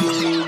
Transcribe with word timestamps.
Hola, 0.00 0.46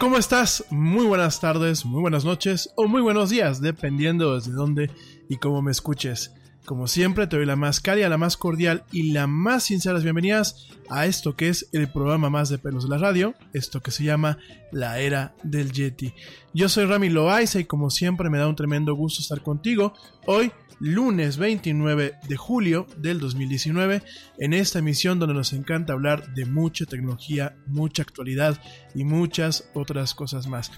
¿cómo 0.00 0.18
estás? 0.18 0.64
Muy 0.70 1.06
buenas 1.06 1.40
tardes, 1.40 1.84
muy 1.84 2.00
buenas 2.00 2.24
noches 2.24 2.72
o 2.74 2.88
muy 2.88 3.00
buenos 3.00 3.30
días, 3.30 3.60
dependiendo 3.60 4.34
desde 4.34 4.50
dónde 4.50 4.90
y 5.28 5.36
cómo 5.36 5.62
me 5.62 5.70
escuches. 5.70 6.34
Como 6.64 6.86
siempre, 6.86 7.26
te 7.26 7.36
doy 7.36 7.46
la 7.46 7.56
más 7.56 7.80
cálida, 7.80 8.08
la 8.08 8.18
más 8.18 8.36
cordial 8.36 8.84
y 8.92 9.12
la 9.12 9.26
más 9.26 9.64
sinceras 9.64 10.04
bienvenidas 10.04 10.68
a 10.88 11.06
esto 11.06 11.34
que 11.34 11.48
es 11.48 11.68
el 11.72 11.90
programa 11.90 12.30
más 12.30 12.48
de 12.48 12.58
pelos 12.58 12.84
de 12.84 12.90
la 12.90 12.98
radio, 12.98 13.34
esto 13.52 13.80
que 13.80 13.90
se 13.90 14.04
llama 14.04 14.38
La 14.70 14.98
Era 15.00 15.34
del 15.42 15.72
Yeti. 15.72 16.14
Yo 16.52 16.68
soy 16.68 16.84
Rami 16.84 17.08
Loaiza 17.08 17.60
y 17.60 17.64
como 17.64 17.90
siempre 17.90 18.30
me 18.30 18.38
da 18.38 18.46
un 18.46 18.56
tremendo 18.56 18.94
gusto 18.94 19.22
estar 19.22 19.42
contigo 19.42 19.94
hoy 20.26 20.52
lunes 20.80 21.36
29 21.36 22.14
de 22.26 22.36
julio 22.36 22.86
del 22.96 23.20
2019 23.20 24.02
en 24.38 24.52
esta 24.54 24.78
emisión 24.78 25.18
donde 25.18 25.34
nos 25.34 25.52
encanta 25.52 25.92
hablar 25.92 26.34
de 26.34 26.46
mucha 26.46 26.86
tecnología, 26.86 27.56
mucha 27.66 28.02
actualidad 28.02 28.60
y 28.94 29.04
muchas 29.04 29.70
otras 29.74 30.14
cosas 30.14 30.46
más. 30.46 30.72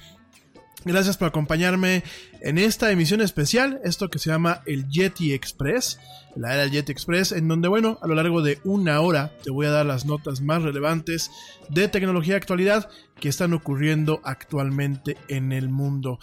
Gracias 0.85 1.17
por 1.17 1.29
acompañarme 1.29 2.03
en 2.41 2.59
esta 2.59 2.91
emisión 2.91 3.21
especial, 3.21 3.81
esto 3.85 4.11
que 4.11 4.19
se 4.19 4.31
llama 4.31 4.63
el 4.67 4.89
Yeti 4.89 5.33
Express, 5.33 6.01
la 6.35 6.55
era 6.55 6.63
del 6.63 6.73
Yeti 6.73 6.91
Express, 6.91 7.31
en 7.31 7.47
donde, 7.47 7.69
bueno, 7.69 7.99
a 8.03 8.09
lo 8.09 8.17
largo 8.17 8.43
de 8.43 8.59
una 8.65 9.01
hora 9.01 9.33
te 9.45 9.53
voy 9.53 9.67
a 9.67 9.71
dar 9.71 9.87
las 9.87 10.07
notas 10.07 10.41
más 10.41 10.63
relevantes 10.63 11.31
de 11.69 11.87
tecnología 11.87 12.35
y 12.35 12.37
actualidad 12.37 12.91
que 13.21 13.29
están 13.29 13.53
ocurriendo 13.53 14.21
actualmente 14.25 15.17
en 15.29 15.53
el 15.53 15.69
mundo. 15.69 16.19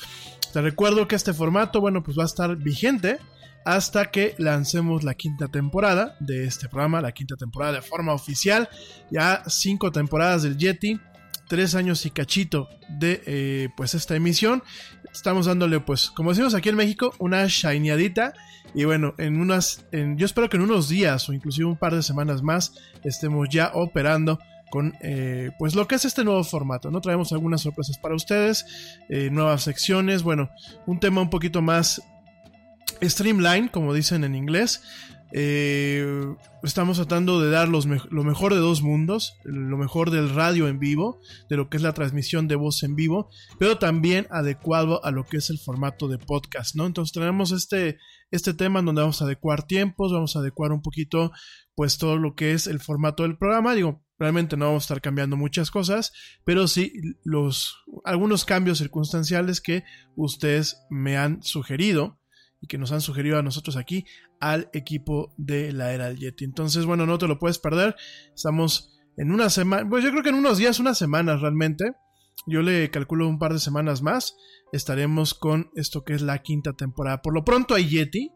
Te 0.51 0.61
recuerdo 0.61 1.07
que 1.07 1.15
este 1.15 1.33
formato, 1.33 1.79
bueno, 1.79 2.03
pues 2.03 2.17
va 2.17 2.23
a 2.23 2.27
estar 2.27 2.57
vigente 2.57 3.19
hasta 3.65 4.11
que 4.11 4.35
lancemos 4.39 5.03
la 5.03 5.13
quinta 5.13 5.47
temporada 5.47 6.17
de 6.19 6.45
este 6.45 6.67
programa, 6.67 7.01
la 7.01 7.11
quinta 7.11 7.35
temporada 7.35 7.73
de 7.73 7.81
forma 7.81 8.13
oficial. 8.13 8.67
Ya 9.11 9.43
cinco 9.47 9.91
temporadas 9.91 10.43
del 10.43 10.57
Yeti, 10.57 10.99
tres 11.49 11.75
años 11.75 12.05
y 12.05 12.11
cachito 12.11 12.69
de 12.87 13.21
eh, 13.25 13.69
pues 13.75 13.95
esta 13.95 14.15
emisión. 14.15 14.63
Estamos 15.11 15.47
dándole, 15.47 15.81
pues, 15.81 16.11
como 16.11 16.29
decimos 16.29 16.53
aquí 16.53 16.69
en 16.69 16.75
México, 16.75 17.13
una 17.19 17.45
shineadita. 17.47 18.33
Y 18.73 18.85
bueno, 18.85 19.15
en 19.17 19.41
unas, 19.41 19.83
yo 19.91 20.25
espero 20.25 20.47
que 20.47 20.57
en 20.57 20.63
unos 20.63 20.87
días 20.87 21.27
o 21.27 21.33
inclusive 21.33 21.65
un 21.65 21.75
par 21.75 21.95
de 21.95 22.03
semanas 22.03 22.43
más 22.43 22.75
estemos 23.03 23.49
ya 23.49 23.71
operando 23.73 24.39
con 24.69 24.93
eh, 25.01 25.49
pues 25.57 25.73
lo 25.73 25.87
que 25.87 25.95
es 25.95 26.05
este 26.05 26.23
nuevo 26.23 26.43
formato. 26.43 26.91
No 26.91 27.01
traemos 27.01 27.31
algunas 27.31 27.61
sorpresas 27.61 27.97
para 27.97 28.13
ustedes, 28.15 28.67
eh, 29.09 29.29
nuevas 29.31 29.63
secciones, 29.63 30.21
bueno, 30.21 30.51
un 30.85 30.99
tema 30.99 31.21
un 31.21 31.31
poquito 31.31 31.63
más 31.63 32.01
streamline, 33.01 33.69
como 33.69 33.93
dicen 33.93 34.23
en 34.23 34.35
inglés. 34.35 34.83
Eh, 35.31 36.35
estamos 36.63 36.97
tratando 36.97 37.39
de 37.39 37.51
dar 37.51 37.69
lo 37.69 38.23
mejor 38.23 38.53
de 38.53 38.59
dos 38.59 38.81
mundos, 38.81 39.37
lo 39.43 39.77
mejor 39.77 40.09
del 40.09 40.29
radio 40.29 40.67
en 40.67 40.79
vivo, 40.79 41.21
de 41.49 41.57
lo 41.57 41.69
que 41.69 41.77
es 41.77 41.83
la 41.83 41.93
transmisión 41.93 42.47
de 42.47 42.55
voz 42.55 42.83
en 42.83 42.95
vivo, 42.95 43.29
pero 43.59 43.77
también 43.77 44.27
adecuado 44.31 45.03
a 45.05 45.11
lo 45.11 45.25
que 45.25 45.37
es 45.37 45.49
el 45.49 45.59
formato 45.59 46.07
de 46.07 46.17
podcast, 46.17 46.75
¿no? 46.75 46.85
Entonces 46.85 47.13
tenemos 47.13 47.51
este, 47.51 47.99
este 48.31 48.53
tema 48.53 48.79
en 48.79 48.85
donde 48.85 49.01
vamos 49.01 49.21
a 49.21 49.25
adecuar 49.25 49.67
tiempos, 49.67 50.11
vamos 50.11 50.35
a 50.35 50.39
adecuar 50.39 50.71
un 50.71 50.81
poquito, 50.81 51.31
pues 51.75 51.97
todo 51.97 52.17
lo 52.17 52.35
que 52.35 52.53
es 52.53 52.67
el 52.67 52.79
formato 52.79 53.23
del 53.23 53.37
programa, 53.37 53.75
digo, 53.75 54.03
realmente 54.17 54.57
no 54.57 54.65
vamos 54.65 54.83
a 54.83 54.85
estar 54.85 55.01
cambiando 55.01 55.37
muchas 55.37 55.71
cosas, 55.71 56.11
pero 56.43 56.67
sí 56.67 56.91
los 57.23 57.77
algunos 58.03 58.45
cambios 58.45 58.79
circunstanciales 58.79 59.61
que 59.61 59.83
ustedes 60.15 60.81
me 60.89 61.17
han 61.17 61.41
sugerido 61.41 62.18
y 62.61 62.67
que 62.67 62.77
nos 62.77 62.91
han 62.91 63.01
sugerido 63.01 63.37
a 63.37 63.43
nosotros 63.43 63.77
aquí 63.77 64.05
al 64.39 64.69
equipo 64.73 65.33
de 65.37 65.71
la 65.71 65.93
era 65.93 66.07
del 66.07 66.19
Yeti. 66.19 66.45
Entonces, 66.45 66.85
bueno, 66.85 67.05
no 67.05 67.17
te 67.17 67.27
lo 67.27 67.39
puedes 67.39 67.59
perder. 67.59 67.95
Estamos 68.35 68.99
en 69.17 69.31
una 69.31 69.49
semana, 69.49 69.89
pues 69.89 70.03
yo 70.03 70.11
creo 70.11 70.23
que 70.23 70.29
en 70.29 70.35
unos 70.35 70.57
días, 70.57 70.79
unas 70.79 70.97
semanas 70.97 71.41
realmente. 71.41 71.93
Yo 72.47 72.61
le 72.61 72.89
calculo 72.89 73.27
un 73.27 73.37
par 73.37 73.53
de 73.53 73.59
semanas 73.59 74.01
más. 74.01 74.35
Estaremos 74.71 75.33
con 75.33 75.69
esto 75.75 76.03
que 76.03 76.13
es 76.13 76.21
la 76.21 76.39
quinta 76.39 76.73
temporada. 76.73 77.21
Por 77.21 77.33
lo 77.33 77.43
pronto 77.43 77.75
hay 77.75 77.87
Yeti. 77.87 78.31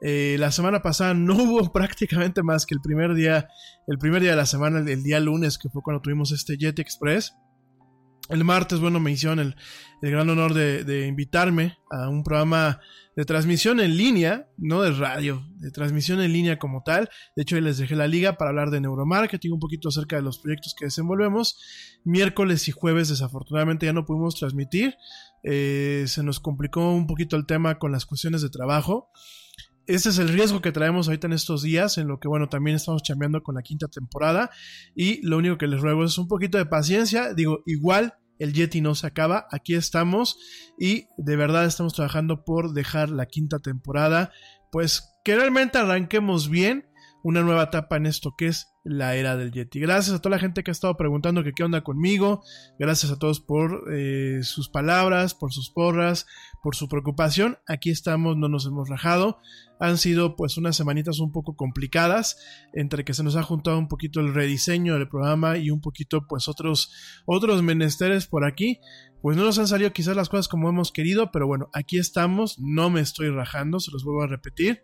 Eh, 0.00 0.36
la 0.38 0.52
semana 0.52 0.80
pasada 0.80 1.14
no 1.14 1.34
hubo 1.42 1.72
prácticamente 1.72 2.42
más 2.42 2.66
que 2.66 2.74
el 2.74 2.80
primer 2.80 3.14
día, 3.14 3.48
el 3.86 3.98
primer 3.98 4.22
día 4.22 4.30
de 4.30 4.36
la 4.36 4.46
semana, 4.46 4.78
el, 4.78 5.02
día 5.02 5.20
lunes, 5.20 5.58
que 5.58 5.68
fue 5.68 5.82
cuando 5.82 6.02
tuvimos 6.02 6.30
este 6.30 6.56
Yeti 6.56 6.82
Express. 6.82 7.34
El 8.28 8.44
martes, 8.44 8.78
bueno, 8.78 9.00
me 9.00 9.10
hicieron 9.10 9.38
el, 9.38 9.56
gran 10.02 10.28
honor 10.28 10.52
de, 10.52 11.06
invitarme 11.06 11.78
a 11.90 12.08
un 12.08 12.22
programa 12.22 12.80
de 13.16 13.24
transmisión 13.24 13.80
en 13.80 13.96
línea, 13.96 14.48
no 14.58 14.82
de 14.82 14.92
radio, 14.92 15.44
de 15.56 15.70
transmisión 15.70 16.20
en 16.20 16.32
línea 16.32 16.58
como 16.58 16.82
tal. 16.84 17.08
De 17.34 17.42
hecho, 17.42 17.58
les 17.60 17.78
dejé 17.78 17.96
la 17.96 18.06
liga 18.06 18.34
para 18.34 18.50
hablar 18.50 18.70
de 18.70 18.80
neuromarketing, 18.80 19.52
un 19.52 19.58
poquito 19.58 19.88
acerca 19.88 20.16
de 20.16 20.22
los 20.22 20.38
proyectos 20.38 20.74
que 20.78 20.84
desenvolvemos. 20.84 21.58
Miércoles 22.04 22.68
y 22.68 22.72
jueves, 22.72 23.08
desafortunadamente, 23.08 23.86
ya 23.86 23.92
no 23.92 24.04
pudimos 24.04 24.36
transmitir. 24.36 24.94
Eh, 25.42 26.04
se 26.06 26.22
nos 26.22 26.38
complicó 26.38 26.92
un 26.92 27.06
poquito 27.06 27.36
el 27.36 27.46
tema 27.46 27.78
con 27.78 27.92
las 27.92 28.04
cuestiones 28.04 28.42
de 28.42 28.50
trabajo. 28.50 29.10
Este 29.88 30.10
es 30.10 30.18
el 30.18 30.28
riesgo 30.28 30.60
que 30.60 30.70
traemos 30.70 31.08
ahorita 31.08 31.28
en 31.28 31.32
estos 31.32 31.62
días, 31.62 31.96
en 31.96 32.08
lo 32.08 32.20
que, 32.20 32.28
bueno, 32.28 32.50
también 32.50 32.76
estamos 32.76 33.02
chambeando 33.02 33.42
con 33.42 33.54
la 33.54 33.62
quinta 33.62 33.88
temporada. 33.88 34.50
Y 34.94 35.26
lo 35.26 35.38
único 35.38 35.56
que 35.56 35.66
les 35.66 35.80
ruego 35.80 36.04
es 36.04 36.18
un 36.18 36.28
poquito 36.28 36.58
de 36.58 36.66
paciencia. 36.66 37.32
Digo, 37.32 37.62
igual 37.64 38.12
el 38.38 38.52
Yeti 38.52 38.82
no 38.82 38.94
se 38.94 39.06
acaba, 39.06 39.48
aquí 39.50 39.74
estamos 39.74 40.38
y 40.78 41.06
de 41.16 41.36
verdad 41.36 41.64
estamos 41.64 41.94
trabajando 41.94 42.44
por 42.44 42.74
dejar 42.74 43.08
la 43.08 43.24
quinta 43.24 43.60
temporada, 43.60 44.30
pues 44.70 45.10
que 45.24 45.34
realmente 45.34 45.78
arranquemos 45.78 46.50
bien 46.50 46.86
una 47.22 47.42
nueva 47.42 47.64
etapa 47.64 47.96
en 47.96 48.06
esto 48.06 48.34
que 48.36 48.46
es 48.46 48.74
la 48.84 49.14
era 49.16 49.36
del 49.36 49.52
Yeti. 49.52 49.80
Gracias 49.80 50.16
a 50.16 50.20
toda 50.20 50.36
la 50.36 50.40
gente 50.40 50.62
que 50.62 50.70
ha 50.70 50.72
estado 50.72 50.96
preguntando 50.96 51.44
qué 51.44 51.62
onda 51.62 51.82
conmigo. 51.82 52.42
Gracias 52.78 53.12
a 53.12 53.18
todos 53.18 53.40
por 53.40 53.84
eh, 53.92 54.40
sus 54.42 54.68
palabras, 54.68 55.34
por 55.34 55.52
sus 55.52 55.70
porras, 55.70 56.26
por 56.62 56.74
su 56.74 56.88
preocupación. 56.88 57.58
Aquí 57.66 57.90
estamos, 57.90 58.36
no 58.36 58.48
nos 58.48 58.66
hemos 58.66 58.88
rajado. 58.88 59.38
Han 59.78 59.98
sido 59.98 60.36
pues 60.36 60.56
unas 60.56 60.76
semanitas 60.76 61.20
un 61.20 61.32
poco 61.32 61.54
complicadas 61.54 62.38
entre 62.72 63.04
que 63.04 63.14
se 63.14 63.22
nos 63.22 63.36
ha 63.36 63.42
juntado 63.42 63.78
un 63.78 63.88
poquito 63.88 64.20
el 64.20 64.34
rediseño 64.34 64.94
del 64.94 65.08
programa 65.08 65.58
y 65.58 65.70
un 65.70 65.80
poquito 65.80 66.26
pues 66.26 66.48
otros 66.48 66.92
otros 67.26 67.62
menesteres 67.62 68.26
por 68.26 68.44
aquí. 68.44 68.80
Pues 69.20 69.36
no 69.36 69.44
nos 69.44 69.58
han 69.58 69.66
salido 69.66 69.92
quizás 69.92 70.16
las 70.16 70.28
cosas 70.28 70.48
como 70.48 70.68
hemos 70.68 70.92
querido, 70.92 71.30
pero 71.32 71.46
bueno, 71.46 71.68
aquí 71.72 71.98
estamos, 71.98 72.58
no 72.60 72.88
me 72.88 73.00
estoy 73.00 73.30
rajando, 73.30 73.80
se 73.80 73.90
los 73.90 74.04
vuelvo 74.04 74.22
a 74.22 74.28
repetir. 74.28 74.82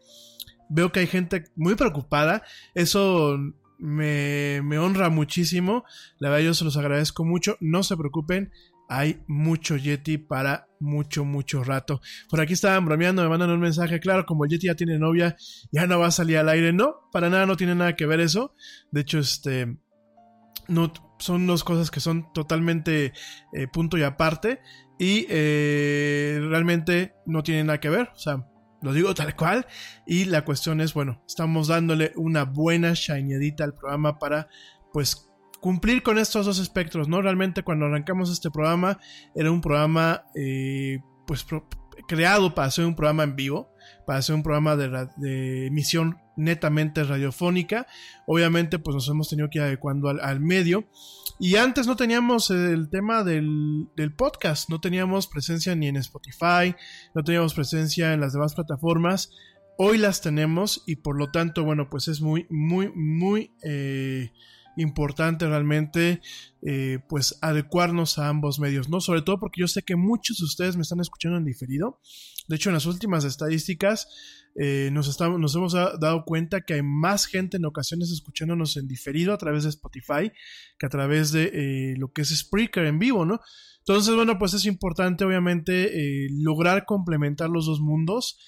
Veo 0.69 0.93
que 0.93 1.01
hay 1.01 1.07
gente 1.07 1.45
muy 1.57 1.75
preocupada. 1.75 2.43
Eso 2.75 3.39
me, 3.79 4.79
honra 4.79 5.09
muchísimo. 5.11 5.85
La 6.19 6.31
verdad, 6.31 6.47
yo 6.47 6.55
se 6.55 6.65
los 6.65 6.77
agradezco 6.77 7.25
mucho. 7.25 7.57
No 7.61 7.83
se 7.83 7.97
preocupen. 7.97 8.51
Hay 8.89 9.23
mucho 9.27 9.77
Yeti 9.77 10.19
para 10.19 10.69
mucho, 10.79 11.25
mucho 11.25 11.65
rato. 11.65 12.01
Por 12.29 12.41
aquí 12.41 12.53
estaban 12.53 12.85
bromeando, 12.85 13.23
me 13.23 13.29
mandan 13.29 13.51
un 13.51 13.61
mensaje. 13.61 14.01
Claro, 14.01 14.27
como 14.27 14.45
el 14.45 14.51
Yeti 14.51 14.67
ya 14.67 14.75
tiene 14.75 14.99
novia, 14.99 15.37
ya 15.73 15.87
no 15.87 15.99
va 15.99 16.09
a 16.09 16.11
salir 16.11 16.39
al 16.39 16.49
aire. 16.49 16.73
No, 16.73 17.09
para 17.11 17.31
nada, 17.31 17.47
no 17.47 17.57
tiene 17.57 17.75
nada 17.75 17.97
que 17.97 18.07
ver 18.07 18.21
eso. 18.21 18.55
De 18.91 19.01
hecho, 19.01 19.19
este. 19.19 19.79
No, 20.69 20.93
son 21.19 21.47
dos 21.47 21.63
cosas 21.65 21.91
que 21.91 22.01
son 22.01 22.33
totalmente 22.33 23.13
eh, 23.53 23.67
punto 23.73 23.97
y 23.99 24.03
aparte. 24.03 24.61
Y 24.99 25.27
eh, 25.29 26.39
realmente 26.43 27.15
no 27.27 27.43
tienen 27.43 27.67
nada 27.67 27.81
que 27.81 27.91
ver. 27.91 28.11
O 28.15 28.19
sea, 28.19 28.47
lo 28.85 28.93
digo 28.93 29.15
tal 29.15 29.35
cual. 29.35 29.67
Y 30.07 30.27
la 30.27 30.45
cuestión 30.45 30.81
es, 30.81 30.95
bueno, 30.95 31.23
estamos 31.27 31.69
dándole 31.69 32.13
una 32.17 32.45
buena 32.45 32.93
shineadita 32.93 33.65
al 33.65 33.75
programa 33.75 34.19
para, 34.19 34.49
pues, 34.93 35.31
cumplir 35.61 36.03
con 36.03 36.19
estos 36.19 36.45
dos 36.45 36.59
espectros, 36.59 37.09
¿no? 37.09 37.23
Realmente 37.23 37.63
cuando 37.63 37.87
arrancamos 37.87 38.31
este 38.31 38.51
programa 38.51 38.99
era 39.35 39.51
un 39.51 39.63
programa, 39.63 40.25
eh, 40.35 41.01
pues, 41.27 41.47
creado 42.07 42.55
para 42.55 42.69
hacer 42.69 42.85
un 42.85 42.95
programa 42.95 43.23
en 43.23 43.35
vivo, 43.35 43.74
para 44.07 44.19
hacer 44.19 44.35
un 44.35 44.43
programa 44.43 44.77
de, 44.77 45.67
emisión 45.67 46.19
netamente 46.37 47.05
radiofónica. 47.05 47.87
Obviamente, 48.27 48.79
pues 48.79 48.95
nos 48.95 49.09
hemos 49.09 49.29
tenido 49.29 49.49
que 49.51 49.59
ir 49.59 49.65
adecuando 49.65 50.09
al, 50.09 50.41
medio. 50.41 50.85
Y 51.39 51.57
antes 51.57 51.87
no 51.87 51.97
teníamos 51.97 52.51
el 52.51 52.89
tema 52.91 53.25
del, 53.25 53.89
podcast, 54.17 54.69
no 54.71 54.81
teníamos 54.81 55.27
presencia 55.27 55.75
ni 55.75 55.89
en 55.89 55.97
Spotify, 55.97 56.75
no 57.15 57.23
teníamos 57.23 57.55
presencia 57.55 58.13
en 58.13 58.21
las 58.21 58.33
demás 58.33 58.55
plataformas. 58.55 59.31
Hoy 59.77 59.99
las 59.99 60.21
tenemos 60.21 60.85
y 60.87 60.97
por 60.97 61.19
lo 61.19 61.31
tanto, 61.31 61.65
bueno, 61.65 61.89
pues 61.91 62.09
es 62.09 62.21
muy, 62.21 62.47
muy, 62.51 62.93
muy... 62.95 63.53
Eh, 63.63 64.31
importante 64.77 65.47
realmente 65.47 66.21
eh, 66.63 66.99
pues 67.09 67.39
adecuarnos 67.43 68.19
a 68.19 68.29
ambos 68.29 68.59
medios, 68.59 68.89
¿no? 68.89 69.01
Sobre 69.01 69.23
todo 69.23 69.39
porque 69.39 69.61
yo 69.61 69.69
sé 69.69 69.83
que 69.83 69.97
muchos 69.97 70.39
de 70.39 70.45
ustedes 70.45 70.77
me 70.77 70.83
están 70.83 71.01
escuchando 71.01 71.39
en 71.39 71.45
diferido. 71.45 72.01
De 72.49 72.57
hecho, 72.57 72.71
en 72.71 72.75
las 72.75 72.87
últimas 72.87 73.25
estadísticas 73.25 74.09
eh, 74.57 74.91
nos, 74.93 75.09
estamos, 75.09 75.41
nos 75.41 75.55
hemos 75.55 75.73
dado 75.73 76.25
cuenta 76.25 76.61
que 76.61 76.75
hay 76.75 76.83
más 76.83 77.27
gente 77.27 77.57
en 77.57 77.65
ocasiones 77.65 78.11
escuchándonos 78.11 78.77
en 78.77 78.87
diferido 78.87 79.33
a 79.33 79.39
través 79.39 79.65
de 79.65 79.71
Spotify 79.71 80.31
que 80.79 80.87
a 80.87 80.89
través 80.91 81.33
de 81.33 81.51
eh, 81.53 81.95
lo 81.99 82.13
que 82.13 82.23
es 82.23 82.29
Spreaker 82.29 82.85
en 82.87 82.99
vivo, 82.99 83.25
¿no? 83.25 83.41
Entonces, 83.79 84.15
bueno, 84.15 84.39
pues 84.39 84.55
es 84.55 84.65
importante 84.65 85.25
obviamente 85.27 86.29
lograr 86.31 86.87
complementar 86.87 87.51
los 87.51 87.67
dos 87.67 87.81
mundos 87.81 88.39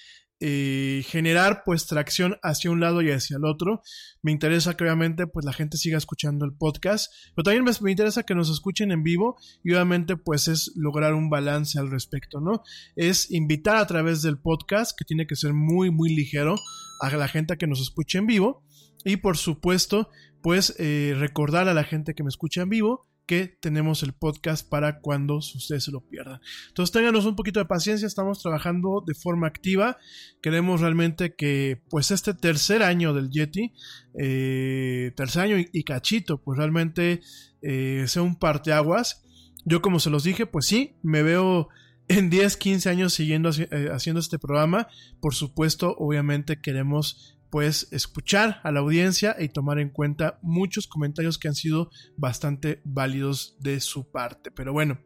eh, 0.40 1.02
generar 1.06 1.62
pues 1.64 1.86
tracción 1.86 2.36
hacia 2.42 2.70
un 2.70 2.80
lado 2.80 3.00
y 3.00 3.10
hacia 3.10 3.38
el 3.38 3.44
otro. 3.44 3.82
Me 4.22 4.32
interesa 4.32 4.76
que 4.76 4.84
obviamente 4.84 5.26
pues 5.26 5.46
la 5.46 5.52
gente 5.52 5.78
siga 5.78 5.96
escuchando 5.96 6.44
el 6.44 6.52
podcast, 6.52 7.12
pero 7.34 7.44
también 7.44 7.64
me, 7.64 7.90
interesa 7.90 8.24
que 8.24 8.34
nos 8.34 8.50
escuchen 8.50 8.92
en 8.92 9.02
vivo 9.02 9.36
y 9.64 9.72
obviamente 9.72 10.16
pues 10.16 10.48
es 10.48 10.72
lograr 10.76 11.14
un 11.14 11.30
balance 11.30 11.78
al 11.78 11.90
respecto, 11.90 12.40
¿no? 12.40 12.62
Es 12.96 13.30
invitar 13.30 13.76
a 13.76 13.86
través 13.86 14.20
del 14.22 14.38
podcast, 14.38 14.96
que 14.98 15.04
tiene 15.04 15.26
que 15.26 15.36
ser 15.36 15.54
muy 15.54 15.90
muy 15.90 16.14
ligero, 16.14 16.56
a 17.00 17.10
la 17.16 17.28
gente 17.28 17.56
que 17.56 17.66
nos 17.66 17.80
escuche 17.80 18.18
en 18.18 18.26
vivo 18.26 18.62
y 19.04 19.16
por 19.16 19.36
supuesto 19.36 20.10
pues 20.42 20.74
eh, 20.78 21.14
recordar 21.16 21.68
a 21.68 21.74
la 21.74 21.84
gente 21.84 22.14
que 22.14 22.22
me 22.22 22.28
escucha 22.28 22.62
en 22.62 22.68
vivo 22.68 23.06
que 23.26 23.58
tenemos 23.60 24.02
el 24.02 24.12
podcast 24.12 24.68
para 24.68 25.00
cuando 25.00 25.36
ustedes 25.36 25.84
se 25.84 25.90
lo 25.90 26.00
pierdan. 26.00 26.40
Entonces 26.68 26.92
ténganos 26.92 27.26
un 27.26 27.36
poquito 27.36 27.60
de 27.60 27.66
paciencia, 27.66 28.06
estamos 28.06 28.40
trabajando 28.40 29.02
de 29.06 29.14
forma 29.14 29.46
activa. 29.46 29.98
Queremos 30.40 30.80
realmente 30.80 31.34
que 31.34 31.82
pues 31.90 32.10
este 32.10 32.34
tercer 32.34 32.82
año 32.82 33.12
del 33.12 33.30
Yeti, 33.30 33.72
eh, 34.18 35.12
tercer 35.16 35.42
año 35.42 35.56
y, 35.58 35.82
cachito, 35.84 36.40
pues 36.42 36.56
realmente 36.56 37.20
eh, 37.62 38.04
sea 38.06 38.22
un 38.22 38.36
parteaguas. 38.36 39.24
Yo 39.64 39.82
como 39.82 39.98
se 39.98 40.10
los 40.10 40.22
dije, 40.22 40.46
pues 40.46 40.66
sí, 40.66 40.94
me 41.02 41.22
veo 41.22 41.68
en 42.08 42.30
10, 42.30 42.56
15 42.56 42.88
años 42.88 43.14
siguiendo 43.14 43.50
eh, 43.50 43.90
haciendo 43.92 44.20
este 44.20 44.38
programa. 44.38 44.88
Por 45.20 45.34
supuesto, 45.34 45.94
obviamente 45.98 46.60
queremos 46.60 47.35
pues 47.50 47.88
escuchar 47.92 48.60
a 48.64 48.72
la 48.72 48.80
audiencia 48.80 49.36
y 49.38 49.48
tomar 49.48 49.78
en 49.78 49.90
cuenta 49.90 50.38
muchos 50.42 50.86
comentarios 50.86 51.38
que 51.38 51.48
han 51.48 51.54
sido 51.54 51.90
bastante 52.16 52.80
válidos 52.84 53.56
de 53.60 53.80
su 53.80 54.10
parte. 54.10 54.50
Pero 54.50 54.72
bueno, 54.72 54.98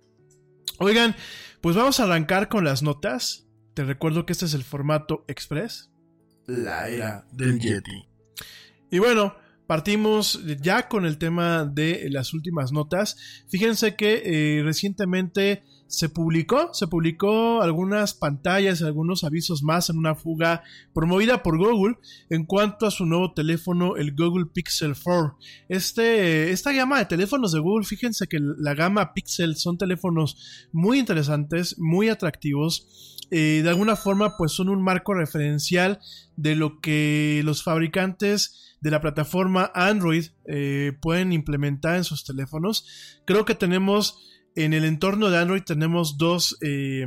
oigan, 0.78 1.14
pues 1.60 1.76
vamos 1.76 2.00
a 2.00 2.04
arrancar 2.04 2.48
con 2.48 2.64
las 2.64 2.82
notas. 2.82 3.46
Te 3.74 3.84
recuerdo 3.84 4.26
que 4.26 4.32
este 4.32 4.46
es 4.46 4.54
el 4.54 4.64
formato 4.64 5.24
express. 5.28 5.90
La 6.46 6.88
era 6.88 7.26
del 7.32 7.60
Yeti. 7.60 8.08
Y 8.90 8.98
bueno, 8.98 9.36
partimos 9.66 10.40
ya 10.60 10.88
con 10.88 11.06
el 11.06 11.18
tema 11.18 11.64
de 11.64 12.08
las 12.10 12.34
últimas 12.34 12.72
notas. 12.72 13.16
Fíjense 13.48 13.94
que 13.94 14.22
eh, 14.24 14.62
recientemente 14.64 15.62
se 15.90 16.08
publicó, 16.08 16.72
se 16.72 16.86
publicó 16.86 17.62
algunas 17.62 18.14
pantallas, 18.14 18.80
algunos 18.80 19.24
avisos 19.24 19.64
más 19.64 19.90
en 19.90 19.98
una 19.98 20.14
fuga 20.14 20.62
promovida 20.94 21.42
por 21.42 21.58
Google 21.58 21.96
en 22.30 22.46
cuanto 22.46 22.86
a 22.86 22.92
su 22.92 23.06
nuevo 23.06 23.34
teléfono, 23.34 23.96
el 23.96 24.14
Google 24.14 24.46
Pixel 24.54 24.94
4. 24.94 25.36
Este, 25.68 26.52
esta 26.52 26.72
gama 26.72 27.00
de 27.00 27.06
teléfonos 27.06 27.50
de 27.50 27.58
Google, 27.58 27.84
fíjense 27.84 28.28
que 28.28 28.38
la 28.40 28.74
gama 28.74 29.12
Pixel 29.14 29.56
son 29.56 29.78
teléfonos 29.78 30.68
muy 30.72 31.00
interesantes, 31.00 31.76
muy 31.76 32.08
atractivos. 32.08 33.26
Eh, 33.32 33.60
de 33.64 33.68
alguna 33.68 33.96
forma, 33.96 34.36
pues 34.36 34.52
son 34.52 34.68
un 34.68 34.82
marco 34.82 35.12
referencial 35.12 35.98
de 36.36 36.54
lo 36.54 36.80
que 36.80 37.42
los 37.44 37.64
fabricantes 37.64 38.76
de 38.80 38.92
la 38.92 39.00
plataforma 39.00 39.72
Android 39.74 40.26
eh, 40.46 40.92
pueden 41.02 41.32
implementar 41.32 41.96
en 41.96 42.04
sus 42.04 42.24
teléfonos. 42.24 43.20
Creo 43.26 43.44
que 43.44 43.56
tenemos 43.56 44.30
en 44.56 44.72
el 44.72 44.84
entorno 44.84 45.30
de 45.30 45.38
Android 45.38 45.62
tenemos 45.62 46.18
dos, 46.18 46.56
eh, 46.62 47.04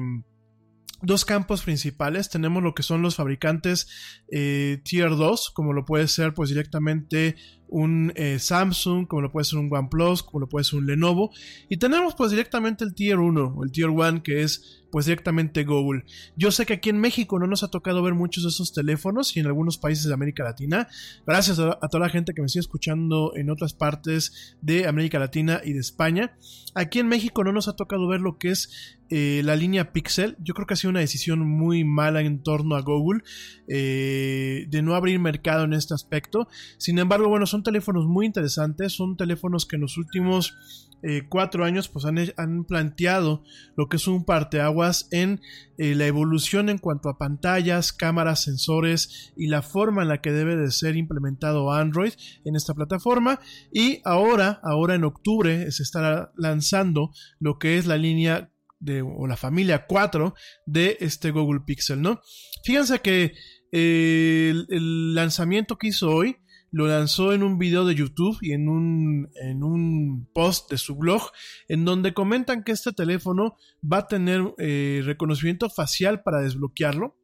dos 1.01 1.25
campos 1.25 1.63
principales. 1.63 2.29
Tenemos 2.29 2.63
lo 2.63 2.73
que 2.73 2.83
son 2.83 3.01
los 3.01 3.15
fabricantes 3.15 3.87
eh, 4.31 4.81
Tier 4.83 5.11
2, 5.11 5.51
como 5.51 5.73
lo 5.73 5.85
puede 5.85 6.07
ser 6.07 6.33
pues 6.33 6.49
directamente 6.49 7.35
un 7.73 8.13
eh, 8.15 8.37
Samsung, 8.37 9.07
como 9.07 9.23
lo 9.23 9.31
puede 9.31 9.45
ser 9.45 9.57
un 9.57 9.67
OnePlus, 9.73 10.21
como 10.21 10.41
lo 10.41 10.47
puede 10.47 10.63
ser 10.63 10.79
un 10.79 10.85
Lenovo. 10.85 11.31
Y 11.69 11.77
tenemos 11.77 12.13
pues 12.13 12.29
directamente 12.29 12.83
el 12.83 12.93
Tier 12.93 13.17
1 13.17 13.55
o 13.57 13.63
el 13.63 13.71
Tier 13.71 13.89
1 13.89 14.21
que 14.21 14.43
es 14.43 14.83
pues 14.93 15.07
directamente 15.07 15.63
Google. 15.63 16.05
Yo 16.35 16.51
sé 16.51 16.67
que 16.67 16.73
aquí 16.73 16.91
en 16.91 16.99
México 16.99 17.39
no 17.39 17.47
nos 17.47 17.63
ha 17.63 17.71
tocado 17.71 18.03
ver 18.03 18.13
muchos 18.13 18.43
de 18.43 18.49
esos 18.49 18.73
teléfonos 18.73 19.35
y 19.35 19.39
en 19.39 19.47
algunos 19.47 19.79
países 19.79 20.05
de 20.05 20.13
América 20.13 20.43
Latina. 20.43 20.87
Gracias 21.25 21.57
a, 21.57 21.79
toda 21.79 22.05
la 22.05 22.09
gente 22.09 22.35
que 22.35 22.43
me 22.43 22.47
sigue 22.47 22.59
escuchando 22.59 23.35
en 23.35 23.49
otras 23.49 23.73
partes 23.73 24.55
de 24.61 24.85
América 24.85 25.17
Latina 25.17 25.61
y 25.65 25.73
de 25.73 25.79
España. 25.79 26.37
Aquí 26.75 26.99
en 26.99 27.07
México 27.07 27.43
no 27.43 27.51
nos 27.51 27.67
ha 27.67 27.75
tocado 27.75 28.07
ver 28.07 28.21
lo 28.21 28.37
que 28.37 28.51
es 28.51 28.99
eh, 29.09 29.41
la 29.43 29.55
línea 29.55 29.93
Pixel. 29.93 30.37
Yo 30.39 30.53
creo 30.53 30.67
que 30.67 30.75
ha 30.75 30.77
sido 30.77 30.91
una 30.91 30.99
decisión 30.99 31.39
muy 31.39 31.83
mala 31.83 32.21
en 32.21 32.43
torno 32.43 32.75
a 32.75 32.81
Google 32.81 33.23
eh, 33.67 34.67
de 34.69 34.81
no 34.83 34.93
abrir 34.93 35.19
mercado 35.19 35.63
en 35.63 35.73
este 35.73 35.95
aspecto. 35.95 36.47
Sin 36.77 36.99
embargo, 36.99 37.29
bueno, 37.29 37.47
son 37.47 37.62
teléfonos 37.63 38.05
muy 38.05 38.25
interesantes. 38.25 38.93
Son 38.93 39.17
teléfonos 39.17 39.65
que 39.65 39.75
en 39.77 39.81
los 39.81 39.97
últimos 39.97 40.53
eh, 41.05 41.23
cuatro 41.27 41.65
años 41.65 41.89
pues 41.89 42.05
han, 42.05 42.63
planteado 42.63 43.43
lo 43.75 43.89
que 43.89 43.97
es 43.97 44.07
un 44.07 44.23
parteaguas 44.23 45.09
en 45.11 45.41
eh, 45.77 45.95
la 45.95 46.07
evolución 46.07 46.69
en 46.69 46.77
cuanto 46.77 47.09
a 47.09 47.17
pantallas, 47.17 47.91
cámaras, 47.91 48.43
sensores 48.43 49.33
y 49.35 49.47
la 49.47 49.61
forma 49.61 50.03
en 50.03 50.07
la 50.07 50.21
que 50.21 50.31
debe 50.31 50.55
de 50.55 50.71
ser 50.71 50.95
implementado 50.95 51.73
Android 51.73 52.13
en 52.45 52.55
esta 52.55 52.73
plataforma 52.73 53.41
y 53.69 53.99
ahora, 54.05 54.61
ahora 54.63 54.95
en 54.95 55.03
octubre 55.03 55.69
se 55.73 55.83
estará 55.83 56.31
lanzando 56.37 57.11
lo 57.37 57.59
que 57.59 57.77
es 57.77 57.85
la 57.85 57.97
línea 57.97 58.53
de, 58.79 59.01
o 59.01 59.27
la 59.27 59.35
familia 59.35 59.85
4 59.85 60.33
de 60.65 60.95
este 61.01 61.31
Google 61.31 61.63
Pixel, 61.65 62.01
¿no? 62.01 62.21
Fíjense 62.63 62.99
que 62.99 63.33
eh, 63.73 64.53
el 64.69 65.15
lanzamiento 65.15 65.77
que 65.77 65.87
hizo 65.87 66.09
hoy 66.09 66.37
lo 66.73 66.87
lanzó 66.87 67.33
en 67.33 67.43
un 67.43 67.59
video 67.59 67.85
de 67.85 67.93
YouTube 67.93 68.35
y 68.41 68.51
en 68.51 68.67
un, 68.67 69.29
en 69.35 69.63
un 69.63 70.27
post 70.33 70.71
de 70.71 70.79
su 70.79 70.95
blog, 70.95 71.21
en 71.67 71.85
donde 71.85 72.15
comentan 72.15 72.63
que 72.63 72.71
este 72.71 72.91
teléfono 72.93 73.57
va 73.81 73.99
a 73.99 74.07
tener 74.07 74.41
eh, 74.57 75.01
reconocimiento 75.05 75.69
facial 75.69 76.23
para 76.23 76.41
desbloquearlo. 76.41 77.15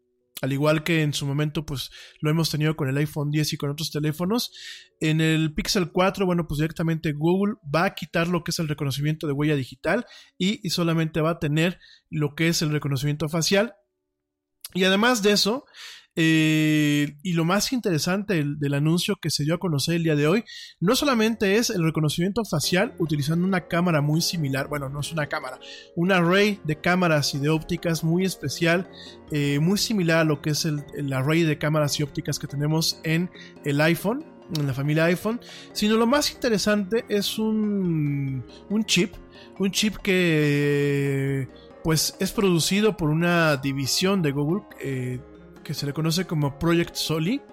Al 0.43 0.53
igual 0.53 0.83
que 0.83 1.01
en 1.01 1.13
su 1.13 1.25
momento, 1.25 1.65
pues 1.65 1.89
lo 2.21 2.29
hemos 2.29 2.51
tenido 2.51 2.75
con 2.75 2.89
el 2.89 2.97
iPhone 2.97 3.31
10 3.31 3.53
y 3.53 3.57
con 3.57 3.71
otros 3.71 3.89
teléfonos. 3.89 4.51
En 4.99 5.19
el 5.19 5.51
Pixel 5.55 5.91
4, 5.91 6.27
bueno, 6.27 6.47
pues 6.47 6.59
directamente 6.59 7.11
Google 7.11 7.55
va 7.75 7.85
a 7.85 7.95
quitar 7.95 8.27
lo 8.27 8.43
que 8.43 8.51
es 8.51 8.59
el 8.59 8.67
reconocimiento 8.67 9.25
de 9.25 9.33
huella 9.33 9.55
digital 9.55 10.05
y, 10.37 10.65
y 10.65 10.69
solamente 10.69 11.21
va 11.21 11.31
a 11.31 11.39
tener 11.39 11.79
lo 12.11 12.35
que 12.35 12.49
es 12.49 12.61
el 12.61 12.69
reconocimiento 12.69 13.27
facial. 13.29 13.73
Y 14.75 14.83
además 14.83 15.23
de 15.23 15.31
eso, 15.31 15.65
eh, 16.21 17.15
y 17.23 17.31
lo 17.31 17.45
más 17.45 17.71
interesante 17.71 18.43
del, 18.43 18.73
anuncio 18.73 19.15
que 19.21 19.29
se 19.29 19.45
dio 19.45 19.55
a 19.55 19.57
conocer 19.57 19.95
el 19.95 20.03
día 20.03 20.17
de 20.17 20.27
hoy, 20.27 20.43
no 20.81 20.93
solamente 20.97 21.55
es 21.55 21.69
el 21.69 21.81
reconocimiento 21.81 22.43
facial 22.43 22.93
utilizando 22.99 23.47
una 23.47 23.69
cámara 23.69 24.01
muy 24.01 24.19
similar, 24.19 24.67
bueno, 24.67 24.89
no 24.89 24.99
es 24.99 25.13
una 25.13 25.27
cámara, 25.27 25.59
un 25.95 26.11
array 26.11 26.59
de 26.65 26.75
cámaras 26.75 27.33
y 27.35 27.39
de 27.39 27.47
ópticas 27.47 28.03
muy 28.03 28.25
especial, 28.25 28.89
eh, 29.31 29.59
muy 29.61 29.77
similar 29.77 30.17
a 30.17 30.23
lo 30.25 30.41
que 30.41 30.49
es 30.49 30.65
el, 30.65 30.83
array 31.13 31.43
de 31.43 31.57
cámaras 31.57 31.97
y 32.01 32.03
ópticas 32.03 32.37
que 32.37 32.47
tenemos 32.47 32.99
en 33.05 33.31
el 33.63 33.79
iPhone, 33.79 34.25
en 34.57 34.67
la 34.67 34.73
familia 34.73 35.05
iPhone, 35.05 35.39
sino 35.71 35.95
lo 35.95 36.05
más 36.05 36.33
interesante 36.33 37.05
es 37.07 37.39
un, 37.39 38.43
un 38.69 38.83
chip, 38.83 39.13
un 39.57 39.71
chip 39.71 39.95
que 39.95 41.47
pues 41.81 42.17
es 42.19 42.33
producido 42.33 42.97
por 42.97 43.09
una 43.09 43.55
división 43.55 44.21
de 44.21 44.31
Google 44.31 44.63
eh, 44.81 45.19
que 45.69 45.75
se 45.75 45.85
le 45.85 45.93
conoce 45.93 46.25
como 46.25 46.57
Project 46.57 46.95
Soli. 46.95 47.43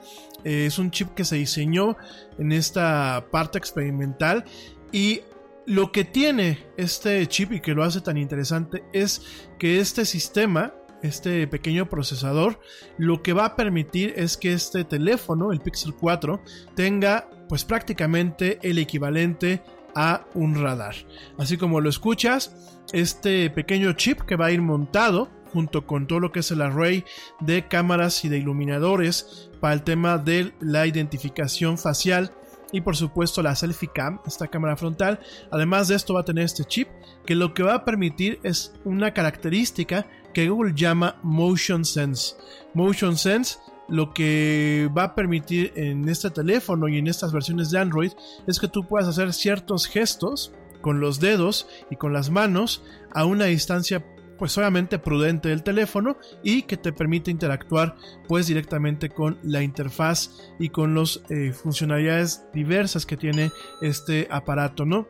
Eh, 0.43 0.65
es 0.65 0.79
un 0.79 0.91
chip 0.91 1.13
que 1.13 1.23
se 1.23 1.37
diseñó 1.37 1.99
en 2.39 2.51
esta 2.51 3.27
parte 3.31 3.59
experimental 3.59 4.47
y 4.91 5.21
lo 5.67 5.93
que 5.93 6.05
tiene 6.05 6.65
este 6.79 7.27
chip 7.27 7.53
y 7.53 7.61
que 7.61 7.75
lo 7.75 7.85
hace 7.85 8.01
tan 8.01 8.17
interesante 8.17 8.85
es 8.95 9.21
que 9.59 9.81
este 9.81 10.07
sistema, 10.07 10.73
este 11.03 11.47
pequeño 11.47 11.91
procesador, 11.91 12.59
lo 12.97 13.23
que 13.23 13.35
va 13.35 13.45
a 13.45 13.55
permitir 13.55 14.15
es 14.17 14.39
que 14.39 14.55
este 14.55 14.85
teléfono, 14.85 15.53
el 15.53 15.61
Pixel 15.61 15.93
4, 15.93 16.41
tenga 16.75 17.29
pues 17.51 17.67
prácticamente 17.67 18.59
el 18.63 18.79
equivalente 18.79 19.63
a 19.95 20.25
un 20.33 20.55
radar. 20.55 20.95
Así 21.37 21.59
como 21.59 21.83
lo 21.83 21.91
escuchas, 21.91 22.81
este 22.95 23.51
pequeño 23.51 23.93
chip 23.93 24.23
que 24.23 24.37
va 24.37 24.47
a 24.47 24.53
ir 24.53 24.63
montado 24.63 25.36
junto 25.57 25.87
con 25.87 26.07
todo 26.07 26.21
lo 26.21 26.33
que 26.33 26.41
es 26.41 26.51
el 26.51 26.61
array 26.61 27.03
de 27.41 27.67
cámaras 27.67 28.27
y 28.27 28.29
de 28.29 28.37
iluminadores 28.37 29.49
para 29.59 29.73
el 29.73 29.85
tema 29.85 30.19
de 30.19 30.53
la 30.61 30.87
identificación 30.87 31.79
facial 31.79 32.31
y 32.73 32.83
por 32.83 32.95
supuesto 32.95 33.43
la 33.43 33.57
selfie 33.57 33.89
cam, 33.89 34.21
esta 34.27 34.49
cámara 34.49 34.77
frontal. 34.77 35.19
Además 35.51 35.89
de 35.89 35.95
esto 35.95 36.13
va 36.13 36.21
a 36.21 36.25
tener 36.27 36.45
este 36.45 36.67
chip 36.67 36.89
que 37.25 37.35
lo 37.35 37.55
que 37.55 37.63
va 37.63 37.73
a 37.73 37.85
permitir 37.87 38.39
es 38.43 38.75
una 38.85 39.15
característica 39.15 40.07
que 40.35 40.51
Google 40.51 40.75
llama 40.75 41.17
Motion 41.23 41.87
Sense. 41.87 42.35
Motion 42.75 43.17
Sense 43.17 43.59
lo 43.89 44.13
que 44.13 44.91
va 44.95 45.05
a 45.05 45.15
permitir 45.15 45.73
en 45.75 46.07
este 46.11 46.29
teléfono 46.29 46.87
y 46.87 46.99
en 46.99 47.07
estas 47.07 47.33
versiones 47.33 47.71
de 47.71 47.79
Android 47.79 48.13
es 48.47 48.61
que 48.61 48.69
tú 48.69 48.87
puedas 48.87 49.09
hacer 49.09 49.33
ciertos 49.33 49.87
gestos 49.87 50.53
con 50.83 51.01
los 51.01 51.19
dedos 51.19 51.67
y 51.91 51.97
con 51.97 52.13
las 52.13 52.29
manos 52.29 52.83
a 53.15 53.25
una 53.25 53.47
distancia 53.47 54.05
pues 54.39 54.57
obviamente 54.59 54.99
prudente 54.99 55.49
del 55.49 55.63
teléfono 55.63 56.17
y 56.43 56.63
que 56.63 56.77
te 56.77 56.93
permite 56.93 57.31
interactuar 57.31 57.97
pues 58.29 58.47
directamente 58.47 59.09
con 59.11 59.39
la 59.43 59.63
interfaz 59.63 60.31
y 60.59 60.69
con 60.69 60.95
las 60.95 61.23
eh, 61.31 61.53
funcionalidades 61.53 62.45
diversas 62.53 63.07
que 63.07 63.17
tiene 63.17 63.51
este 63.81 64.29
aparato, 64.31 64.85
¿no? 64.85 65.07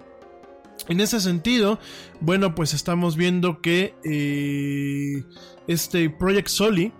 En 0.88 1.00
ese 1.00 1.20
sentido, 1.20 1.78
bueno, 2.20 2.54
pues 2.54 2.74
estamos 2.74 3.16
viendo 3.16 3.60
que 3.60 3.94
eh, 4.04 5.24
este 5.66 6.10
Project 6.10 6.48
Soli, 6.48 6.92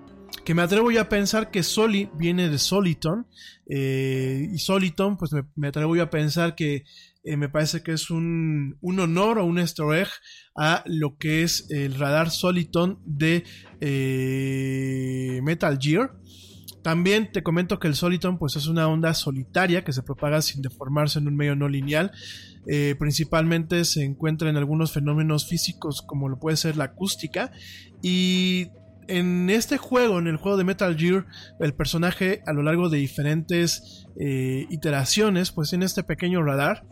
que 0.44 0.54
me 0.54 0.62
atrevo 0.62 0.90
ya 0.90 1.02
a 1.02 1.08
pensar 1.08 1.50
que 1.50 1.62
Soli 1.62 2.10
viene 2.14 2.48
de 2.48 2.58
Soliton, 2.58 3.26
eh, 3.68 4.48
y 4.52 4.58
Soliton, 4.58 5.16
pues 5.16 5.32
me, 5.54 5.68
atrevo 5.68 6.00
a 6.00 6.10
pensar 6.10 6.54
que 6.54 6.84
eh, 7.26 7.36
me 7.36 7.48
parece 7.48 7.82
que 7.82 7.90
es 7.90 8.08
un, 8.08 8.78
un, 8.80 9.00
honor 9.00 9.40
o 9.40 9.44
un 9.44 9.58
easter 9.58 10.06
a 10.56 10.84
lo 10.86 11.16
que 11.18 11.42
es 11.42 11.68
el 11.70 11.96
radar 11.96 12.30
Soliton 12.30 13.00
de 13.04 13.42
eh, 13.80 15.40
Metal 15.42 15.76
Gear. 15.80 16.12
También 16.84 17.32
te 17.32 17.42
comento 17.42 17.80
que 17.80 17.88
el 17.88 17.96
Soliton 17.96 18.38
pues 18.38 18.54
es 18.54 18.68
una 18.68 18.86
onda 18.86 19.12
solitaria 19.12 19.82
que 19.82 19.92
se 19.92 20.04
propaga 20.04 20.40
sin 20.40 20.62
deformarse 20.62 21.18
en 21.18 21.26
un 21.26 21.34
medio 21.34 21.56
no 21.56 21.68
lineal. 21.68 22.12
Eh, 22.68 22.94
principalmente 22.96 23.84
se 23.84 24.04
encuentra 24.04 24.48
en 24.48 24.56
algunos 24.56 24.92
fenómenos 24.92 25.48
físicos 25.48 26.02
como 26.02 26.28
lo 26.28 26.38
puede 26.38 26.56
ser 26.56 26.76
la 26.76 26.84
acústica 26.84 27.50
y 28.02 28.68
en 29.08 29.50
este 29.50 29.78
juego, 29.78 30.18
en 30.18 30.26
el 30.26 30.36
juego 30.36 30.56
de 30.56 30.64
Metal 30.64 30.96
Gear, 30.96 31.26
el 31.60 31.74
personaje 31.74 32.42
a 32.44 32.52
lo 32.52 32.64
largo 32.64 32.88
de 32.88 32.98
diferentes 32.98 34.04
iteraciones, 34.18 35.52
pues 35.52 35.70
tiene 35.70 35.84
este 35.84 36.02
pequeño 36.02 36.42
radar 36.42 36.82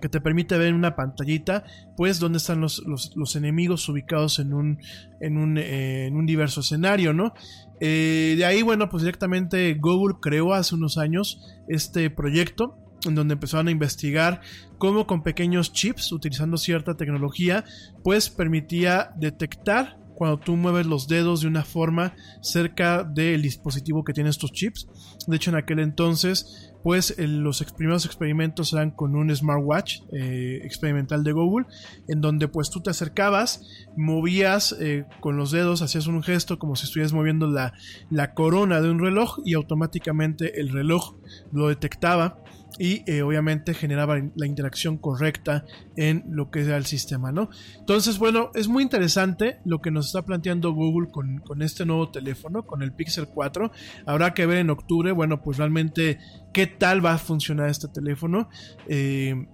que 0.00 0.08
te 0.08 0.20
permite 0.20 0.58
ver 0.58 0.68
en 0.68 0.74
una 0.74 0.96
pantallita, 0.96 1.64
pues 1.96 2.18
dónde 2.18 2.38
están 2.38 2.60
los, 2.60 2.82
los, 2.86 3.36
enemigos 3.36 3.88
ubicados 3.88 4.38
en 4.38 4.52
un, 4.52 4.78
en 5.20 5.36
un, 5.36 5.58
eh, 5.58 6.06
en 6.06 6.16
un 6.16 6.26
diverso 6.26 6.60
escenario, 6.60 7.12
¿no? 7.12 7.34
Eh, 7.80 8.34
de 8.36 8.44
ahí, 8.44 8.62
bueno, 8.62 8.88
pues 8.88 9.02
directamente 9.02 9.74
Google 9.74 10.16
creó 10.20 10.54
hace 10.54 10.74
unos 10.74 10.98
años 10.98 11.40
este 11.68 12.10
proyecto 12.10 12.78
en 13.06 13.14
donde 13.14 13.34
empezaron 13.34 13.68
a 13.68 13.70
investigar 13.70 14.40
cómo 14.78 15.06
con 15.06 15.22
pequeños 15.22 15.72
chips, 15.72 16.12
utilizando 16.12 16.56
cierta 16.56 16.96
tecnología, 16.96 17.64
pues 18.02 18.30
permitía 18.30 19.12
detectar 19.16 19.98
cuando 20.14 20.38
tú 20.38 20.56
mueves 20.56 20.86
los 20.86 21.08
dedos 21.08 21.40
de 21.40 21.48
una 21.48 21.64
forma 21.64 22.14
cerca 22.40 23.02
del 23.04 23.42
dispositivo 23.42 24.04
que 24.04 24.12
tiene 24.12 24.30
estos 24.30 24.52
chips. 24.52 24.86
De 25.26 25.36
hecho, 25.36 25.50
en 25.50 25.56
aquel 25.56 25.80
entonces, 25.80 26.72
pues 26.84 27.14
los 27.18 27.64
primeros 27.72 28.04
experimentos 28.04 28.74
eran 28.74 28.90
con 28.90 29.16
un 29.16 29.34
smartwatch 29.34 30.02
eh, 30.12 30.60
experimental 30.64 31.24
de 31.24 31.32
Google, 31.32 31.66
en 32.08 32.20
donde 32.20 32.46
pues 32.46 32.68
tú 32.68 32.82
te 32.82 32.90
acercabas, 32.90 33.62
movías 33.96 34.76
eh, 34.78 35.06
con 35.20 35.38
los 35.38 35.50
dedos, 35.50 35.80
hacías 35.80 36.06
un 36.06 36.22
gesto 36.22 36.58
como 36.58 36.76
si 36.76 36.84
estuvieras 36.84 37.14
moviendo 37.14 37.46
la, 37.46 37.72
la 38.10 38.34
corona 38.34 38.82
de 38.82 38.90
un 38.90 39.00
reloj 39.00 39.38
y 39.46 39.54
automáticamente 39.54 40.60
el 40.60 40.68
reloj 40.68 41.16
lo 41.52 41.68
detectaba 41.68 42.44
y 42.78 43.08
eh, 43.10 43.22
obviamente 43.22 43.74
generaba 43.74 44.20
la 44.34 44.46
interacción 44.46 44.98
correcta 44.98 45.64
en 45.96 46.24
lo 46.28 46.50
que 46.50 46.62
era 46.62 46.76
el 46.76 46.86
sistema, 46.86 47.30
¿no? 47.30 47.50
Entonces, 47.78 48.18
bueno, 48.18 48.50
es 48.54 48.68
muy 48.68 48.82
interesante 48.82 49.58
lo 49.64 49.80
que 49.80 49.90
nos 49.90 50.06
está 50.06 50.22
planteando 50.22 50.72
Google 50.72 51.10
con, 51.10 51.38
con, 51.38 51.62
este 51.62 51.86
nuevo 51.86 52.10
teléfono, 52.10 52.66
con 52.66 52.82
el 52.82 52.92
Pixel 52.92 53.28
4. 53.28 53.70
Habrá 54.06 54.34
que 54.34 54.46
ver 54.46 54.58
en 54.58 54.70
octubre, 54.70 55.12
bueno, 55.12 55.40
pues 55.42 55.58
realmente 55.58 56.18
qué 56.52 56.66
tal 56.66 57.04
va 57.04 57.14
a 57.14 57.18
funcionar 57.18 57.68
este 57.68 57.88
teléfono. 57.88 58.48
Eh, 58.88 59.46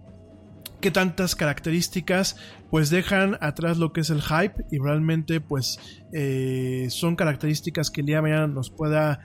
qué 0.80 0.90
tantas 0.90 1.37
características 1.37 2.37
pues 2.70 2.88
dejan 2.88 3.37
atrás 3.42 3.76
lo 3.76 3.92
que 3.92 4.00
es 4.00 4.09
el 4.09 4.22
hype 4.22 4.64
y 4.70 4.78
realmente 4.78 5.42
pues 5.42 5.78
eh, 6.14 6.87
son 6.88 7.16
características 7.16 7.90
que 7.90 8.00
el 8.00 8.06
día 8.06 8.16
de 8.16 8.22
mañana 8.22 8.46
nos 8.46 8.70
pueda 8.70 9.20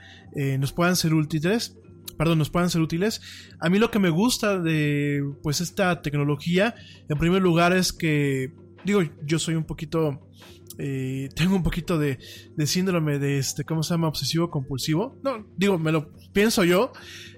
nos 0.58 0.74
puedan 0.74 0.96
ser 0.96 1.14
útiles 1.14 1.78
perdón, 2.16 2.38
nos 2.38 2.50
puedan 2.50 2.70
ser 2.70 2.80
útiles. 2.80 3.20
A 3.60 3.68
mí 3.68 3.78
lo 3.78 3.90
que 3.90 3.98
me 3.98 4.10
gusta 4.10 4.58
de 4.58 5.22
pues 5.42 5.60
esta 5.60 6.02
tecnología, 6.02 6.74
en 7.08 7.18
primer 7.18 7.42
lugar 7.42 7.72
es 7.72 7.92
que 7.92 8.52
digo, 8.84 9.02
yo 9.24 9.38
soy 9.38 9.56
un 9.56 9.64
poquito 9.64 10.25
eh, 10.78 11.30
tengo 11.34 11.56
un 11.56 11.62
poquito 11.62 11.98
de, 11.98 12.18
síndrome 12.66 13.18
de 13.18 13.38
este, 13.38 13.64
¿cómo 13.64 13.82
se 13.82 13.94
llama? 13.94 14.08
Obsesivo 14.08 14.50
compulsivo. 14.50 15.18
No, 15.22 15.46
digo, 15.56 15.78
me 15.78 15.92
lo 15.92 16.12
pienso 16.32 16.64
yo. 16.64 16.92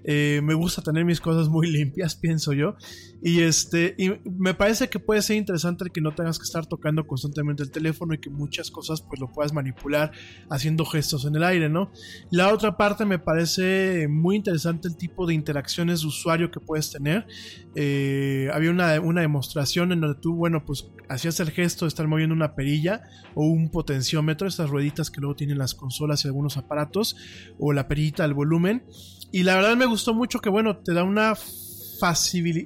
Eh, 0.04 0.40
me 0.42 0.54
gusta 0.54 0.82
tener 0.82 1.04
mis 1.04 1.20
cosas 1.20 1.48
muy 1.48 1.68
limpias, 1.70 2.16
pienso 2.16 2.52
yo. 2.52 2.76
Y 3.22 3.40
este, 3.40 3.94
y 3.98 4.10
me 4.30 4.54
parece 4.54 4.88
que 4.88 4.98
puede 4.98 5.22
ser 5.22 5.36
interesante 5.36 5.90
que 5.92 6.00
no 6.00 6.14
tengas 6.14 6.38
que 6.38 6.44
estar 6.44 6.66
tocando 6.66 7.06
constantemente 7.06 7.62
el 7.62 7.70
teléfono 7.70 8.14
y 8.14 8.18
que 8.18 8.30
muchas 8.30 8.70
cosas 8.70 9.02
pues 9.02 9.20
lo 9.20 9.30
puedas 9.32 9.52
manipular 9.52 10.12
haciendo 10.50 10.84
gestos 10.84 11.24
en 11.24 11.34
el 11.34 11.42
aire, 11.42 11.68
¿no? 11.68 11.90
La 12.30 12.52
otra 12.52 12.76
parte 12.76 13.04
me 13.04 13.18
parece 13.18 14.06
muy 14.08 14.36
interesante 14.36 14.88
el 14.88 14.96
tipo 14.96 15.26
de 15.26 15.34
interacciones 15.34 16.00
de 16.00 16.06
usuario 16.06 16.50
que 16.50 16.60
puedes 16.60 16.90
tener. 16.90 17.26
Eh, 17.74 18.48
había 18.52 18.70
una, 18.70 19.00
una 19.00 19.20
demostración 19.20 19.92
en 19.92 20.00
donde 20.00 20.20
tú, 20.20 20.34
bueno, 20.34 20.64
pues 20.64 20.88
hacías 21.08 21.40
el 21.40 21.50
gesto 21.50 21.84
de 21.84 21.88
estar 21.88 22.06
moviendo 22.06 22.34
una 22.34 22.54
perilla 22.54 22.87
o 23.34 23.44
un 23.44 23.70
potenciómetro, 23.70 24.48
estas 24.48 24.70
rueditas 24.70 25.10
que 25.10 25.20
luego 25.20 25.36
tienen 25.36 25.58
las 25.58 25.74
consolas 25.74 26.24
y 26.24 26.28
algunos 26.28 26.56
aparatos, 26.56 27.16
o 27.58 27.72
la 27.72 27.88
perillita 27.88 28.22
del 28.22 28.34
volumen. 28.34 28.84
Y 29.32 29.42
la 29.42 29.56
verdad 29.56 29.76
me 29.76 29.86
gustó 29.86 30.14
mucho 30.14 30.40
que, 30.40 30.50
bueno, 30.50 30.78
te 30.78 30.94
da 30.94 31.04
una 31.04 31.34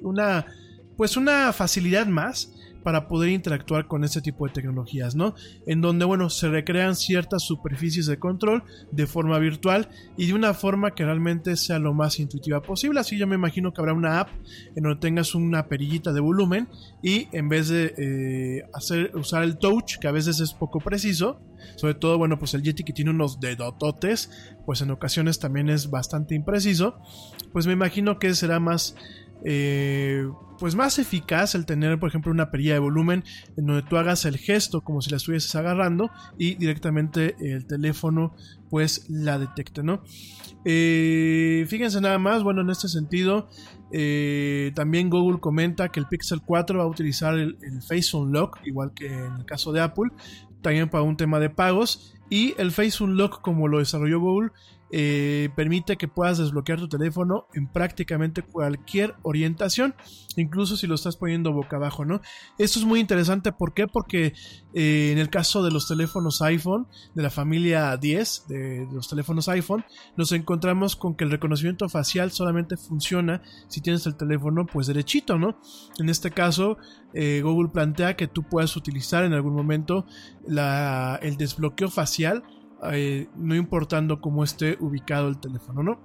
una, 0.03 0.45
pues 0.95 1.17
una 1.17 1.53
facilidad 1.53 2.05
más 2.07 2.52
para 2.83 3.07
poder 3.07 3.31
interactuar 3.31 3.87
con 3.87 4.03
este 4.03 4.21
tipo 4.21 4.45
de 4.45 4.53
tecnologías, 4.53 5.15
¿no? 5.15 5.35
En 5.65 5.81
donde, 5.81 6.05
bueno, 6.05 6.29
se 6.29 6.49
recrean 6.49 6.95
ciertas 6.95 7.43
superficies 7.43 8.05
de 8.05 8.19
control 8.19 8.63
de 8.91 9.07
forma 9.07 9.39
virtual 9.39 9.89
y 10.17 10.27
de 10.27 10.33
una 10.33 10.53
forma 10.53 10.91
que 10.91 11.05
realmente 11.05 11.55
sea 11.55 11.79
lo 11.79 11.93
más 11.93 12.19
intuitiva 12.19 12.61
posible. 12.61 12.99
Así 12.99 13.17
yo 13.17 13.27
me 13.27 13.35
imagino 13.35 13.73
que 13.73 13.81
habrá 13.81 13.93
una 13.93 14.19
app 14.19 14.29
en 14.75 14.83
donde 14.83 14.99
tengas 14.99 15.35
una 15.35 15.67
perillita 15.67 16.13
de 16.13 16.19
volumen 16.19 16.67
y 17.01 17.27
en 17.31 17.49
vez 17.49 17.69
de 17.69 17.93
eh, 17.97 18.63
hacer, 18.73 19.11
usar 19.15 19.43
el 19.43 19.57
touch, 19.57 19.97
que 19.99 20.07
a 20.07 20.11
veces 20.11 20.39
es 20.39 20.53
poco 20.53 20.79
preciso, 20.79 21.41
sobre 21.75 21.95
todo, 21.95 22.17
bueno, 22.17 22.37
pues 22.37 22.53
el 22.53 22.61
Yeti 22.61 22.83
que 22.83 22.93
tiene 22.93 23.11
unos 23.11 23.39
dedototes, 23.39 24.29
pues 24.65 24.81
en 24.81 24.91
ocasiones 24.91 25.39
también 25.39 25.69
es 25.69 25.89
bastante 25.89 26.35
impreciso, 26.35 26.99
pues 27.51 27.67
me 27.67 27.73
imagino 27.73 28.19
que 28.19 28.33
será 28.35 28.59
más... 28.59 28.95
Eh, 29.45 30.25
pues 30.59 30.75
más 30.75 30.99
eficaz 30.99 31.55
el 31.55 31.65
tener, 31.65 31.99
por 31.99 32.09
ejemplo, 32.09 32.31
una 32.31 32.49
perilla 32.49 32.73
de 32.73 32.79
volumen 32.79 33.23
en 33.57 33.65
donde 33.65 33.83
tú 33.83 33.97
hagas 33.97 34.23
el 34.25 34.37
gesto 34.37 34.81
como 34.81 35.01
si 35.01 35.09
la 35.09 35.17
estuvieses 35.17 35.53
agarrando 35.55 36.09
y 36.37 36.55
directamente 36.55 37.35
el 37.39 37.65
teléfono 37.65 38.33
pues 38.69 39.09
la 39.09 39.37
detecte, 39.37 39.83
¿no? 39.83 40.03
Eh, 40.65 41.65
fíjense 41.67 41.99
nada 41.99 42.17
más, 42.17 42.43
bueno, 42.43 42.61
en 42.61 42.69
este 42.69 42.87
sentido, 42.87 43.49
eh, 43.91 44.71
también 44.75 45.09
Google 45.09 45.39
comenta 45.39 45.89
que 45.89 45.99
el 45.99 46.07
Pixel 46.07 46.41
4 46.41 46.79
va 46.79 46.85
a 46.85 46.87
utilizar 46.87 47.33
el, 47.33 47.57
el 47.61 47.81
Face 47.81 48.15
Unlock, 48.15 48.59
igual 48.63 48.93
que 48.93 49.07
en 49.07 49.33
el 49.33 49.45
caso 49.45 49.73
de 49.73 49.81
Apple, 49.81 50.11
también 50.61 50.89
para 50.89 51.03
un 51.03 51.17
tema 51.17 51.39
de 51.39 51.49
pagos. 51.49 52.15
Y 52.29 52.55
el 52.57 52.71
Face 52.71 53.03
Unlock, 53.03 53.41
como 53.41 53.67
lo 53.67 53.79
desarrolló 53.79 54.19
Google, 54.19 54.51
eh, 54.95 55.49
permite 55.55 55.97
que 55.97 56.07
puedas 56.07 56.37
desbloquear 56.37 56.77
tu 56.77 56.87
teléfono 56.87 57.47
en 57.55 57.65
prácticamente 57.67 58.43
cualquier 58.43 59.15
orientación, 59.23 59.95
incluso 60.35 60.77
si 60.77 60.85
lo 60.85 60.93
estás 60.93 61.17
poniendo 61.17 61.51
boca 61.51 61.77
abajo, 61.77 62.05
¿no? 62.05 62.21
Esto 62.59 62.77
es 62.77 62.85
muy 62.85 62.99
interesante, 62.99 63.51
¿por 63.51 63.73
qué? 63.73 63.87
Porque 63.87 64.33
eh, 64.75 65.09
en 65.11 65.17
el 65.17 65.31
caso 65.31 65.63
de 65.63 65.71
los 65.71 65.87
teléfonos 65.87 66.43
iPhone, 66.43 66.85
de 67.15 67.23
la 67.23 67.31
familia 67.31 67.97
10, 67.97 68.45
de, 68.49 68.87
los 68.93 69.09
teléfonos 69.09 69.49
iPhone, 69.49 69.83
nos 70.15 70.31
encontramos 70.31 70.95
con 70.95 71.15
que 71.15 71.23
el 71.23 71.31
reconocimiento 71.31 71.89
facial 71.89 72.29
solamente 72.29 72.77
funciona 72.77 73.41
si 73.69 73.81
tienes 73.81 74.05
el 74.05 74.15
teléfono 74.15 74.67
pues 74.67 74.85
derechito, 74.85 75.39
¿no? 75.39 75.59
En 75.97 76.07
este 76.07 76.29
caso, 76.29 76.77
eh, 77.15 77.41
Google 77.43 77.69
plantea 77.69 78.15
que 78.15 78.27
tú 78.27 78.43
puedas 78.43 78.75
utilizar 78.75 79.23
en 79.23 79.33
algún 79.33 79.55
momento 79.55 80.05
el 80.47 81.35
desbloqueo 81.37 81.89
facial 81.89 82.43
eh, 82.91 83.27
no 83.35 83.55
importando 83.55 84.21
cómo 84.21 84.43
esté 84.43 84.77
ubicado 84.79 85.29
el 85.29 85.37
teléfono, 85.37 85.83
¿no? 85.83 85.99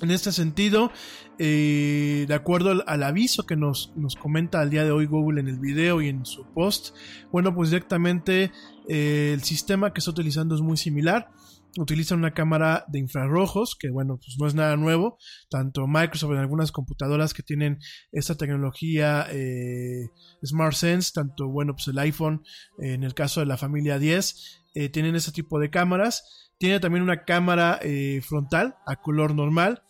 En 0.00 0.12
este 0.12 0.30
sentido, 0.30 0.92
eh, 1.38 2.24
de 2.28 2.34
acuerdo 2.34 2.84
al, 2.86 3.02
aviso 3.02 3.46
que 3.46 3.56
nos, 3.56 3.92
nos, 3.96 4.14
comenta 4.14 4.60
al 4.60 4.70
día 4.70 4.84
de 4.84 4.92
hoy 4.92 5.06
Google 5.06 5.40
en 5.40 5.48
el 5.48 5.58
video 5.58 6.00
y 6.00 6.08
en 6.08 6.24
su 6.24 6.44
post, 6.44 6.94
bueno, 7.32 7.52
pues 7.52 7.70
directamente 7.70 8.52
eh, 8.88 9.32
el 9.34 9.42
sistema 9.42 9.92
que 9.92 9.98
está 9.98 10.12
utilizando 10.12 10.54
es 10.54 10.60
muy 10.60 10.76
similar. 10.76 11.30
Utilizan 11.76 12.18
una 12.18 12.32
cámara 12.32 12.84
de 12.88 12.98
infrarrojos, 12.98 13.76
que 13.76 13.90
bueno, 13.90 14.16
pues 14.16 14.36
no 14.38 14.46
es 14.46 14.54
nada 14.54 14.76
nuevo. 14.76 15.18
Tanto 15.50 15.86
Microsoft 15.86 16.32
en 16.32 16.38
algunas 16.38 16.72
computadoras 16.72 17.34
que 17.34 17.42
tienen 17.42 17.78
esta 18.12 18.36
tecnología 18.36 19.26
eh, 19.30 20.08
Smart 20.44 20.74
Sense, 20.74 21.12
tanto 21.14 21.48
bueno, 21.48 21.74
pues 21.74 21.88
el 21.88 21.98
iPhone, 21.98 22.42
eh, 22.80 22.94
en 22.94 23.04
el 23.04 23.14
caso 23.14 23.40
de 23.40 23.46
la 23.46 23.56
familia 23.56 23.98
10, 23.98 24.64
eh, 24.74 24.88
tienen 24.88 25.14
ese 25.14 25.32
tipo 25.32 25.58
de 25.58 25.70
cámaras. 25.70 26.50
Tiene 26.58 26.80
también 26.80 27.04
una 27.04 27.24
cámara 27.24 27.78
frontal 28.22 28.74
a 28.84 28.96
color 28.96 29.32
normal. 29.32 29.84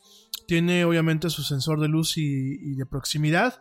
Tiene 0.47 0.85
obviamente 0.85 1.31
su 1.31 1.43
sensor 1.43 1.81
de 1.81 1.89
luz 1.89 2.19
y, 2.19 2.75
de 2.75 2.85
proximidad 2.85 3.59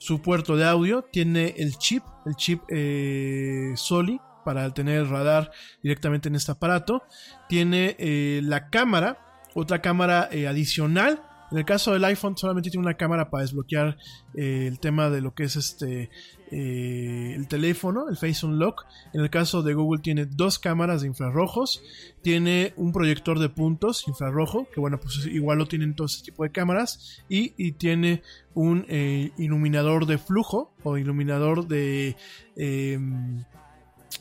su 0.00 0.22
puerto 0.22 0.56
de 0.56 0.64
audio, 0.64 1.04
tiene 1.12 1.54
el 1.58 1.76
chip, 1.76 2.02
el 2.24 2.34
chip 2.34 2.62
eh, 2.70 3.72
Soli 3.76 4.18
para 4.44 4.72
tener 4.72 5.08
radar 5.08 5.50
directamente 5.82 6.28
en 6.28 6.36
este 6.36 6.52
aparato, 6.52 7.02
tiene 7.48 7.96
eh, 7.98 8.40
la 8.42 8.68
cámara, 8.68 9.18
otra 9.54 9.80
cámara 9.80 10.28
eh, 10.30 10.46
adicional. 10.46 11.22
En 11.50 11.58
el 11.58 11.64
caso 11.64 11.92
del 11.92 12.04
iPhone 12.04 12.36
solamente 12.36 12.70
tiene 12.70 12.86
una 12.86 12.96
cámara 12.96 13.28
para 13.28 13.42
desbloquear 13.42 13.96
el 14.34 14.78
tema 14.78 15.10
de 15.10 15.20
lo 15.20 15.34
que 15.34 15.42
es 15.44 15.56
este 15.56 16.10
eh, 16.52 17.32
el 17.36 17.46
teléfono, 17.46 18.08
el 18.08 18.16
Face 18.16 18.44
Unlock. 18.44 18.84
En 19.12 19.20
el 19.20 19.30
caso 19.30 19.62
de 19.62 19.74
Google 19.74 20.02
tiene 20.02 20.26
dos 20.26 20.58
cámaras 20.58 21.02
de 21.02 21.06
infrarrojos, 21.06 21.82
tiene 22.22 22.72
un 22.76 22.92
proyector 22.92 23.38
de 23.38 23.48
puntos 23.48 24.08
infrarrojo, 24.08 24.66
que 24.72 24.80
bueno, 24.80 24.98
pues 24.98 25.26
igual 25.26 25.58
lo 25.58 25.66
tienen 25.66 25.94
todo 25.94 26.08
ese 26.08 26.24
tipo 26.24 26.42
de 26.42 26.50
cámaras, 26.50 27.22
y, 27.28 27.72
tiene 27.72 28.22
un 28.54 28.84
eh, 28.88 29.30
iluminador 29.38 30.06
de 30.06 30.18
flujo 30.18 30.74
o 30.82 30.98
iluminador 30.98 31.68
de... 31.68 32.16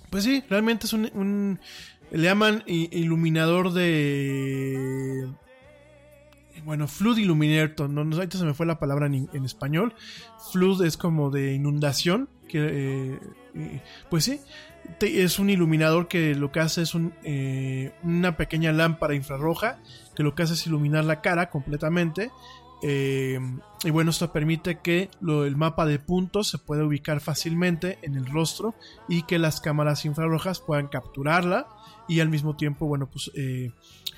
Pues 0.09 0.23
sí, 0.23 0.43
realmente 0.49 0.87
es 0.87 0.93
un, 0.93 1.59
le 2.11 2.23
llaman 2.23 2.63
iluminador 2.67 3.73
de 3.73 5.27
bueno, 6.65 6.87
Flood 6.87 7.17
Illuminator, 7.17 7.89
no, 7.89 8.03
no, 8.03 8.15
ahorita 8.15 8.37
se 8.37 8.45
me 8.45 8.53
fue 8.53 8.65
la 8.65 8.79
palabra 8.79 9.07
en, 9.07 9.45
español. 9.45 9.93
Flood 10.51 10.83
es 10.83 10.97
como 10.97 11.29
de 11.29 11.53
inundación, 11.53 12.29
que 12.47 13.17
eh, 13.55 13.81
pues 14.09 14.25
sí, 14.25 14.41
es 14.99 15.39
un 15.39 15.49
iluminador 15.49 16.07
que 16.07 16.35
lo 16.35 16.51
que 16.51 16.59
hace 16.59 16.81
es 16.81 16.93
eh, 17.23 17.91
una 18.03 18.37
pequeña 18.37 18.71
lámpara 18.71 19.15
infrarroja 19.15 19.79
que 20.15 20.23
lo 20.23 20.35
que 20.35 20.43
hace 20.43 20.53
es 20.53 20.67
iluminar 20.67 21.05
la 21.05 21.21
cara 21.21 21.49
completamente. 21.49 22.29
Eh, 22.81 23.39
y 23.83 23.89
bueno, 23.89 24.11
esto 24.11 24.31
permite 24.31 24.79
que 24.79 25.09
el 25.21 25.55
mapa 25.55 25.85
de 25.85 25.99
puntos 25.99 26.47
se 26.49 26.57
pueda 26.57 26.85
ubicar 26.85 27.19
fácilmente 27.19 27.99
en 28.01 28.15
el 28.15 28.25
rostro 28.25 28.75
y 29.07 29.23
que 29.23 29.39
las 29.39 29.61
cámaras 29.61 30.05
infrarrojas 30.05 30.59
puedan 30.61 30.87
capturarla 30.87 31.67
y 32.07 32.19
al 32.21 32.29
mismo 32.29 32.55
tiempo, 32.55 32.87
bueno, 32.87 33.09
pues 33.09 33.31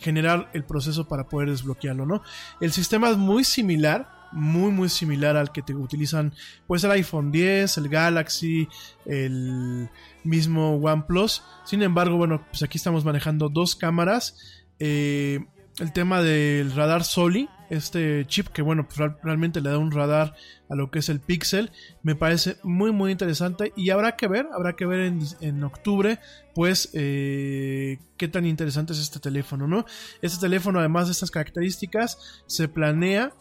generar 0.02 0.50
el 0.54 0.64
proceso 0.64 1.08
para 1.08 1.30
poder 1.30 1.50
desbloquearlo, 1.50 2.06
¿no? 2.06 2.24
El 2.60 2.72
sistema 2.72 3.10
es 3.10 3.18
muy 3.18 3.44
similar, 3.44 4.10
muy 4.32 4.72
muy 4.72 4.90
similar 4.90 5.38
al 5.38 5.52
que 5.52 5.62
utilizan 5.74 6.34
pues 6.68 6.84
el 6.84 6.92
iPhone 6.92 7.32
10, 7.32 7.78
el 7.78 7.90
Galaxy, 7.90 8.68
el 9.06 9.90
mismo 10.24 10.76
OnePlus. 10.78 11.44
Sin 11.66 11.84
embargo, 11.84 12.18
bueno, 12.18 12.44
pues 12.50 12.64
aquí 12.64 12.78
estamos 12.78 13.06
manejando 13.06 13.50
dos 13.50 13.76
cámaras. 13.76 14.64
Eh, 14.80 15.46
el 15.80 15.94
tema 15.94 16.22
del 16.22 16.74
radar 16.74 17.04
Soli, 17.04 17.48
este 17.72 18.28
chip 18.28 18.50
que 18.50 18.62
bueno, 18.62 18.86
pues 18.86 19.00
realmente 19.24 19.62
le 19.62 19.70
da 19.70 19.78
un 19.78 19.92
radar 19.92 20.36
a 20.70 20.76
lo 20.76 20.92
que 20.92 21.00
es 21.00 21.08
el 21.08 21.22
Pixel, 21.22 21.72
me 22.04 22.16
parece 22.16 22.58
muy 22.64 22.92
muy 22.92 23.14
interesante 23.14 23.72
y 23.78 23.92
habrá 23.92 24.18
que 24.18 24.28
ver, 24.28 24.48
habrá 24.54 24.74
que 24.76 24.86
ver 24.86 25.14
en, 25.40 25.64
octubre 25.64 26.20
pues 26.54 26.90
eh, 26.94 28.00
qué 28.18 28.28
tan 28.28 28.46
interesante 28.46 28.92
es 28.92 29.00
este 29.00 29.20
teléfono, 29.20 29.68
¿no? 29.68 29.86
Este 30.22 30.38
teléfono 30.38 30.80
además 30.80 31.08
de 31.08 31.14
estas 31.14 31.32
características 31.32 32.44
se 32.46 32.68
planea 32.68 33.32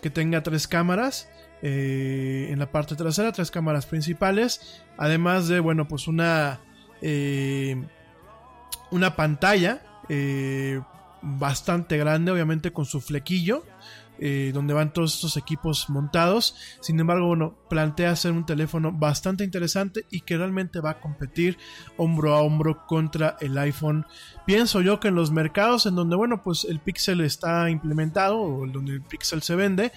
que 0.00 0.08
tenga 0.08 0.42
tres 0.42 0.68
cámaras. 0.68 1.28
Eh, 1.62 2.48
en 2.50 2.58
la 2.58 2.72
parte 2.72 2.96
trasera, 2.96 3.32
tres 3.32 3.50
cámaras 3.50 3.84
principales, 3.84 4.82
además 4.96 5.46
de, 5.46 5.60
bueno, 5.60 5.86
pues 5.86 6.08
una, 6.08 6.58
eh, 7.02 7.76
una 8.90 9.14
pantalla 9.14 9.82
bastante 11.22 11.98
grande, 11.98 12.32
obviamente 12.32 12.72
con 12.72 12.86
su 12.86 13.02
flequillo, 13.02 13.62
eh, 14.20 14.50
donde 14.52 14.74
van 14.74 14.92
todos 14.92 15.14
estos 15.14 15.36
equipos 15.36 15.88
montados. 15.88 16.54
Sin 16.80 17.00
embargo, 17.00 17.26
bueno, 17.26 17.56
plantea 17.68 18.14
ser 18.16 18.32
un 18.32 18.44
teléfono 18.44 18.92
bastante 18.92 19.44
interesante 19.44 20.04
y 20.10 20.20
que 20.20 20.36
realmente 20.36 20.80
va 20.80 20.90
a 20.90 21.00
competir 21.00 21.56
hombro 21.96 22.34
a 22.34 22.42
hombro 22.42 22.86
contra 22.86 23.36
el 23.40 23.56
iPhone. 23.56 24.06
Pienso 24.46 24.82
yo 24.82 25.00
que 25.00 25.08
en 25.08 25.14
los 25.14 25.30
mercados 25.30 25.86
en 25.86 25.94
donde, 25.94 26.16
bueno, 26.16 26.42
pues 26.42 26.64
el 26.64 26.80
Pixel 26.80 27.22
está 27.22 27.70
implementado 27.70 28.40
o 28.40 28.66
donde 28.66 28.92
el 28.92 29.02
Pixel 29.02 29.42
se 29.42 29.56
vende, 29.56 29.90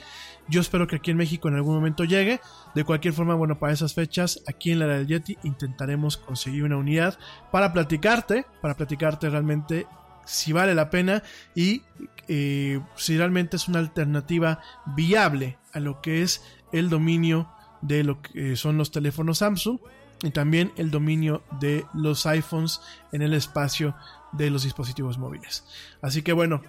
yo 0.47 0.61
espero 0.61 0.87
que 0.87 0.97
aquí 0.97 1.11
en 1.11 1.17
México 1.17 1.47
en 1.47 1.55
algún 1.55 1.75
momento 1.75 2.03
llegue. 2.03 2.41
De 2.75 2.83
cualquier 2.83 3.13
forma, 3.13 3.35
bueno, 3.35 3.59
para 3.59 3.73
esas 3.73 3.93
fechas, 3.93 4.41
aquí 4.47 4.71
en 4.71 4.79
la 4.79 4.87
del 4.87 5.07
Yeti 5.07 5.37
intentaremos 5.43 6.17
conseguir 6.17 6.63
una 6.63 6.77
unidad 6.77 7.17
para 7.51 7.71
platicarte, 7.73 8.45
para 8.61 8.75
platicarte 8.75 9.29
realmente 9.29 9.87
si 10.25 10.53
vale 10.53 10.73
la 10.73 10.89
pena 10.89 11.23
y 11.53 11.81
si 12.27 13.17
realmente 13.17 13.57
es 13.57 13.67
una 13.67 13.79
alternativa 13.79 14.61
viable 14.95 15.57
a 15.73 15.79
lo 15.79 16.01
que 16.01 16.21
es 16.21 16.41
el 16.71 16.89
dominio 16.89 17.49
de 17.81 18.03
lo 18.03 18.21
que 18.21 18.55
son 18.55 18.77
los 18.77 18.91
teléfonos 18.91 19.39
Samsung 19.39 19.79
y 20.21 20.31
también 20.31 20.71
el 20.77 20.89
dominio 20.89 21.43
de 21.59 21.85
los 21.93 22.25
iPhones 22.25 22.81
en 23.11 23.21
el 23.21 23.33
espacio 23.33 23.95
de 24.31 24.49
los 24.49 24.63
dispositivos 24.63 25.17
móviles. 25.17 25.65
Así 26.01 26.21
que 26.21 26.31
bueno, 26.31 26.61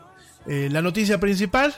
eh, 0.46 0.68
la 0.70 0.82
noticia 0.82 1.20
principal, 1.20 1.74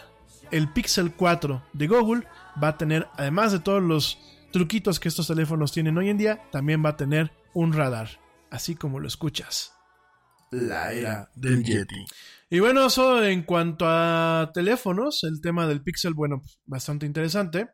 el 0.51 0.73
Pixel 0.73 1.13
4 1.13 1.63
de 1.75 1.87
Google 1.87 2.27
va 2.63 2.69
a 2.69 2.79
tener, 2.79 3.09
además 3.17 3.53
de 3.53 3.61
todos 3.61 3.83
los 3.83 4.19
truquitos 4.53 4.99
que 4.99 5.09
estos 5.09 5.27
teléfonos 5.27 5.73
tienen 5.73 5.99
hoy 5.99 6.09
en 6.09 6.17
día, 6.17 6.43
también 6.51 6.83
va 6.85 6.91
a 6.91 6.97
tener 6.97 7.31
un 7.53 7.75
radar, 7.75 8.21
así 8.51 8.75
como 8.75 8.99
lo 8.99 9.07
escuchas 9.07 9.77
la 10.51 10.93
era 10.93 11.31
del 11.35 11.65
Yeti. 11.65 12.05
Y 12.49 12.61
bueno, 12.61 12.87
eso 12.87 13.25
en 13.25 13.43
cuanto 13.43 13.87
a 13.89 14.51
teléfonos, 14.55 15.25
el 15.25 15.41
tema 15.41 15.67
del 15.67 15.83
Pixel, 15.83 16.15
bueno, 16.15 16.43
bastante 16.65 17.05
interesante. 17.05 17.67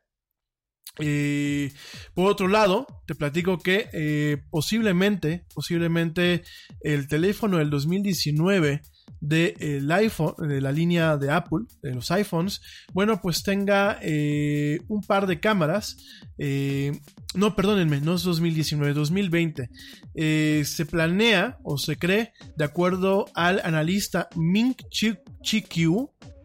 Y 0.98 1.68
por 2.14 2.30
otro 2.30 2.48
lado, 2.48 2.86
te 3.06 3.14
platico 3.14 3.58
que 3.58 3.88
eh, 3.92 4.38
posiblemente, 4.50 5.46
posiblemente 5.54 6.42
el 6.80 7.08
teléfono 7.08 7.58
del 7.58 7.70
2019 7.70 8.82
del 9.20 9.90
iPhone, 9.92 10.34
de 10.48 10.60
la 10.60 10.72
línea 10.72 11.16
de 11.16 11.30
Apple, 11.30 11.66
de 11.80 11.94
los 11.94 12.10
iPhones, 12.10 12.60
bueno, 12.92 13.20
pues 13.22 13.42
tenga 13.42 13.98
eh, 14.02 14.80
un 14.88 15.00
par 15.02 15.26
de 15.26 15.38
cámaras. 15.38 15.96
Eh, 16.38 16.92
no, 17.34 17.56
perdónenme, 17.56 18.00
no 18.00 18.14
es 18.14 18.22
2019, 18.22 18.94
2020. 18.94 19.70
Eh, 20.14 20.62
se 20.66 20.86
planea 20.86 21.58
o 21.62 21.78
se 21.78 21.96
cree, 21.96 22.32
de 22.56 22.64
acuerdo 22.64 23.26
al 23.34 23.60
analista 23.64 24.28
Ming 24.36 24.74
Chi, 24.90 25.14
Chi 25.42 25.64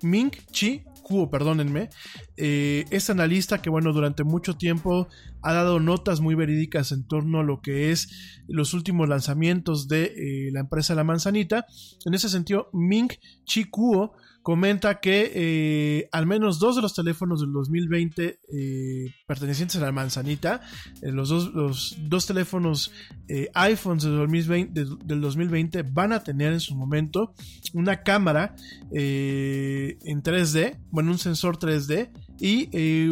Ming 0.02 0.32
Chi 0.52 0.84
perdónenme, 1.32 1.90
eh, 2.36 2.86
este 2.90 3.14
analista 3.14 3.62
que 3.62 3.70
bueno, 3.70 3.94
durante 3.94 4.24
mucho 4.24 4.58
tiempo 4.58 5.08
ha 5.42 5.54
dado 5.54 5.80
notas 5.80 6.20
muy 6.20 6.36
verídicas 6.36 6.92
en 6.92 7.08
torno 7.08 7.40
a 7.40 7.44
lo 7.44 7.62
que 7.62 7.92
es 7.92 8.42
los 8.48 8.74
últimos 8.74 9.08
lanzamientos 9.08 9.88
de 9.88 10.04
eh, 10.06 10.50
la 10.52 10.60
empresa 10.60 10.96
La 10.96 11.06
Manzanita. 11.06 11.66
En 12.06 12.14
ese 12.14 12.30
sentido, 12.30 12.70
Ming 12.74 13.10
Chi 13.46 13.66
Kuo 13.66 14.14
comenta 14.48 15.02
que 15.02 15.30
eh, 15.36 16.10
al 16.14 16.26
menos 16.26 16.58
dos 16.58 16.78
de 16.78 16.82
los 16.82 16.94
teléfonos 16.94 17.42
del 17.42 17.52
2020 17.52 18.40
eh, 18.48 19.14
pertenecientes 19.28 19.76
a 19.76 19.82
la 19.82 19.92
manzanita, 19.92 20.62
eh, 21.02 21.12
los, 21.12 21.28
dos, 21.28 21.54
los, 21.54 21.98
dos, 22.04 22.26
teléfonos 22.26 22.94
iPhones 23.54 24.04
del 24.04 24.16
2020, 24.16 24.86
del 25.04 25.20
2020, 25.20 25.82
van 25.82 26.14
a 26.14 26.24
tener 26.24 26.54
en 26.54 26.62
su 26.62 26.76
momento 26.76 27.34
una 27.74 28.04
cámara 28.04 28.56
en 28.90 30.24
3D, 30.24 30.78
bueno, 30.92 31.12
un 31.12 31.20
sensor 31.20 31.60
3D 31.60 32.10
y 32.40 33.10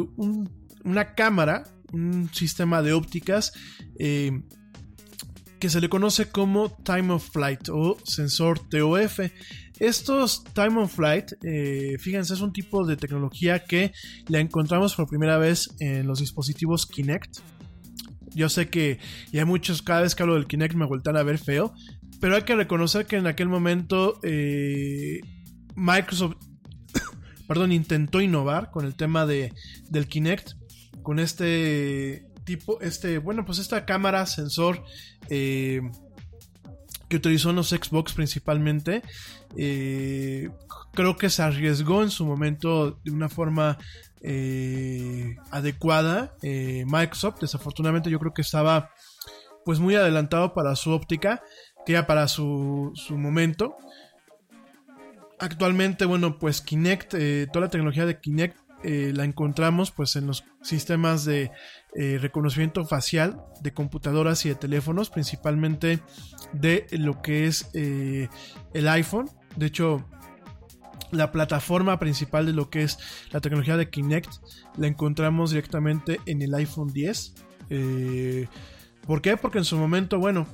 una 0.85 1.15
cámara, 1.15 1.65
un 1.91 2.29
sistema 2.31 2.81
de 2.81 2.93
ópticas 2.93 3.51
que 5.59 5.69
se 5.69 5.81
le 5.81 5.89
conoce 5.89 6.29
como 6.29 6.69
Time 6.69 7.11
of 7.11 7.29
Flight 7.29 7.67
o 7.67 7.97
sensor 8.05 8.59
TOF. 8.69 9.19
Estos 9.79 10.43
Time 10.53 10.81
of 10.81 10.95
Flight, 10.95 11.33
eh, 11.43 11.97
fíjense, 11.99 12.33
es 12.33 12.41
un 12.41 12.53
tipo 12.53 12.85
de 12.85 12.95
tecnología 12.95 13.65
que 13.65 13.91
la 14.27 14.39
encontramos 14.39 14.95
por 14.95 15.07
primera 15.07 15.37
vez 15.37 15.69
en 15.79 16.07
los 16.07 16.19
dispositivos 16.19 16.85
Kinect. 16.85 17.39
Yo 18.33 18.49
sé 18.49 18.69
que 18.69 18.99
ya 19.31 19.45
muchos, 19.45 19.81
cada 19.81 20.01
vez 20.01 20.15
que 20.15 20.23
hablo 20.23 20.35
del 20.35 20.47
Kinect 20.47 20.75
me 20.75 20.85
vueltan 20.85 21.17
a 21.17 21.23
ver 21.23 21.37
feo, 21.37 21.73
pero 22.21 22.35
hay 22.35 22.43
que 22.43 22.55
reconocer 22.55 23.05
que 23.05 23.17
en 23.17 23.27
aquel 23.27 23.49
momento 23.49 24.19
eh, 24.23 25.19
Microsoft, 25.75 26.37
perdón, 27.47 27.71
intentó 27.71 28.21
innovar 28.21 28.71
con 28.71 28.85
el 28.85 28.95
tema 28.95 29.25
de, 29.25 29.53
del 29.89 30.07
Kinect, 30.07 30.51
con 31.01 31.19
este 31.19 32.27
tipo, 32.45 32.79
este, 32.81 33.17
bueno, 33.17 33.45
pues 33.45 33.59
esta 33.59 33.85
cámara, 33.85 34.25
sensor, 34.25 34.83
eh, 35.29 35.81
utilizó 37.15 37.49
en 37.49 37.57
los 37.57 37.69
Xbox 37.69 38.13
principalmente. 38.13 39.01
Eh, 39.57 40.49
creo 40.93 41.17
que 41.17 41.29
se 41.29 41.43
arriesgó 41.43 42.03
en 42.03 42.09
su 42.09 42.25
momento 42.25 42.99
de 43.03 43.11
una 43.11 43.29
forma 43.29 43.77
eh, 44.21 45.35
adecuada. 45.51 46.35
Eh, 46.41 46.83
Microsoft, 46.87 47.41
desafortunadamente, 47.41 48.09
yo 48.09 48.19
creo 48.19 48.33
que 48.33 48.41
estaba 48.41 48.91
pues 49.63 49.79
muy 49.79 49.95
adelantado 49.95 50.53
para 50.53 50.75
su 50.75 50.91
óptica, 50.91 51.41
que 51.85 51.93
ya 51.93 52.07
para 52.07 52.27
su, 52.27 52.91
su 52.95 53.17
momento. 53.17 53.75
Actualmente, 55.39 56.05
bueno, 56.05 56.39
pues 56.39 56.61
Kinect, 56.61 57.15
toda 57.51 57.65
la 57.65 57.69
tecnología 57.69 58.05
de 58.05 58.19
Kinect 58.19 58.57
la 58.83 59.23
encontramos 59.23 59.89
pues 59.91 60.15
en 60.15 60.27
los 60.27 60.43
sistemas 60.61 61.25
de 61.25 61.51
reconocimiento 61.95 62.85
facial 62.85 63.41
de 63.61 63.71
computadoras 63.71 64.45
y 64.45 64.49
de 64.49 64.55
teléfonos, 64.55 65.09
principalmente 65.09 66.01
de 66.51 66.87
lo 66.91 67.21
que 67.21 67.47
es 67.47 67.69
el 67.73 68.87
iPhone. 68.87 69.29
De 69.55 69.67
hecho, 69.67 70.05
la 71.11 71.31
plataforma 71.31 71.99
principal 71.99 72.45
de 72.45 72.53
lo 72.53 72.69
que 72.69 72.83
es 72.83 72.97
la 73.31 73.41
tecnología 73.41 73.77
de 73.77 73.89
Kinect 73.89 74.29
la 74.77 74.87
encontramos 74.87 75.51
directamente 75.51 76.19
en 76.25 76.41
el 76.41 76.53
iPhone 76.53 76.91
10. 76.91 77.33
Eh, 77.69 78.47
¿Por 79.05 79.21
qué? 79.21 79.37
Porque 79.37 79.59
en 79.59 79.65
su 79.65 79.77
momento, 79.77 80.19
bueno, 80.19 80.47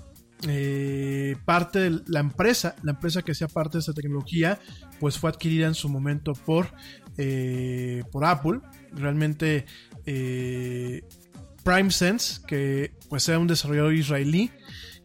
eh, 0.48 1.36
parte 1.46 1.80
de 1.80 2.02
la 2.08 2.20
empresa, 2.20 2.76
la 2.84 2.92
empresa 2.92 3.22
que 3.22 3.34
sea 3.34 3.48
parte 3.48 3.78
de 3.78 3.80
esta 3.80 3.94
tecnología, 3.94 4.60
pues 5.00 5.18
fue 5.18 5.30
adquirida 5.30 5.68
en 5.68 5.74
su 5.74 5.90
momento 5.90 6.34
por, 6.34 6.68
eh, 7.18 8.04
por 8.12 8.26
Apple. 8.26 8.60
Realmente 8.92 9.66
PrimeSense, 11.64 12.42
que 12.48 12.94
pues 13.10 13.28
era 13.30 13.40
un 13.40 13.48
desarrollador 13.48 13.94
israelí, 13.94 14.52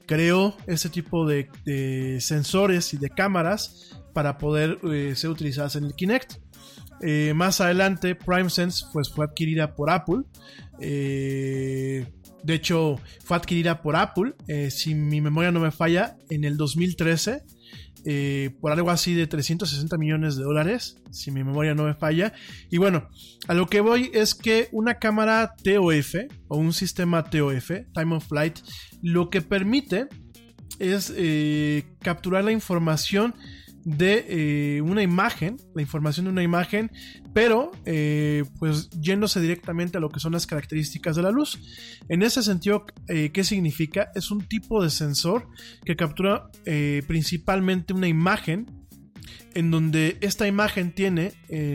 creó 0.07 0.57
ese 0.66 0.88
tipo 0.88 1.27
de, 1.27 1.49
de 1.64 2.19
sensores 2.21 2.95
y 2.95 2.97
de 2.97 3.11
cámaras 3.11 3.97
para 4.16 4.38
poder 4.38 4.79
eh, 4.90 5.12
ser 5.14 5.31
utilizadas 5.31 5.77
en 5.77 5.85
el 5.85 5.95
Kinect. 5.95 6.37
Eh, 7.03 7.35
más 7.35 7.61
adelante, 7.61 8.14
PrimeSense 8.14 8.87
pues, 8.92 9.11
fue 9.11 9.27
adquirida 9.27 9.75
por 9.75 9.90
Apple. 9.90 10.23
Eh, 10.81 12.07
de 12.42 12.55
hecho, 12.55 12.99
fue 13.25 13.37
adquirida 13.37 13.83
por 13.83 13.97
Apple, 13.97 14.35
si 14.71 14.95
mi 14.95 15.21
memoria 15.21 15.51
no 15.51 15.61
me 15.61 15.71
falla, 15.71 16.16
en 16.31 16.45
el 16.45 16.57
2013. 16.57 17.42
Por 18.61 18.73
algo 18.73 18.90
así 18.90 19.14
de 19.14 19.27
360 19.27 19.99
millones 19.99 20.37
de 20.37 20.45
dólares, 20.45 21.03
si 21.11 21.31
mi 21.31 21.42
memoria 21.42 21.75
no 21.75 21.85
me 21.85 21.95
falla. 21.95 22.33
Y 22.71 22.79
bueno, 22.79 23.09
a 23.49 23.55
lo 23.55 23.66
que 23.66 23.81
voy 23.81 24.11
es 24.14 24.35
que 24.35 24.69
una 24.73 24.99
cámara 24.99 25.55
TOF 25.62 26.14
o 26.49 26.57
un 26.57 26.73
sistema 26.73 27.25
TOF, 27.25 27.71
Time 27.92 28.16
of 28.16 28.29
Flight, 28.29 28.61
lo 29.03 29.29
que 29.29 29.42
permite 29.42 30.09
es 30.79 31.12
capturar 32.01 32.45
la 32.45 32.53
información 32.53 33.35
de 33.87 34.27
eh, 34.29 34.81
una 34.83 35.01
imagen, 35.01 35.59
la 35.72 35.81
información 35.81 36.27
de 36.27 36.33
una 36.33 36.42
imagen, 36.42 36.90
pero 37.33 37.70
eh, 37.85 38.42
pues 38.59 38.90
yéndose 38.90 39.40
directamente 39.40 39.96
a 39.96 40.01
lo 40.01 40.09
que 40.09 40.18
son 40.18 40.33
las 40.33 40.44
características 40.44 41.14
de 41.14 41.22
la 41.22 41.31
luz. 41.31 41.61
En 42.09 42.25
ese 42.25 42.42
sentido, 42.42 42.85
eh, 43.07 43.31
¿qué 43.33 43.44
significa? 43.44 44.11
Es 44.16 44.33
un 44.33 44.40
tipo 44.42 44.83
de 44.83 44.90
sensor 44.90 45.46
que 45.85 45.94
captura 45.94 46.51
principalmente 47.07 47.92
una 47.92 48.09
imagen 48.09 48.66
en 49.57 49.71
donde 49.71 50.19
esta 50.21 50.47
imagen 50.47 50.92
tiene, 50.92 51.33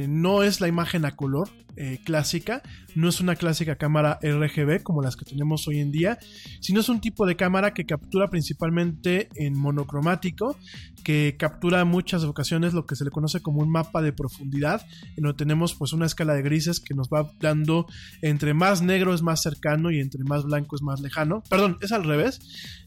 no 0.07 0.43
es 0.43 0.61
la 0.61 0.67
imagen 0.67 1.05
a 1.05 1.15
color, 1.15 1.49
eh, 1.77 1.99
clásica, 2.03 2.61
no 2.95 3.07
es 3.07 3.21
una 3.21 3.37
clásica 3.37 3.77
cámara 3.77 4.19
RGB 4.21 4.83
como 4.83 5.01
las 5.01 5.15
que 5.15 5.23
tenemos 5.23 5.69
hoy 5.69 5.79
en 5.79 5.89
día, 5.89 6.19
sino 6.59 6.81
es 6.81 6.89
un 6.89 6.99
tipo 6.99 7.25
de 7.25 7.37
cámara 7.37 7.73
que 7.73 7.85
captura 7.85 8.27
principalmente 8.27 9.29
en 9.35 9.57
monocromático, 9.57 10.57
que 11.05 11.37
captura 11.39 11.85
muchas 11.85 12.25
ocasiones 12.25 12.73
lo 12.73 12.85
que 12.85 12.97
se 12.97 13.05
le 13.05 13.09
conoce 13.09 13.39
como 13.39 13.61
un 13.61 13.71
mapa 13.71 14.01
de 14.01 14.11
profundidad, 14.11 14.85
en 15.15 15.23
donde 15.23 15.37
tenemos 15.37 15.73
pues 15.73 15.93
una 15.93 16.05
escala 16.05 16.33
de 16.33 16.41
grises 16.41 16.81
que 16.81 16.93
nos 16.93 17.07
va 17.07 17.31
dando 17.39 17.87
entre 18.21 18.53
más 18.53 18.81
negro 18.81 19.13
es 19.13 19.21
más 19.21 19.41
cercano 19.41 19.91
y 19.91 20.01
entre 20.01 20.25
más 20.25 20.43
blanco 20.43 20.75
es 20.75 20.81
más 20.81 20.99
lejano, 20.99 21.41
perdón, 21.49 21.77
es 21.81 21.93
al 21.93 22.03
revés, 22.03 22.41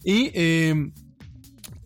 y... 0.05 0.31
Em, 0.35 0.93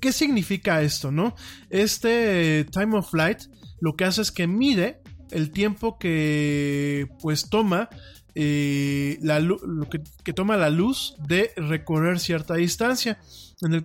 ¿Qué 0.00 0.12
significa 0.12 0.82
esto, 0.82 1.10
no? 1.10 1.34
Este 1.70 2.64
time 2.70 2.96
of 2.96 3.10
flight 3.10 3.42
lo 3.80 3.94
que 3.96 4.04
hace 4.04 4.22
es 4.22 4.32
que 4.32 4.46
mide 4.46 5.02
el 5.30 5.50
tiempo 5.50 5.98
que 5.98 7.08
pues 7.20 7.48
toma 7.48 7.88
eh, 8.34 9.18
la, 9.20 9.40
lo 9.40 9.58
que, 9.88 10.32
toma 10.32 10.56
la 10.56 10.70
luz 10.70 11.16
de 11.26 11.52
recorrer 11.56 12.20
cierta 12.20 12.54
distancia. 12.54 13.18
En 13.62 13.74
el, 13.74 13.82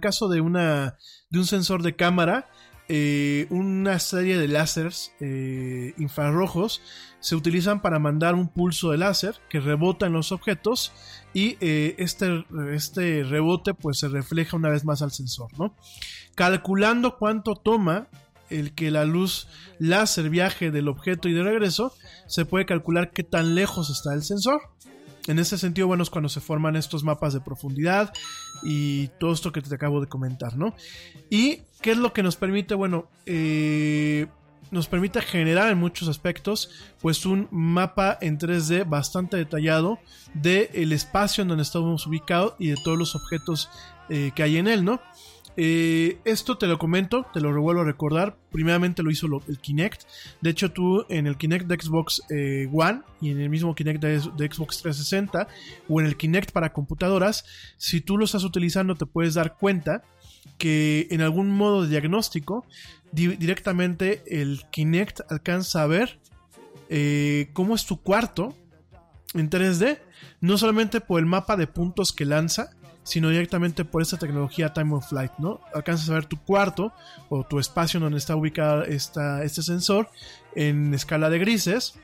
caso 0.00 0.28
de 0.28 0.40
un 0.40 1.46
sensor 1.46 1.82
de 1.82 1.96
cámara, 1.96 2.48
eh, 2.88 3.46
una 3.50 3.98
serie 3.98 4.38
de 4.38 4.48
láseres 4.48 5.12
eh, 5.20 5.94
infrarrojos 5.98 6.82
se 7.20 7.36
utilizan 7.36 7.82
para 7.82 7.98
mandar 7.98 8.34
un 8.34 8.48
pulso 8.48 8.90
de 8.90 8.98
láser 8.98 9.36
que 9.48 9.60
rebota 9.60 10.06
en 10.06 10.12
los 10.12 10.32
objetos 10.32 10.92
y 11.34 11.56
este, 11.60 12.44
este 12.72 13.24
rebote 13.24 13.74
pues 13.74 13.98
se 13.98 14.08
refleja 14.08 14.56
una 14.56 14.70
vez 14.70 14.84
más 14.84 15.02
al 15.02 15.10
sensor, 15.10 15.48
¿no? 15.58 15.74
Calculando 16.34 17.18
cuánto 17.18 17.54
toma 17.54 18.08
el 18.50 18.74
que 18.74 18.90
la 18.90 19.04
luz 19.04 19.48
láser 19.78 20.30
viaje 20.30 20.70
del 20.70 20.88
objeto 20.88 21.28
y 21.28 21.32
de 21.32 21.42
regreso, 21.42 21.92
se 22.26 22.44
puede 22.44 22.66
calcular 22.66 23.10
qué 23.12 23.22
tan 23.22 23.54
lejos 23.54 23.90
está 23.90 24.14
el 24.14 24.22
sensor. 24.22 24.60
En 25.28 25.38
ese 25.38 25.58
sentido, 25.58 25.86
bueno, 25.86 26.02
es 26.02 26.10
cuando 26.10 26.28
se 26.28 26.40
forman 26.40 26.74
estos 26.76 27.04
mapas 27.04 27.34
de 27.34 27.40
profundidad 27.40 28.12
y 28.62 29.08
todo 29.20 29.32
esto 29.32 29.52
que 29.52 29.60
te 29.60 29.74
acabo 29.74 30.00
de 30.00 30.06
comentar, 30.06 30.56
¿no? 30.56 30.74
Y 31.30 31.60
qué 31.80 31.92
es 31.92 31.98
lo 31.98 32.12
que 32.12 32.22
nos 32.22 32.36
permite, 32.36 32.74
bueno, 32.74 33.08
eh, 33.26 34.26
nos 34.70 34.88
permite 34.88 35.20
generar 35.22 35.70
en 35.70 35.78
muchos 35.78 36.08
aspectos, 36.08 36.70
pues 37.00 37.24
un 37.26 37.48
mapa 37.50 38.18
en 38.20 38.38
3D 38.38 38.88
bastante 38.88 39.36
detallado 39.36 39.98
del 40.34 40.68
el 40.74 40.92
espacio 40.92 41.42
en 41.42 41.48
donde 41.48 41.62
estamos 41.62 42.06
ubicados 42.06 42.54
y 42.58 42.68
de 42.68 42.76
todos 42.82 42.98
los 42.98 43.14
objetos 43.14 43.70
eh, 44.10 44.32
que 44.34 44.42
hay 44.42 44.56
en 44.56 44.68
él, 44.68 44.84
¿no? 44.84 45.00
Eh, 45.60 46.20
esto 46.24 46.56
te 46.56 46.68
lo 46.68 46.78
comento, 46.78 47.26
te 47.34 47.40
lo 47.40 47.52
revuelvo 47.52 47.82
a 47.82 47.84
recordar. 47.84 48.36
Primeramente 48.52 49.02
lo 49.02 49.10
hizo 49.10 49.26
el 49.48 49.58
Kinect. 49.58 50.04
De 50.40 50.50
hecho, 50.50 50.70
tú 50.70 51.04
en 51.08 51.26
el 51.26 51.36
Kinect 51.36 51.66
de 51.66 51.74
Xbox 51.74 52.22
eh, 52.30 52.68
One 52.72 53.02
y 53.20 53.32
en 53.32 53.40
el 53.40 53.50
mismo 53.50 53.74
Kinect 53.74 54.00
de, 54.00 54.20
Xbox 54.20 54.80
360 54.82 55.48
o 55.88 56.00
en 56.00 56.06
el 56.06 56.16
Kinect 56.16 56.52
para 56.52 56.72
computadoras, 56.72 57.44
si 57.76 58.00
tú 58.00 58.16
lo 58.16 58.24
estás 58.24 58.44
utilizando, 58.44 58.94
te 58.94 59.04
puedes 59.04 59.34
dar 59.34 59.56
cuenta 59.56 60.04
que 60.58 61.08
en 61.10 61.22
algún 61.22 61.50
modo 61.50 61.82
de 61.82 61.88
diagnóstico, 61.88 62.64
directamente 63.10 64.22
el 64.28 64.62
Kinect 64.70 65.22
alcanza 65.28 65.82
a 65.82 65.88
ver 65.88 66.20
eh, 66.88 67.50
cómo 67.52 67.74
es 67.74 67.84
tu 67.84 68.00
cuarto 68.00 68.54
en 69.34 69.50
3D, 69.50 69.98
no 70.40 70.56
solamente 70.56 71.00
por 71.00 71.18
el 71.18 71.26
mapa 71.26 71.56
de 71.56 71.66
puntos 71.66 72.12
que 72.12 72.24
lanza, 72.24 72.70
sino 73.08 73.30
directamente 73.30 73.86
por 73.86 74.02
esta 74.02 74.18
tecnología 74.18 74.74
Time 74.74 74.94
of 74.94 75.08
Flight, 75.08 75.32
¿no? 75.38 75.60
Alcanzas 75.74 76.10
a 76.10 76.14
ver 76.14 76.26
tu 76.26 76.36
cuarto 76.36 76.92
o 77.30 77.42
tu 77.44 77.58
espacio 77.58 77.98
donde 77.98 78.18
está 78.18 78.36
ubicado 78.36 78.84
este 78.84 79.62
sensor 79.62 80.10
en 80.54 80.92
escala 80.92 81.30
de 81.30 81.38
grises. 81.38 81.94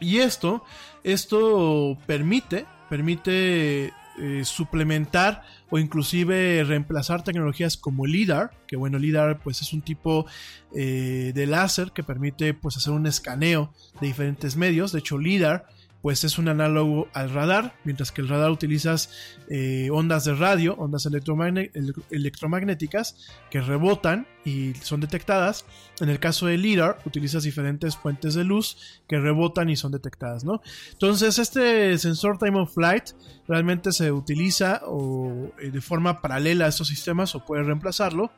Y 0.00 0.18
esto, 0.18 0.64
esto 1.04 1.96
permite, 2.06 2.66
permite 2.88 3.92
eh, 4.18 4.44
suplementar 4.44 5.44
o 5.70 5.78
inclusive 5.78 6.64
reemplazar 6.64 7.22
tecnologías 7.22 7.76
como 7.76 8.04
LIDAR, 8.04 8.50
que 8.66 8.76
bueno, 8.76 8.98
LIDAR 8.98 9.38
pues 9.38 9.62
es 9.62 9.72
un 9.72 9.82
tipo 9.82 10.26
eh, 10.74 11.30
de 11.34 11.46
láser 11.46 11.92
que 11.92 12.02
permite 12.02 12.52
pues 12.52 12.76
hacer 12.76 12.92
un 12.92 13.06
escaneo 13.06 13.72
de 14.00 14.08
diferentes 14.08 14.56
medios. 14.56 14.90
De 14.90 14.98
hecho, 14.98 15.18
LIDAR 15.18 15.68
pues 16.02 16.24
es 16.24 16.38
un 16.38 16.48
análogo 16.48 17.08
al 17.12 17.30
radar, 17.30 17.76
mientras 17.84 18.10
que 18.10 18.22
el 18.22 18.28
radar 18.28 18.50
utilizas 18.50 19.10
eh, 19.48 19.88
ondas 19.92 20.24
de 20.24 20.34
radio, 20.34 20.74
ondas 20.76 21.06
electromagnéticas 21.06 23.16
que 23.50 23.60
rebotan 23.60 24.26
y 24.44 24.74
son 24.74 25.00
detectadas. 25.00 25.66
En 26.00 26.08
el 26.08 26.18
caso 26.18 26.46
del 26.46 26.62
LIDAR 26.62 26.98
utilizas 27.04 27.42
diferentes 27.42 27.96
fuentes 27.96 28.34
de 28.34 28.44
luz 28.44 29.02
que 29.06 29.20
rebotan 29.20 29.68
y 29.68 29.76
son 29.76 29.92
detectadas, 29.92 30.44
¿no? 30.44 30.62
Entonces 30.92 31.38
este 31.38 31.98
sensor 31.98 32.38
time 32.38 32.58
of 32.58 32.72
flight 32.72 33.10
realmente 33.46 33.92
se 33.92 34.10
utiliza 34.10 34.80
o, 34.86 35.52
eh, 35.60 35.70
de 35.70 35.80
forma 35.82 36.22
paralela 36.22 36.64
a 36.64 36.68
estos 36.68 36.88
sistemas 36.88 37.34
o 37.34 37.44
puede 37.44 37.64
reemplazarlo. 37.64 38.32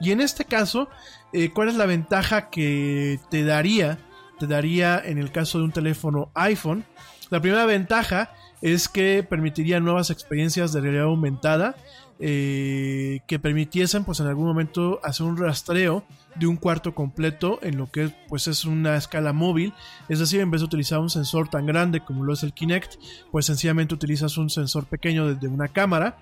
Y 0.00 0.10
en 0.10 0.20
este 0.20 0.44
caso, 0.44 0.88
eh, 1.32 1.50
¿cuál 1.50 1.68
es 1.68 1.76
la 1.76 1.86
ventaja 1.86 2.50
que 2.50 3.20
te 3.30 3.44
daría? 3.44 4.00
Daría 4.46 5.02
en 5.04 5.18
el 5.18 5.32
caso 5.32 5.58
de 5.58 5.64
un 5.64 5.72
teléfono 5.72 6.30
iPhone, 6.34 6.84
La 7.30 7.40
primera 7.40 7.64
ventaja 7.66 8.32
es 8.60 8.88
que 8.88 9.22
permitiría 9.28 9.80
nuevas 9.80 10.10
experiencias 10.10 10.72
de 10.72 10.80
realidad 10.80 11.04
aumentada 11.04 11.74
eh, 12.20 13.20
que 13.26 13.40
permitiesen 13.40 14.04
pues 14.04 14.20
en 14.20 14.28
algún 14.28 14.46
momento 14.46 15.00
hacer 15.02 15.26
un 15.26 15.36
rastreo 15.36 16.04
de 16.36 16.46
un 16.46 16.56
cuarto 16.56 16.94
completo 16.94 17.58
en 17.62 17.76
lo 17.76 17.90
que 17.90 18.10
pues 18.28 18.46
es 18.46 18.64
una 18.64 18.96
escala 18.96 19.32
móvil. 19.32 19.74
Es 20.08 20.20
decir 20.20 20.40
en 20.40 20.50
vez 20.50 20.60
de 20.60 20.66
utilizar 20.66 21.00
un 21.00 21.10
sensor 21.10 21.48
tan 21.48 21.66
grande 21.66 22.00
como 22.00 22.24
lo 22.24 22.32
es 22.32 22.44
el 22.44 22.52
Kinect 22.52 22.94
pues 23.32 23.46
sencillamente 23.46 23.94
utilizas 23.94 24.38
un 24.38 24.48
sensor 24.48 24.86
pequeño 24.86 25.26
desde 25.26 25.48
una 25.48 25.68
cámara 25.68 26.16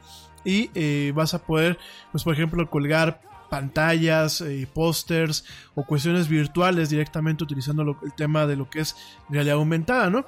y 0.45 0.71
eh, 0.75 1.13
vas 1.15 1.35
a 1.35 1.45
poder 1.45 1.79
pues 2.11 2.25
por 2.25 2.33
ejemplo 2.33 2.69
colgar 2.71 3.21
pantallas, 3.53 4.41
eh, 4.41 4.67
pósters 4.73 5.45
o 5.75 5.85
cuestiones 5.85 6.27
virtuales 6.27 6.89
directamente 6.89 7.45
utilizando 7.45 7.99
el 8.03 8.15
tema 8.15 8.47
de 8.47 8.57
lo 8.57 8.71
que 8.71 8.81
es 8.81 8.97
realidad 9.29 9.57
aumentada, 9.57 10.09
¿no? 10.09 10.25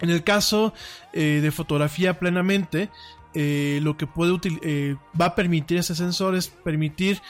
En 0.00 0.08
el 0.08 0.24
caso 0.24 0.72
eh, 1.12 1.40
de 1.42 1.50
fotografía 1.50 2.18
plenamente, 2.18 2.88
eh, 3.34 3.80
lo 3.82 3.98
que 3.98 4.06
puede 4.06 4.38
eh, 4.62 4.96
va 5.18 5.26
a 5.26 5.34
permitir 5.34 5.76
ese 5.76 5.94
sensor 5.94 6.34
es 6.34 6.48
permitir 6.48 7.20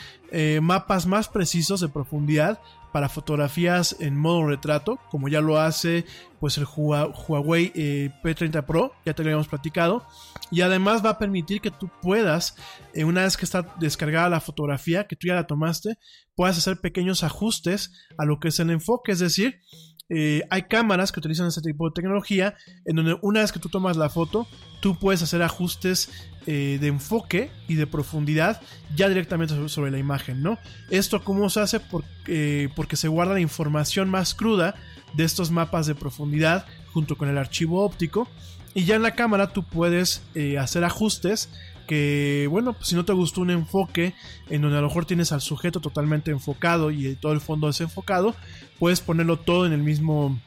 mapas 0.63 1.05
más 1.05 1.29
precisos 1.29 1.81
de 1.81 1.91
profundidad 1.91 2.59
para 2.93 3.09
fotografías 3.09 3.97
en 4.01 4.17
modo 4.17 4.47
retrato, 4.47 4.99
como 5.11 5.29
ya 5.29 5.41
lo 5.41 5.59
hace 5.59 6.05
pues 6.39 6.59
el 6.59 6.65
Huawei 6.65 7.73
P30 7.73 8.65
Pro, 8.65 8.93
ya 9.07 9.15
te 9.15 9.23
lo 9.23 9.29
habíamos 9.29 9.47
platicado, 9.47 10.05
y 10.51 10.63
además 10.63 11.05
va 11.05 11.11
a 11.11 11.19
permitir 11.19 11.61
que 11.61 11.71
tú 11.71 11.89
puedas, 12.03 12.57
una 12.97 13.23
vez 13.23 13.37
que 13.37 13.45
está 13.45 13.75
descargada 13.79 14.29
la 14.29 14.41
fotografía, 14.41 15.07
que 15.07 15.15
tú 15.15 15.29
ya 15.29 15.37
la 15.37 15.47
tomaste, 15.47 15.99
puedas 16.35 16.59
hacer 16.59 16.81
pequeños 16.81 17.23
ajustes 17.23 17.93
a 18.19 18.25
lo 18.25 18.41
que 18.41 18.49
es 18.49 18.59
el 18.59 18.71
enfoque, 18.71 19.13
es 19.13 19.21
decir, 19.21 19.61
eh, 20.15 20.43
hay 20.51 20.65
cámaras 20.65 21.11
que 21.11 21.21
utilizan 21.21 21.47
este 21.47 21.63
tipo 21.63 21.89
de 21.89 21.95
tecnología 21.95 22.55
en 22.85 22.97
donde 22.97 23.17
una 23.23 23.41
vez 23.41 23.51
que 23.51 23.59
tú 23.59 23.71
tomas 23.71 23.97
la 23.97 24.11
foto, 24.11 24.47
tú 24.81 24.99
puedes 24.99 25.23
hacer 25.23 25.43
ajustes 25.43 26.11
eh, 26.47 26.77
de 26.79 26.89
enfoque 26.89 27.51
y 27.67 27.77
de 27.77 27.87
profundidad 27.87 28.61
ya 28.95 29.09
directamente 29.09 29.55
sobre, 29.71 29.91
la 29.91 29.97
imagen, 29.97 30.43
¿no? 30.43 30.59
Esto 30.91 31.25
cómo 31.25 31.49
se 31.49 31.61
hace 31.61 31.81
eh, 32.27 32.69
porque 32.77 32.97
se 32.97 33.09
guarda 33.09 33.33
la 33.33 33.41
información 33.41 34.11
más 34.11 34.35
cruda 34.35 34.75
de 35.15 35.25
estos 35.25 35.51
mapas 35.51 35.87
de 35.87 35.95
profundidad 35.95 36.67
junto 36.93 37.17
con 37.17 37.31
el 37.31 37.39
archivo 37.39 37.83
óptico 37.83 38.29
y 38.75 38.85
ya 38.85 38.97
en 38.97 39.03
la 39.03 39.15
cámara 39.15 39.55
tú 39.55 39.63
puedes 39.63 40.23
hacer 40.59 40.85
ajustes 40.85 41.49
que, 41.87 42.47
bueno, 42.51 42.73
pues 42.73 42.89
si 42.89 42.95
no 42.95 43.05
te 43.05 43.13
gustó 43.13 43.41
un 43.41 43.51
enfoque 43.51 44.15
en 44.49 44.63
donde 44.63 44.79
a 44.79 44.81
lo 44.81 44.89
mejor 44.89 45.05
tienes 45.05 45.33
al 45.33 45.41
sujeto 45.41 45.81
totalmente 45.81 46.31
enfocado 46.31 46.91
y 46.91 47.15
todo 47.17 47.33
el 47.33 47.41
fondo 47.41 47.67
desenfocado, 47.67 48.35
puedes 48.79 49.01
ponerlo 49.01 49.39
todo 49.39 49.67
en 49.67 49.73
el 49.73 49.83
mismo 49.83 50.39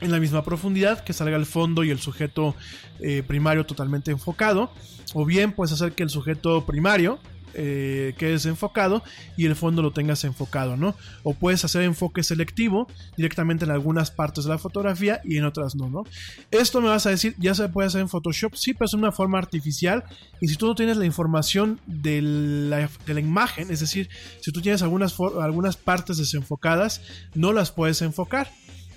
en 0.00 0.10
la 0.10 0.18
misma 0.18 0.42
profundidad, 0.42 1.04
que 1.04 1.12
salga 1.12 1.36
el 1.36 1.46
fondo 1.46 1.84
y 1.84 1.90
el 1.90 2.00
sujeto 2.00 2.56
eh, 2.98 3.22
primario 3.24 3.64
totalmente 3.64 4.10
enfocado, 4.10 4.72
o 5.14 5.24
bien 5.24 5.52
puedes 5.52 5.72
hacer 5.72 5.92
que 5.92 6.02
el 6.02 6.10
sujeto 6.10 6.66
primario 6.66 7.20
eh, 7.54 8.14
quedes 8.18 8.46
enfocado 8.46 9.02
y 9.36 9.46
el 9.46 9.56
fondo 9.56 9.82
lo 9.82 9.92
tengas 9.92 10.24
enfocado, 10.24 10.76
¿no? 10.76 10.94
O 11.22 11.34
puedes 11.34 11.64
hacer 11.64 11.82
enfoque 11.82 12.22
selectivo 12.22 12.86
directamente 13.16 13.64
en 13.64 13.70
algunas 13.70 14.10
partes 14.10 14.44
de 14.44 14.50
la 14.50 14.58
fotografía 14.58 15.20
y 15.24 15.36
en 15.36 15.44
otras 15.44 15.74
no, 15.74 15.88
¿no? 15.88 16.04
Esto 16.50 16.80
me 16.80 16.88
vas 16.88 17.06
a 17.06 17.10
decir, 17.10 17.34
ya 17.38 17.54
se 17.54 17.68
puede 17.68 17.88
hacer 17.88 18.00
en 18.00 18.08
Photoshop, 18.08 18.54
sí, 18.54 18.74
pero 18.74 18.86
es 18.86 18.94
una 18.94 19.12
forma 19.12 19.38
artificial 19.38 20.04
y 20.40 20.48
si 20.48 20.56
tú 20.56 20.66
no 20.66 20.74
tienes 20.74 20.96
la 20.96 21.04
información 21.04 21.80
de 21.86 22.22
la, 22.22 22.88
de 23.06 23.14
la 23.14 23.20
imagen, 23.20 23.70
es 23.70 23.80
decir, 23.80 24.08
si 24.40 24.52
tú 24.52 24.60
tienes 24.60 24.82
algunas, 24.82 25.16
algunas 25.40 25.76
partes 25.76 26.16
desenfocadas, 26.16 27.00
no 27.34 27.52
las 27.52 27.70
puedes 27.70 28.02
enfocar. 28.02 28.50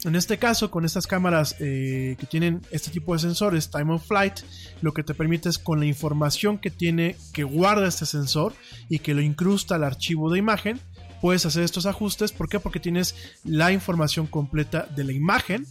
En 0.06 0.16
este 0.16 0.38
caso, 0.38 0.70
con 0.70 0.86
estas 0.86 1.08
cámaras 1.08 1.56
eh, 1.60 2.16
que 2.20 2.28
tienen 2.28 2.62
este 2.70 2.92
tipo 2.92 3.14
de 3.14 3.20
sensores, 3.20 3.72
Time 3.72 3.92
of 3.92 4.06
Flight, 4.06 4.42
lo 4.82 4.94
que 4.94 5.02
te 5.02 5.16
permite 5.16 5.50
es 5.50 5.58
con 5.58 5.80
la 5.80 5.88
información 5.88 6.60
que 6.60 6.70
tiene, 6.70 7.16
que 7.34 7.44
guarda 7.44 7.88
este 7.88 8.06
sensor 8.06 8.54
y 8.88 9.00
que 9.00 9.16
lo 9.16 9.22
incrusta 9.22 9.74
al 9.74 9.84
archivo 9.84 10.32
de 10.32 10.38
imagen, 10.38 10.80
puedes 11.22 11.48
hacer 11.48 11.64
estos 11.64 11.88
ajustes. 11.88 12.32
¿Por 12.32 12.48
qué? 12.48 12.60
Porque 12.60 12.80
tienes 12.80 13.16
la 13.44 13.72
información 13.72 14.28
completa 14.28 14.88
de 14.96 15.06
la 15.06 15.12
imagen, 15.12 15.66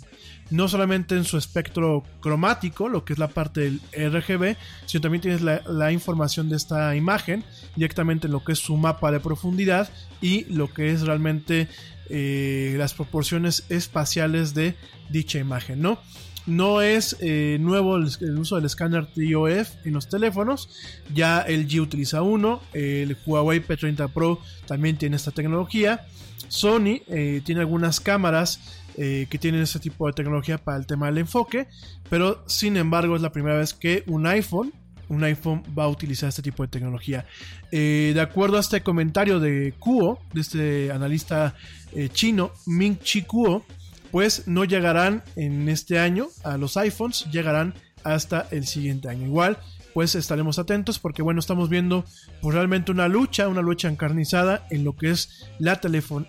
no 0.50 0.68
solamente 0.68 1.16
en 1.16 1.24
su 1.24 1.37
espectro 1.38 2.04
cromático, 2.20 2.88
lo 2.88 3.04
que 3.04 3.12
es 3.14 3.18
la 3.18 3.28
parte 3.28 3.61
del 3.61 3.80
RGB, 3.92 4.57
sino 4.87 5.00
también 5.00 5.22
tienes 5.22 5.42
la, 5.42 5.92
información 5.92 6.48
de 6.48 6.57
esta 6.57 6.96
imagen 6.96 7.44
directamente 7.76 8.26
en 8.26 8.33
lo 8.33 8.44
que 8.44 8.52
es 8.52 8.59
su 8.59 8.76
mapa 8.76 9.11
de 9.11 9.20
profundidad 9.20 9.88
y 10.20 10.44
lo 10.46 10.72
que 10.72 10.90
es 10.90 11.02
realmente 11.02 11.68
eh, 12.11 12.74
las 12.78 12.94
proporciones 12.94 13.64
espaciales 13.68 14.54
de 14.54 14.74
dicha 15.11 15.38
imagen, 15.38 15.80
¿no? 15.80 15.98
No 16.46 16.83
es 16.83 17.16
eh, 17.20 17.57
nuevo 17.59 17.96
el, 17.96 18.04
uso 18.38 18.57
del 18.57 18.66
escáner 18.66 19.07
TOF 19.07 19.87
en 19.87 19.94
los 19.94 20.09
teléfonos. 20.09 20.68
Ya 21.14 21.40
el 21.40 21.66
G 21.66 21.80
utiliza 21.80 22.20
uno. 22.20 22.61
El 22.74 23.16
Huawei 23.24 23.61
P30 23.61 24.11
Pro 24.12 24.40
también 24.66 24.98
tiene 24.98 25.16
esta 25.16 25.30
tecnología. 25.30 26.07
Sony 26.48 27.00
eh, 27.09 27.40
tiene 27.44 27.62
algunas 27.62 27.98
cámaras 27.98 28.61
que 28.96 29.38
tienen 29.40 29.62
este 29.62 29.80
tipo 29.80 30.07
de 30.07 30.12
tecnología 30.12 30.59
para 30.59 30.78
el 30.78 30.87
tema 30.87 31.07
del 31.07 31.18
enfoque. 31.18 31.66
Pero 32.09 32.44
sin 32.46 32.76
embargo 32.76 33.16
es 33.16 33.22
la 33.22 33.33
primera 33.33 33.57
vez 33.57 33.74
que 33.74 34.04
un 34.07 34.26
iPhone 34.26 34.72
un 35.09 35.24
iPhone 35.24 35.62
va 35.76 35.85
a 35.85 35.88
utilizar 35.88 36.28
este 36.28 36.42
tipo 36.42 36.62
de 36.62 36.68
tecnología. 36.68 37.26
Eh, 37.70 38.12
de 38.14 38.20
acuerdo 38.20 38.57
a 38.57 38.61
este 38.61 38.83
comentario 38.83 39.40
de 39.40 39.74
Kuo, 39.78 40.20
de 40.33 40.40
este 40.40 40.92
analista 40.92 41.54
eh, 41.92 42.09
chino, 42.12 42.52
Ming 42.66 42.98
Chi 42.98 43.22
Kuo, 43.22 43.64
pues 44.11 44.46
no 44.46 44.64
llegarán 44.64 45.22
en 45.37 45.68
este 45.68 45.98
año 45.98 46.28
a 46.44 46.57
los 46.57 46.76
iPhones, 46.76 47.26
llegarán 47.30 47.74
hasta 48.04 48.46
el 48.50 48.66
siguiente 48.66 49.09
año. 49.09 49.26
Igual, 49.26 49.59
pues 49.92 50.14
estaremos 50.14 50.59
atentos 50.59 50.98
porque 50.98 51.22
bueno, 51.22 51.40
estamos 51.40 51.68
viendo 51.68 52.04
pues, 52.40 52.54
realmente 52.54 52.92
una 52.92 53.09
lucha, 53.09 53.48
una 53.48 53.62
lucha 53.62 53.88
encarnizada 53.88 54.66
en 54.70 54.85
lo 54.85 54.96
que 54.96 55.11
es 55.11 55.46
la 55.59 55.80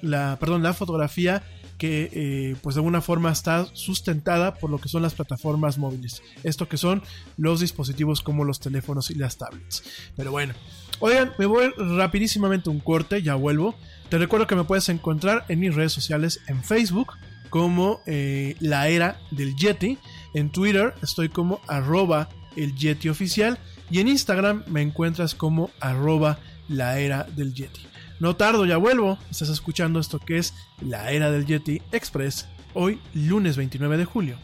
la, 0.02 0.38
perdón, 0.40 0.64
la 0.64 0.74
fotografía 0.74 1.44
que 1.78 2.10
eh, 2.14 2.56
pues 2.62 2.76
de 2.76 2.80
alguna 2.80 3.02
forma 3.02 3.32
está 3.32 3.68
sustentada 3.74 4.56
por 4.56 4.70
lo 4.70 4.80
que 4.80 4.90
son 4.90 5.02
las 5.02 5.14
plataformas 5.14 5.78
móviles. 5.78 6.22
Esto 6.44 6.68
que 6.68 6.78
son 6.78 7.04
los 7.38 7.60
dispositivos 7.60 8.22
como 8.22 8.44
los 8.44 8.60
teléfonos 8.60 9.12
y 9.12 9.16
las 9.16 9.38
tablets. 9.38 9.84
Pero 10.16 10.32
bueno, 10.32 10.54
oigan, 11.00 11.34
me 11.38 11.46
voy 11.46 11.72
rapidísimamente 11.78 12.70
un 12.70 12.80
corte, 12.80 13.22
ya 13.22 13.36
vuelvo. 13.36 13.76
Te 14.10 14.18
recuerdo 14.18 14.48
que 14.48 14.56
me 14.56 14.64
puedes 14.64 14.88
encontrar 14.90 15.46
en 15.50 15.60
mis 15.60 15.76
redes 15.76 15.92
sociales 15.92 16.42
en 16.48 16.64
Facebook 16.64 17.14
como 17.50 18.02
eh, 18.06 18.56
la 18.60 18.88
era 18.88 19.20
del 19.32 19.56
Yeti. 19.56 19.98
En 20.34 20.52
Twitter 20.52 20.94
estoy 21.02 21.30
como 21.30 21.62
arroba 21.68 22.30
el 22.56 22.74
oficial. 23.10 23.60
Y 23.92 24.00
en 24.00 24.08
Instagram 24.08 24.64
me 24.68 24.82
encuentras 24.82 25.36
como 25.36 25.70
arroba 25.80 26.40
la 26.68 27.00
era 27.00 27.24
del 27.24 27.54
Yeti. 27.54 27.82
No 28.20 28.36
tardo, 28.36 28.66
ya 28.66 28.78
vuelvo. 28.78 29.18
Estás 29.30 29.50
escuchando 29.50 30.00
esto 30.00 30.20
que 30.20 30.38
es 30.38 30.54
la 30.82 31.12
era 31.12 31.32
del 31.32 31.46
Yeti 31.46 31.82
Express. 31.92 32.48
Hoy, 32.74 33.02
lunes 33.14 33.58
29 33.58 33.98
de 33.98 34.06
julio. 34.06 34.38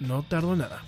No 0.00 0.22
tardo 0.22 0.56
nada. 0.56 0.82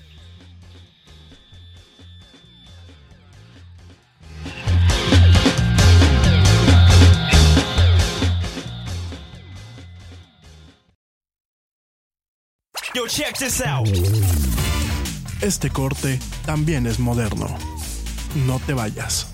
Yo, 12.94 13.08
check 13.08 13.36
this 13.38 13.60
out. 13.60 13.88
Este 15.40 15.68
corte 15.68 16.20
también 16.46 16.86
es 16.86 17.00
moderno. 17.00 17.48
No 18.46 18.60
te 18.60 18.72
vayas. 18.72 19.33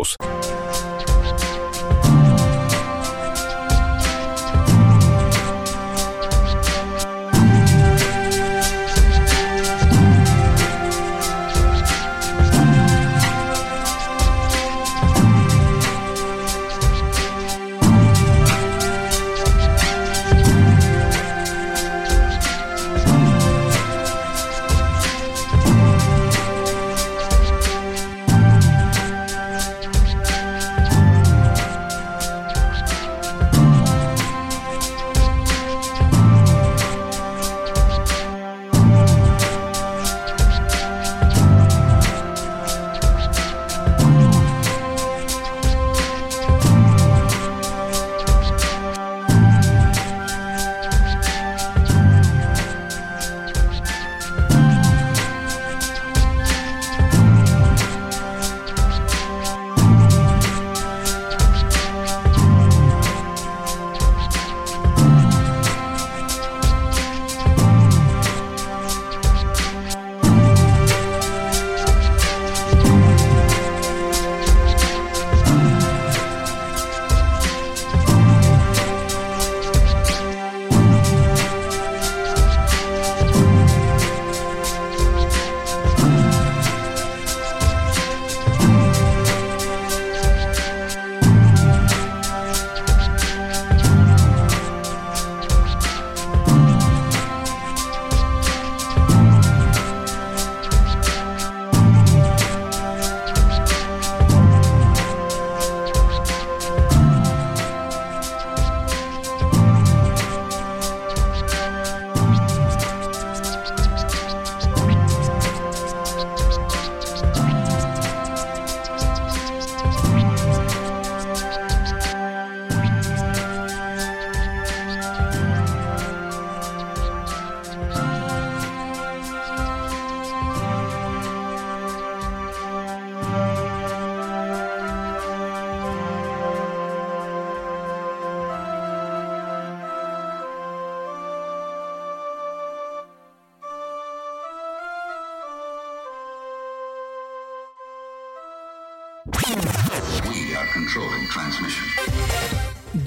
Jesús. 0.03 0.90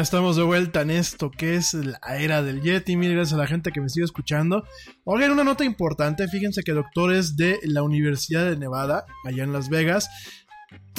Estamos 0.00 0.36
de 0.36 0.42
vuelta 0.44 0.80
en 0.80 0.90
esto 0.90 1.30
que 1.30 1.56
es 1.56 1.74
la 1.74 2.00
era 2.16 2.42
del 2.42 2.62
Yeti. 2.62 2.96
Mil 2.96 3.12
gracias 3.12 3.34
a 3.34 3.42
la 3.42 3.46
gente 3.46 3.70
que 3.70 3.82
me 3.82 3.90
sigue 3.90 4.06
escuchando. 4.06 4.64
Oigan, 5.04 5.30
una 5.30 5.44
nota 5.44 5.62
importante. 5.62 6.26
Fíjense 6.26 6.62
que 6.62 6.72
doctores 6.72 7.36
de 7.36 7.58
la 7.64 7.82
Universidad 7.82 8.48
de 8.48 8.56
Nevada, 8.56 9.04
allá 9.26 9.44
en 9.44 9.52
Las 9.52 9.68
Vegas, 9.68 10.08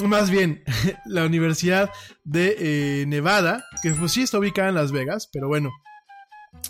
más 0.04 0.30
bien 0.30 0.62
la 1.04 1.24
Universidad 1.24 1.90
de 2.22 2.56
eh, 2.60 3.06
Nevada, 3.06 3.64
que 3.82 3.90
pues 3.90 4.12
sí 4.12 4.22
está 4.22 4.38
ubicada 4.38 4.68
en 4.68 4.76
Las 4.76 4.92
Vegas, 4.92 5.28
pero 5.32 5.48
bueno, 5.48 5.70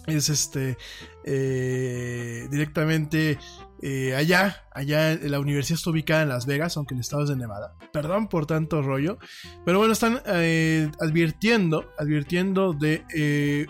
es 0.06 0.30
este 0.30 0.78
eh, 1.24 2.48
directamente 2.50 3.38
eh, 3.82 4.14
allá, 4.14 4.64
allá 4.72 5.14
la 5.16 5.40
universidad 5.40 5.76
está 5.76 5.90
ubicada 5.90 6.22
en 6.22 6.28
Las 6.28 6.46
Vegas, 6.46 6.76
aunque 6.76 6.94
el 6.94 7.00
estado 7.00 7.24
es 7.24 7.28
de 7.28 7.36
Nevada. 7.36 7.74
Perdón 7.92 8.28
por 8.28 8.46
tanto 8.46 8.80
rollo, 8.80 9.18
pero 9.64 9.78
bueno, 9.78 9.92
están 9.92 10.22
eh, 10.26 10.88
advirtiendo, 11.00 11.90
advirtiendo 11.98 12.74
de 12.74 13.04
eh, 13.14 13.66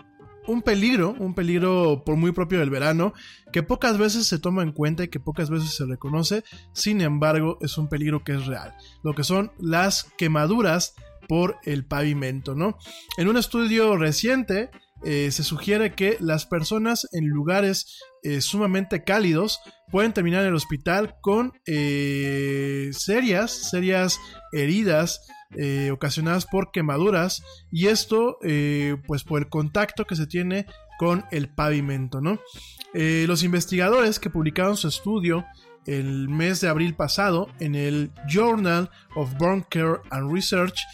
un 0.47 0.61
peligro, 0.61 1.15
un 1.19 1.35
peligro 1.35 2.03
por 2.05 2.17
muy 2.17 2.33
propio 2.33 2.59
del 2.59 2.69
verano, 2.69 3.15
que 3.53 3.63
pocas 3.63 3.97
veces 3.97 4.27
se 4.27 4.39
toma 4.39 4.63
en 4.63 4.73
cuenta 4.73 5.05
y 5.05 5.09
que 5.09 5.21
pocas 5.21 5.49
veces 5.49 5.75
se 5.75 5.87
reconoce, 5.87 6.45
sin 6.73 7.01
embargo 7.01 7.57
es 7.63 7.79
un 7.79 7.89
peligro 7.89 8.23
que 8.23 8.33
es 8.33 8.47
real, 8.47 8.75
lo 9.03 9.15
que 9.15 9.25
son 9.25 9.53
las 9.59 10.05
quemaduras 10.19 10.95
por 11.27 11.57
el 11.65 11.87
pavimento, 11.87 12.55
¿no? 12.55 12.77
En 13.17 13.29
un 13.29 13.39
estudio 13.39 13.97
reciente, 13.97 14.71
eh, 15.05 15.31
se 15.33 15.43
sugiere 15.43 15.95
que 15.95 16.17
las 16.21 16.47
personas 16.47 17.09
en 17.13 17.27
lugares 17.27 18.01
eh, 18.23 18.41
sumamente 18.41 19.03
cálidos 19.03 19.61
pueden 19.93 20.13
terminar 20.13 20.43
en 20.43 20.49
el 20.49 20.55
hospital 20.57 21.15
con 21.21 21.53
eh, 21.67 22.91
serias, 22.93 23.53
serias 23.71 24.19
heridas 24.53 25.21
ocasionadas 25.93 26.47
por 26.47 26.73
quemaduras 26.73 27.43
y 27.71 27.89
esto 27.89 28.39
pues 29.07 29.23
por 29.23 29.43
el 29.43 29.51
contacto 29.51 30.07
que 30.07 30.17
se 30.17 30.27
tiene 30.27 30.65
con 30.99 31.27
el 31.31 31.51
pavimento, 31.51 32.23
¿no? 32.23 32.41
los 32.95 33.43
investigadores 33.43 34.19
que 34.19 34.31
publicaron 34.31 34.79
su 34.79 34.89
estudio 34.89 35.45
el 35.85 36.31
mes 36.31 36.63
de 36.63 36.69
abril 36.69 36.95
pasado 36.95 37.51
en 37.61 37.75
el 37.75 38.13
Journal 38.27 38.91
of 39.15 39.35
Burn 39.37 39.67
Care 39.69 40.01
and 40.11 40.33
Research 40.33 40.87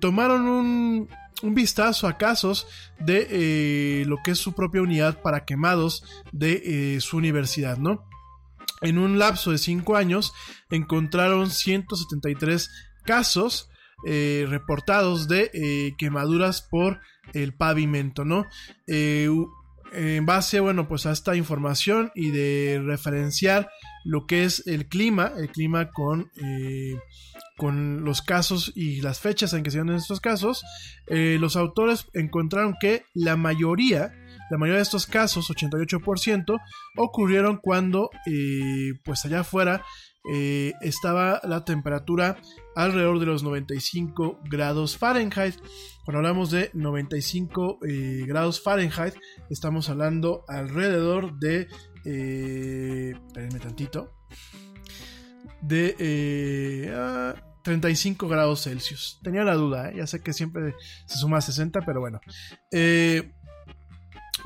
tomaron 0.00 0.48
un, 0.48 1.08
vistazo 1.42 2.08
a 2.08 2.16
casos 2.16 2.66
de 2.98 3.26
eh, 3.30 4.04
lo 4.06 4.16
que 4.22 4.32
es 4.32 4.38
su 4.38 4.52
propia 4.54 4.82
unidad 4.82 5.20
para 5.20 5.44
quemados 5.44 6.02
de 6.32 6.62
eh, 6.96 7.00
su 7.00 7.18
universidad, 7.18 7.76
¿no? 7.76 8.05
En 8.86 8.98
un 8.98 9.18
lapso 9.18 9.50
de 9.50 9.58
5 9.58 9.96
años 9.96 10.32
encontraron 10.70 11.50
173 11.50 12.70
casos 13.04 13.68
eh, 14.06 14.46
reportados 14.48 15.28
de 15.28 15.94
quemaduras 15.98 16.62
por 16.62 17.00
el 17.32 17.54
pavimento, 17.54 18.24
¿no? 18.24 18.46
en 19.92 20.26
base, 20.26 20.60
bueno, 20.60 20.88
pues 20.88 21.06
a 21.06 21.12
esta 21.12 21.36
información 21.36 22.10
y 22.14 22.30
de 22.30 22.82
referenciar 22.84 23.70
lo 24.04 24.26
que 24.26 24.44
es 24.44 24.66
el 24.66 24.88
clima, 24.88 25.32
el 25.38 25.48
clima 25.48 25.90
con 25.90 26.30
con 27.56 28.04
los 28.04 28.22
casos 28.22 28.72
y 28.74 29.00
las 29.00 29.20
fechas 29.20 29.52
en 29.52 29.62
que 29.62 29.70
se 29.70 29.78
dieron 29.78 29.96
estos 29.96 30.20
casos, 30.20 30.62
eh, 31.06 31.38
los 31.40 31.56
autores 31.56 32.06
encontraron 32.12 32.74
que 32.80 33.04
la 33.14 33.36
mayoría, 33.36 34.12
la 34.50 34.58
mayoría 34.58 34.78
de 34.78 34.82
estos 34.82 35.06
casos, 35.06 35.50
88%, 35.50 36.60
ocurrieron 36.96 37.58
cuando, 37.58 38.10
eh, 38.26 38.92
pues 39.04 39.24
allá 39.24 39.40
afuera, 39.40 39.84
eh, 40.32 40.72
estaba 40.80 41.40
la 41.44 41.64
temperatura 41.64 42.36
alrededor 42.74 43.20
de 43.20 43.26
los 43.26 43.42
95 43.42 44.40
grados 44.44 44.98
Fahrenheit. 44.98 45.54
Cuando 46.04 46.18
hablamos 46.18 46.50
de 46.50 46.70
95 46.74 47.78
grados 48.26 48.60
Fahrenheit, 48.62 49.14
estamos 49.50 49.88
hablando 49.88 50.44
alrededor 50.48 51.38
de... 51.38 51.68
espérenme 52.04 53.58
tantito 53.60 54.16
de 55.66 56.92
35 57.62 58.26
eh, 58.26 58.28
grados 58.28 58.62
Celsius. 58.62 59.20
Tenía 59.22 59.44
la 59.44 59.54
duda, 59.54 59.90
¿eh? 59.90 59.96
ya 59.96 60.06
sé 60.06 60.20
que 60.22 60.32
siempre 60.32 60.74
se 61.06 61.18
suma 61.18 61.38
a 61.38 61.40
60, 61.40 61.80
pero 61.82 62.00
bueno. 62.00 62.20
Eh, 62.70 63.32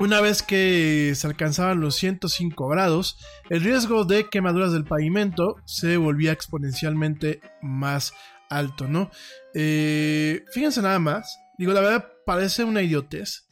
una 0.01 0.19
vez 0.19 0.41
que 0.41 1.13
se 1.15 1.27
alcanzaban 1.27 1.79
los 1.79 1.95
105 1.95 2.67
grados, 2.67 3.17
el 3.49 3.61
riesgo 3.61 4.03
de 4.03 4.29
quemaduras 4.29 4.73
del 4.73 4.83
pavimento 4.83 5.57
se 5.65 5.97
volvía 5.97 6.31
exponencialmente 6.31 7.39
más 7.61 8.13
alto, 8.49 8.87
¿no? 8.87 9.11
fíjense 9.53 10.81
nada 10.81 10.99
más, 10.99 11.39
digo, 11.57 11.73
la 11.73 11.81
verdad 11.81 12.09
parece 12.25 12.63
una 12.63 12.81
idiotez, 12.81 13.47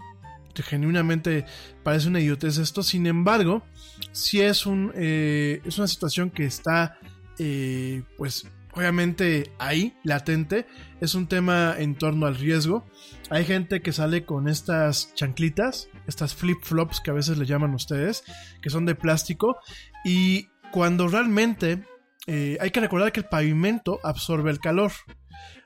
genuinamente 0.64 1.46
parece 1.84 2.08
una 2.08 2.20
idiotez 2.20 2.58
esto, 2.58 2.84
sin 2.84 3.08
embargo, 3.08 3.64
si 4.12 4.42
es, 4.42 4.66
un, 4.66 4.92
es 4.96 5.78
una 5.78 5.88
situación 5.88 6.32
que 6.32 6.46
está 6.46 6.98
eh, 7.38 8.04
pues 8.18 8.48
obviamente 8.74 9.52
ahí, 9.58 9.96
latente, 10.04 10.68
es 11.02 11.16
un 11.16 11.28
tema 11.28 11.76
en 11.78 11.96
torno 11.96 12.28
al 12.28 12.36
riesgo. 12.36 12.86
Hay 13.30 13.46
gente 13.46 13.82
que 13.82 13.92
sale 13.92 14.26
con 14.26 14.48
estas 14.48 15.14
chanclitas, 15.16 15.90
estas 16.10 16.36
flip-flops 16.36 17.02
que 17.02 17.12
a 17.12 17.14
veces 17.14 17.38
le 17.38 17.46
llaman 17.46 17.74
ustedes, 17.74 18.24
que 18.62 18.70
son 18.70 18.86
de 18.86 18.96
plástico, 18.96 19.58
y 20.04 20.50
cuando 20.72 21.08
realmente 21.08 21.86
eh, 22.28 22.58
hay 22.60 22.72
que 22.72 22.80
recordar 22.80 23.12
que 23.12 23.22
el 23.22 23.28
pavimento 23.28 24.00
absorbe 24.04 24.52
el 24.52 24.60
calor, 24.60 24.92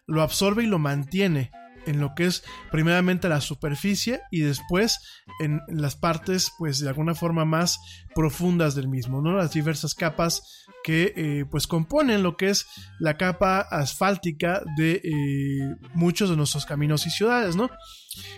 lo 0.05 0.21
absorbe 0.21 0.63
y 0.63 0.67
lo 0.67 0.79
mantiene 0.79 1.51
en 1.85 1.99
lo 1.99 2.15
que 2.15 2.25
es 2.25 2.43
primeramente 2.71 3.29
la 3.29 3.41
superficie 3.41 4.21
y 4.31 4.41
después 4.41 4.99
en, 5.39 5.61
las 5.67 5.95
partes 5.95 6.51
pues 6.57 6.79
de 6.79 6.87
alguna 6.87 7.15
forma 7.15 7.45
más 7.45 7.79
profundas 8.15 8.75
del 8.75 8.87
mismo, 8.87 9.21
¿no? 9.21 9.35
Las 9.35 9.53
diversas 9.53 9.93
capas 9.93 10.62
que 10.83 11.13
eh, 11.15 11.45
pues 11.49 11.67
componen 11.67 12.23
lo 12.23 12.37
que 12.37 12.49
es 12.49 12.67
la 12.99 13.17
capa 13.17 13.61
asfáltica 13.61 14.61
de 14.77 15.01
eh, 15.03 15.75
muchos 15.93 16.29
de 16.29 16.35
nuestros 16.35 16.65
caminos 16.65 17.07
y 17.07 17.09
ciudades, 17.09 17.55
¿no? 17.55 17.69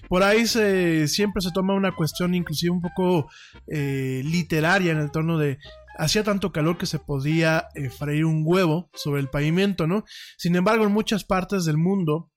Por 0.07 0.23
ahí 0.23 0.45
se, 0.45 1.07
siempre 1.07 1.41
se 1.41 1.51
toma 1.51 1.73
una 1.73 1.93
cuestión 1.93 2.33
inclusive 2.35 2.71
un 2.71 2.81
poco 2.81 3.29
eh, 3.67 4.21
literaria 4.23 4.91
en 4.91 4.99
el 4.99 5.11
torno 5.11 5.37
de 5.37 5.57
hacía 5.97 6.23
tanto 6.23 6.51
calor 6.51 6.77
que 6.77 6.85
se 6.85 6.99
podía 6.99 7.69
freír 7.97 8.25
un 8.25 8.43
huevo 8.45 8.89
sobre 8.93 9.21
el 9.21 9.29
pavimento, 9.29 9.87
¿no? 9.87 10.03
Sin 10.37 10.55
embargo, 10.55 10.85
en 10.85 10.91
muchas 10.91 11.23
partes 11.23 11.63
del 11.63 11.77
mundo 11.77 12.31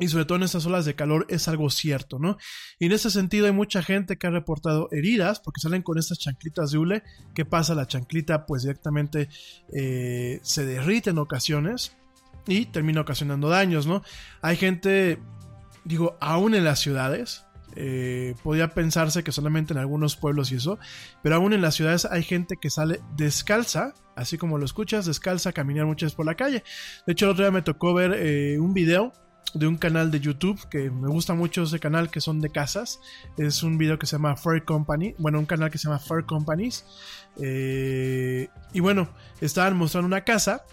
y 0.00 0.08
sobre 0.08 0.24
todo 0.24 0.36
en 0.38 0.44
estas 0.44 0.64
olas 0.64 0.86
de 0.86 0.94
calor 0.94 1.26
es 1.28 1.46
algo 1.46 1.68
cierto, 1.68 2.18
¿no? 2.18 2.38
Y 2.78 2.86
en 2.86 2.92
ese 2.92 3.10
sentido 3.10 3.46
hay 3.46 3.52
mucha 3.52 3.82
gente 3.82 4.16
que 4.16 4.26
ha 4.26 4.30
reportado 4.30 4.88
heridas 4.90 5.40
porque 5.40 5.60
salen 5.60 5.82
con 5.82 5.98
estas 5.98 6.18
chanclitas 6.18 6.70
de 6.70 6.78
hule. 6.78 7.02
¿Qué 7.34 7.44
pasa? 7.44 7.74
La 7.74 7.86
chanclita 7.86 8.46
pues 8.46 8.62
directamente 8.62 9.28
eh, 9.72 10.40
se 10.42 10.64
derrite 10.64 11.10
en 11.10 11.18
ocasiones 11.18 11.96
y 12.46 12.64
termina 12.64 13.02
ocasionando 13.02 13.50
daños, 13.50 13.86
¿no? 13.86 14.02
Hay 14.40 14.56
gente, 14.56 15.20
digo, 15.84 16.16
aún 16.18 16.54
en 16.54 16.64
las 16.64 16.80
ciudades, 16.80 17.44
eh, 17.76 18.34
podía 18.42 18.68
pensarse 18.68 19.22
que 19.22 19.32
solamente 19.32 19.74
en 19.74 19.78
algunos 19.78 20.16
pueblos 20.16 20.50
y 20.50 20.56
eso, 20.56 20.78
pero 21.22 21.36
aún 21.36 21.52
en 21.52 21.60
las 21.60 21.74
ciudades 21.74 22.06
hay 22.06 22.22
gente 22.22 22.56
que 22.56 22.70
sale 22.70 23.00
descalza, 23.16 23.92
así 24.16 24.38
como 24.38 24.56
lo 24.56 24.64
escuchas, 24.64 25.04
descalza 25.04 25.52
caminar 25.52 25.84
muchas 25.84 26.06
veces 26.06 26.16
por 26.16 26.26
la 26.26 26.36
calle. 26.36 26.64
De 27.06 27.12
hecho, 27.12 27.26
el 27.26 27.32
otro 27.32 27.44
día 27.44 27.52
me 27.52 27.62
tocó 27.62 27.92
ver 27.92 28.14
eh, 28.14 28.58
un 28.58 28.72
video 28.72 29.12
de 29.54 29.66
un 29.66 29.76
canal 29.76 30.10
de 30.10 30.20
YouTube 30.20 30.60
que 30.68 30.90
me 30.90 31.08
gusta 31.08 31.34
mucho 31.34 31.62
ese 31.62 31.80
canal 31.80 32.10
que 32.10 32.20
son 32.20 32.40
de 32.40 32.50
casas. 32.50 33.00
Es 33.36 33.62
un 33.62 33.78
video 33.78 33.98
que 33.98 34.06
se 34.06 34.12
llama 34.12 34.36
Fair 34.36 34.64
Company. 34.64 35.14
Bueno, 35.18 35.38
un 35.38 35.46
canal 35.46 35.70
que 35.70 35.78
se 35.78 35.88
llama 35.88 35.98
Fair 35.98 36.24
Companies. 36.24 36.84
Eh, 37.40 38.48
y 38.72 38.80
bueno, 38.80 39.08
estaban 39.40 39.76
mostrando 39.76 40.06
una 40.06 40.22
casa 40.22 40.64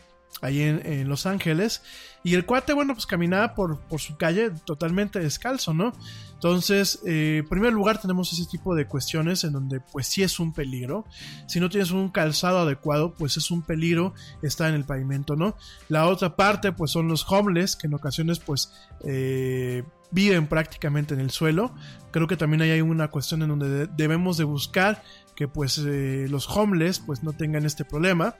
ahí 0.41 0.61
en, 0.61 1.09
Los 1.09 1.25
Ángeles. 1.25 1.81
Y 2.23 2.35
el 2.35 2.45
cuate, 2.45 2.73
bueno, 2.73 2.93
pues 2.93 3.05
caminaba 3.05 3.55
por, 3.55 3.79
por 3.81 3.99
su 3.99 4.17
calle 4.17 4.51
totalmente 4.65 5.19
descalzo, 5.19 5.73
¿no? 5.73 5.93
Entonces, 6.33 6.99
eh, 7.05 7.37
en 7.39 7.49
primer 7.49 7.73
lugar 7.73 7.99
tenemos 7.99 8.31
ese 8.31 8.45
tipo 8.45 8.75
de 8.75 8.85
cuestiones 8.85 9.43
en 9.43 9.53
donde 9.53 9.79
pues 9.79 10.05
sí 10.05 10.21
es 10.21 10.39
un 10.39 10.53
peligro. 10.53 11.05
Si 11.47 11.59
no 11.59 11.67
tienes 11.69 11.89
un 11.89 12.09
calzado 12.09 12.59
adecuado, 12.59 13.13
pues 13.15 13.37
es 13.37 13.49
un 13.49 13.63
peligro 13.63 14.13
estar 14.43 14.69
en 14.69 14.75
el 14.75 14.83
pavimento, 14.83 15.35
¿no? 15.35 15.55
La 15.89 16.05
otra 16.05 16.35
parte 16.35 16.71
pues 16.71 16.91
son 16.91 17.07
los 17.07 17.25
homeless, 17.27 17.75
que 17.75 17.87
en 17.87 17.95
ocasiones 17.95 18.37
pues 18.37 18.71
eh, 19.03 19.83
viven 20.11 20.47
prácticamente 20.47 21.15
en 21.15 21.21
el 21.21 21.31
suelo. 21.31 21.73
Creo 22.11 22.27
que 22.27 22.37
también 22.37 22.61
hay 22.61 22.81
una 22.81 23.07
cuestión 23.09 23.41
en 23.41 23.49
donde 23.49 23.87
debemos 23.87 24.37
de 24.37 24.43
buscar 24.43 25.01
que 25.35 25.47
pues 25.47 25.79
eh, 25.79 26.27
los 26.29 26.47
homeless 26.49 26.99
pues 26.99 27.23
no 27.23 27.33
tengan 27.33 27.65
este 27.65 27.83
problema. 27.83 28.35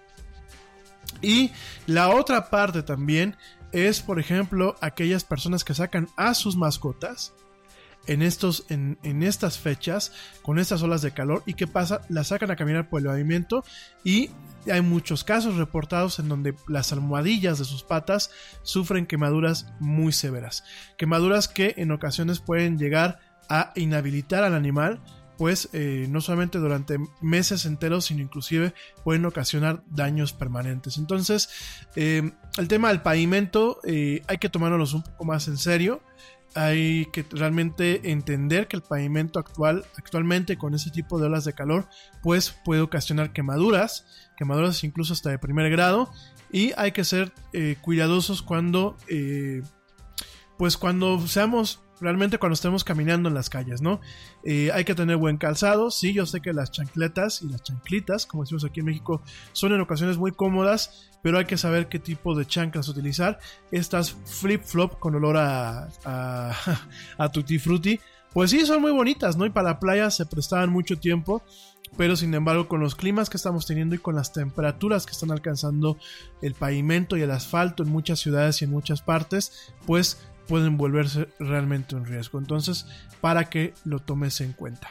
Y 1.22 1.51
la 1.86 2.09
otra 2.09 2.49
parte 2.49 2.84
también 2.84 3.36
es, 3.72 4.01
por 4.01 4.20
ejemplo, 4.20 4.76
aquellas 4.82 5.24
personas 5.24 5.63
que 5.63 5.74
sacan 5.74 6.07
a 6.15 6.34
sus 6.34 6.55
mascotas 6.55 7.34
en, 8.07 8.22
estos, 8.22 8.65
en, 8.70 8.97
en, 9.03 9.22
estas 9.22 9.59
fechas, 9.59 10.13
con 10.41 10.59
estas 10.59 10.82
olas 10.82 11.01
de 11.01 11.11
calor, 11.11 11.43
y 11.45 11.53
qué 11.53 11.68
pasa, 11.68 12.01
la 12.09 12.24
sacan 12.24 12.51
a 12.51 12.55
caminar 12.55 12.89
por 12.89 13.01
el 13.01 13.07
pavimento 13.07 13.63
y 14.03 14.32
hay 14.72 14.82
muchos 14.82 15.24
casos 15.24 15.55
reportados 15.55 16.20
en 16.20 16.30
donde 16.30 16.55
las 16.68 16.91
almohadillas 16.91 17.59
de 17.59 17.65
sus 17.65 17.84
patas 17.84 18.32
sufren 18.63 19.05
quemaduras 19.05 19.68
muy 19.80 20.13
severas, 20.13 20.63
quemaduras 20.97 21.47
que 21.47 21.76
en 21.78 21.91
ocasiones 21.91 22.39
pueden 22.39 22.78
llegar 22.78 23.20
a 23.49 23.72
inhabilitar 23.76 24.43
al 24.43 24.55
animal, 24.55 25.01
pues 25.38 25.69
eh, 25.73 26.07
no 26.09 26.21
solamente 26.21 26.57
durante 26.57 26.97
meses 27.21 27.65
enteros, 27.65 28.05
sino 28.05 28.21
inclusive 28.21 28.73
pueden 29.03 29.25
ocasionar 29.25 29.83
daños 29.89 30.33
permanentes. 30.33 30.97
Entonces, 30.97 31.49
eh, 31.95 32.31
el 32.57 32.67
tema 32.67 32.89
del 32.89 33.01
pavimento 33.01 33.79
eh, 33.83 34.23
hay 34.27 34.38
que 34.38 34.49
tomárnoslo 34.49 34.97
un 34.97 35.03
poco 35.03 35.25
más 35.25 35.47
en 35.47 35.57
serio. 35.57 36.01
Hay 36.55 37.05
que 37.13 37.23
realmente 37.29 38.11
entender 38.11 38.67
que 38.67 38.77
el 38.77 38.81
pavimento 38.81 39.38
actual, 39.38 39.85
actualmente 39.95 40.57
con 40.57 40.73
ese 40.73 40.89
tipo 40.89 41.19
de 41.19 41.27
olas 41.27 41.45
de 41.45 41.53
calor, 41.53 41.88
pues 42.23 42.55
puede 42.65 42.81
ocasionar 42.81 43.31
quemaduras, 43.31 44.05
quemaduras 44.38 44.83
incluso 44.83 45.13
hasta 45.13 45.29
de 45.29 45.38
primer 45.38 45.69
grado, 45.69 46.11
y 46.51 46.71
hay 46.77 46.93
que 46.93 47.03
ser 47.03 47.31
cuidadosos 47.81 48.41
cuando, 48.41 48.95
pues 50.57 50.77
cuando 50.77 51.27
seamos 51.27 51.81
realmente 51.99 52.37
cuando 52.37 52.53
estemos 52.53 52.83
caminando 52.83 53.29
en 53.29 53.35
las 53.35 53.49
calles, 53.49 53.81
¿no? 53.81 53.99
Eh, 54.43 54.71
hay 54.73 54.85
que 54.85 54.95
tener 54.95 55.17
buen 55.17 55.37
calzado, 55.37 55.91
sí, 55.91 56.13
yo 56.13 56.25
sé 56.25 56.41
que 56.41 56.53
las 56.53 56.71
chancletas 56.71 57.41
y 57.41 57.49
las 57.49 57.63
chanclitas, 57.63 58.25
como 58.25 58.43
decimos 58.43 58.65
aquí 58.65 58.81
en 58.81 58.87
México, 58.87 59.21
son 59.53 59.73
en 59.73 59.81
ocasiones 59.81 60.17
muy 60.17 60.31
cómodas, 60.31 61.09
pero 61.21 61.39
hay 61.39 61.45
que 61.45 61.57
saber 61.57 61.87
qué 61.89 61.99
tipo 61.99 62.35
de 62.35 62.45
chanclas 62.45 62.87
utilizar. 62.87 63.39
Estas 63.71 64.11
flip-flop 64.25 64.99
con 64.99 65.15
olor 65.15 65.37
a, 65.37 65.89
a, 66.05 66.53
a 67.17 67.31
tutti 67.31 67.59
frutti, 67.59 67.99
pues 68.33 68.51
sí, 68.51 68.65
son 68.65 68.81
muy 68.81 68.91
bonitas, 68.91 69.35
¿no? 69.37 69.45
Y 69.45 69.49
para 69.49 69.69
la 69.69 69.79
playa 69.79 70.11
se 70.11 70.25
prestaban 70.25 70.69
mucho 70.69 70.97
tiempo. 70.99 71.41
Pero 71.95 72.15
sin 72.15 72.33
embargo, 72.33 72.67
con 72.67 72.81
los 72.81 72.95
climas 72.95 73.29
que 73.29 73.37
estamos 73.37 73.65
teniendo 73.65 73.95
y 73.95 73.99
con 73.99 74.15
las 74.15 74.33
temperaturas 74.33 75.05
que 75.05 75.13
están 75.13 75.31
alcanzando 75.31 75.97
el 76.41 76.53
pavimento 76.53 77.15
y 77.15 77.21
el 77.21 77.31
asfalto 77.31 77.83
en 77.83 77.89
muchas 77.89 78.19
ciudades 78.19 78.61
y 78.61 78.65
en 78.65 78.71
muchas 78.71 79.01
partes, 79.01 79.73
pues 79.85 80.19
pueden 80.47 80.77
volverse 80.77 81.27
realmente 81.39 81.95
un 81.95 82.05
riesgo. 82.05 82.39
Entonces, 82.39 82.87
para 83.21 83.49
que 83.49 83.73
lo 83.83 83.99
tomes 83.99 84.41
en 84.41 84.53
cuenta. 84.53 84.89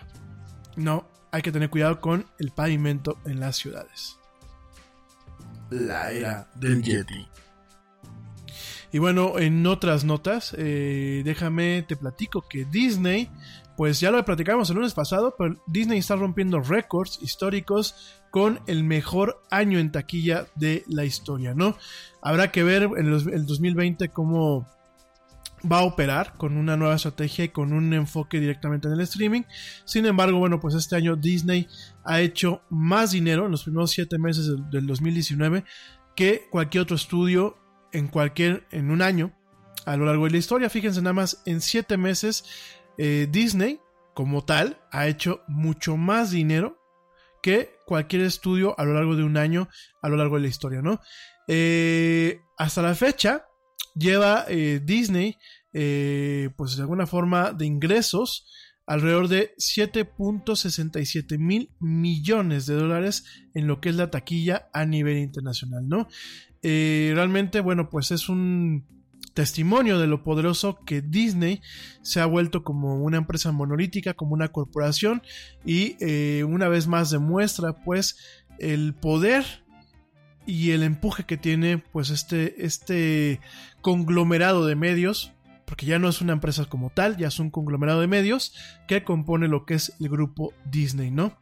No, 0.77 1.09
hay 1.33 1.43
que 1.43 1.53
tener 1.53 1.71
cuidado 1.71 2.01
con 2.01 2.27
el 2.39 2.51
pavimento 2.51 3.19
en 3.25 3.41
las 3.41 3.57
ciudades. 3.57 4.19
La 5.71 6.13
era 6.13 6.49
del 6.55 6.83
Yeti. 6.83 7.27
Y 8.93 8.99
bueno, 8.99 9.39
en 9.39 9.67
otras 9.67 10.05
notas, 10.05 10.55
eh, 10.57 11.23
déjame 11.25 11.85
te 11.87 11.97
platico 11.97 12.47
que 12.49 12.65
Disney, 12.65 13.29
pues 13.77 14.01
ya 14.01 14.11
lo 14.11 14.25
platicamos 14.25 14.71
el 14.71 14.77
lunes 14.77 14.95
pasado, 14.95 15.35
pero 15.37 15.63
Disney 15.67 15.99
está 15.99 16.17
rompiendo 16.17 16.61
récords 16.61 17.19
históricos 17.21 18.23
con 18.31 18.61
el 18.67 18.85
mejor 18.85 19.43
año 19.51 19.79
en 19.79 19.93
taquilla 19.93 20.47
de 20.55 20.85
la 20.89 21.05
historia, 21.05 21.53
¿no? 21.55 21.77
Habrá 22.23 22.53
que 22.53 22.63
ver 22.63 22.85
en 22.97 23.07
el 23.07 23.47
2020 23.47 24.09
cómo 24.11 24.67
va 25.71 25.79
a 25.79 25.85
operar 25.85 26.35
con 26.37 26.57
una 26.57 26.77
nueva 26.77 26.95
estrategia 26.95 27.45
y 27.45 27.49
con 27.49 27.73
un 27.73 27.93
enfoque 27.93 28.41
directamente 28.41 28.89
en 28.89 28.95
el 28.95 29.01
streaming. 29.01 29.43
Sin 29.85 30.07
embargo, 30.07 30.39
bueno, 30.39 30.61
pues 30.61 30.75
este 30.75 30.97
año 30.97 31.17
Disney 31.17 31.69
ha 32.05 32.21
hecho 32.21 32.63
más 32.71 33.13
dinero 33.13 33.47
en 33.47 33.53
los 33.53 33.65
primeros 33.65 33.91
7 33.91 34.19
meses 34.19 34.49
del, 34.71 34.87
2019 34.87 35.65
que 36.15 36.49
cualquier 36.51 36.83
otro 36.83 36.97
estudio 36.97 37.59
en 37.93 38.09
cualquier 38.09 38.67
en 38.71 38.91
un 38.91 39.03
año 39.03 39.33
a 39.85 39.97
lo 39.97 40.07
largo 40.07 40.25
de 40.25 40.33
la 40.33 40.39
historia. 40.39 40.71
Fíjense 40.71 41.01
nada 41.01 41.15
más, 41.15 41.43
en 41.47 41.61
7 41.61 41.97
meses 41.97 42.45
eh, 42.99 43.29
Disney 43.31 43.81
como 44.15 44.45
tal 44.45 44.81
ha 44.91 45.09
hecho 45.09 45.43
mucho 45.47 45.97
más 45.97 46.31
dinero 46.31 46.79
que 47.43 47.79
cualquier 47.87 48.23
estudio 48.23 48.75
a 48.79 48.85
lo 48.85 48.95
largo 48.95 49.15
de 49.15 49.23
un 49.23 49.37
año 49.37 49.69
a 50.03 50.09
lo 50.09 50.17
largo 50.17 50.37
de 50.37 50.43
la 50.43 50.49
historia, 50.49 50.83
¿no? 50.83 51.01
Eh, 51.47 52.41
hasta 52.57 52.83
la 52.83 52.95
fecha, 52.95 53.47
lleva 53.97 54.45
eh, 54.49 54.81
Disney, 54.85 55.37
eh, 55.73 56.51
pues 56.57 56.77
de 56.77 56.83
alguna 56.83 57.07
forma, 57.07 57.53
de 57.53 57.67
ingresos 57.67 58.47
alrededor 58.87 59.29
de 59.29 59.55
7.67 59.57 61.39
mil 61.39 61.71
millones 61.81 62.67
de 62.67 62.75
dólares 62.75 63.25
en 63.55 63.67
lo 63.67 63.81
que 63.81 63.89
es 63.89 63.97
la 63.97 64.11
taquilla 64.11 64.69
a 64.73 64.87
nivel 64.87 65.19
internacional, 65.19 65.89
¿no? 65.89 66.09
Eh, 66.63 67.13
realmente, 67.15 67.61
bueno, 67.61 67.91
pues 67.91 68.13
es 68.13 68.29
un 68.29 68.87
testimonio 69.35 69.99
de 69.99 70.07
lo 70.07 70.23
poderoso 70.23 70.79
que 70.87 71.03
Disney 71.03 71.61
se 72.03 72.21
ha 72.21 72.27
vuelto 72.27 72.63
como 72.63 73.03
una 73.03 73.19
empresa 73.19 73.53
monolítica, 73.53 74.15
como 74.15 74.35
una 74.35 74.49
corporación 74.49 75.21
y 75.65 76.43
una 76.43 76.69
vez 76.69 76.87
más 76.87 77.11
demuestra 77.11 77.75
pues 77.85 78.17
el 78.59 78.95
poder 78.95 79.45
y 80.47 80.71
el 80.71 80.83
empuje 80.83 81.25
que 81.25 81.37
tiene 81.37 81.79
pues 81.79 82.11
este, 82.11 82.65
este 82.65 83.41
conglomerado 83.81 84.67
de 84.67 84.77
medios, 84.77 85.33
porque 85.65 85.87
ya 85.87 85.99
no 85.99 86.09
es 86.09 86.21
una 86.21 86.33
empresa 86.33 86.65
como 86.67 86.91
tal, 86.91 87.17
ya 87.17 87.29
es 87.29 87.39
un 87.39 87.51
conglomerado 87.51 88.01
de 88.01 88.07
medios 88.07 88.55
que 88.87 89.05
compone 89.05 89.49
lo 89.49 89.67
que 89.67 89.75
es 89.75 89.93
el 90.01 90.09
grupo 90.09 90.53
Disney, 90.71 91.11
¿no? 91.11 91.37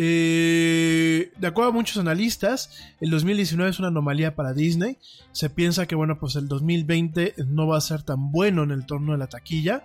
Eh, 0.00 1.32
de 1.36 1.46
acuerdo 1.48 1.70
a 1.70 1.74
muchos 1.74 1.96
analistas, 1.98 2.70
el 3.00 3.10
2019 3.10 3.70
es 3.70 3.78
una 3.80 3.88
anomalía 3.88 4.36
para 4.36 4.54
Disney. 4.54 4.98
Se 5.32 5.50
piensa 5.50 5.86
que, 5.86 5.96
bueno, 5.96 6.20
pues 6.20 6.36
el 6.36 6.46
2020 6.46 7.34
no 7.48 7.66
va 7.66 7.78
a 7.78 7.80
ser 7.80 8.02
tan 8.04 8.30
bueno 8.30 8.62
en 8.62 8.70
el 8.70 8.86
torno 8.86 9.12
de 9.12 9.18
la 9.18 9.26
taquilla. 9.26 9.82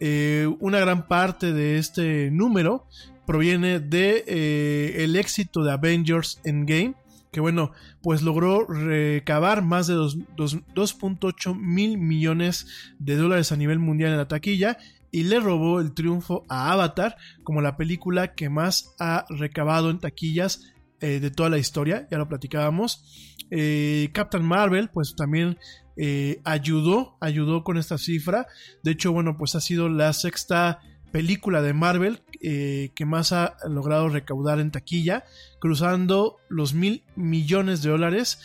Eh, 0.00 0.52
una 0.58 0.80
gran 0.80 1.06
parte 1.06 1.52
de 1.52 1.78
este 1.78 2.32
número 2.32 2.88
proviene 3.24 3.78
de 3.78 4.24
eh, 4.26 5.04
el 5.04 5.14
éxito 5.14 5.62
de 5.62 5.70
Avengers 5.70 6.40
Endgame, 6.42 6.94
que 7.32 7.40
bueno, 7.40 7.72
pues 8.02 8.22
logró 8.22 8.66
recabar 8.66 9.62
más 9.62 9.86
de 9.86 9.94
2.8 9.94 11.56
mil 11.56 11.98
millones 11.98 12.66
de 12.98 13.16
dólares 13.16 13.50
a 13.50 13.56
nivel 13.56 13.78
mundial 13.78 14.12
en 14.12 14.18
la 14.18 14.28
taquilla 14.28 14.76
y 15.10 15.24
le 15.24 15.40
robó 15.40 15.80
el 15.80 15.94
triunfo 15.94 16.44
a 16.48 16.72
Avatar 16.72 17.16
como 17.42 17.62
la 17.62 17.76
película 17.76 18.34
que 18.34 18.50
más 18.50 18.94
ha 19.00 19.24
recabado 19.30 19.90
en 19.90 19.98
taquillas 19.98 20.72
eh, 21.00 21.20
de 21.20 21.30
toda 21.30 21.48
la 21.48 21.58
historia, 21.58 22.06
ya 22.10 22.18
lo 22.18 22.28
platicábamos. 22.28 23.36
Eh, 23.50 24.10
Captain 24.12 24.44
Marvel, 24.44 24.90
pues 24.90 25.14
también 25.16 25.58
eh, 25.96 26.40
ayudó, 26.44 27.16
ayudó 27.20 27.64
con 27.64 27.76
esta 27.76 27.98
cifra. 27.98 28.46
De 28.82 28.92
hecho, 28.92 29.12
bueno, 29.12 29.36
pues 29.36 29.54
ha 29.54 29.60
sido 29.60 29.88
la 29.88 30.12
sexta 30.12 30.80
película 31.12 31.62
de 31.62 31.74
Marvel 31.74 32.22
eh, 32.40 32.90
que 32.94 33.04
más 33.04 33.32
ha 33.32 33.56
logrado 33.68 34.08
recaudar 34.08 34.58
en 34.58 34.72
taquilla, 34.72 35.24
cruzando 35.60 36.38
los 36.48 36.74
mil 36.74 37.04
millones 37.14 37.82
de 37.82 37.90
dólares 37.90 38.40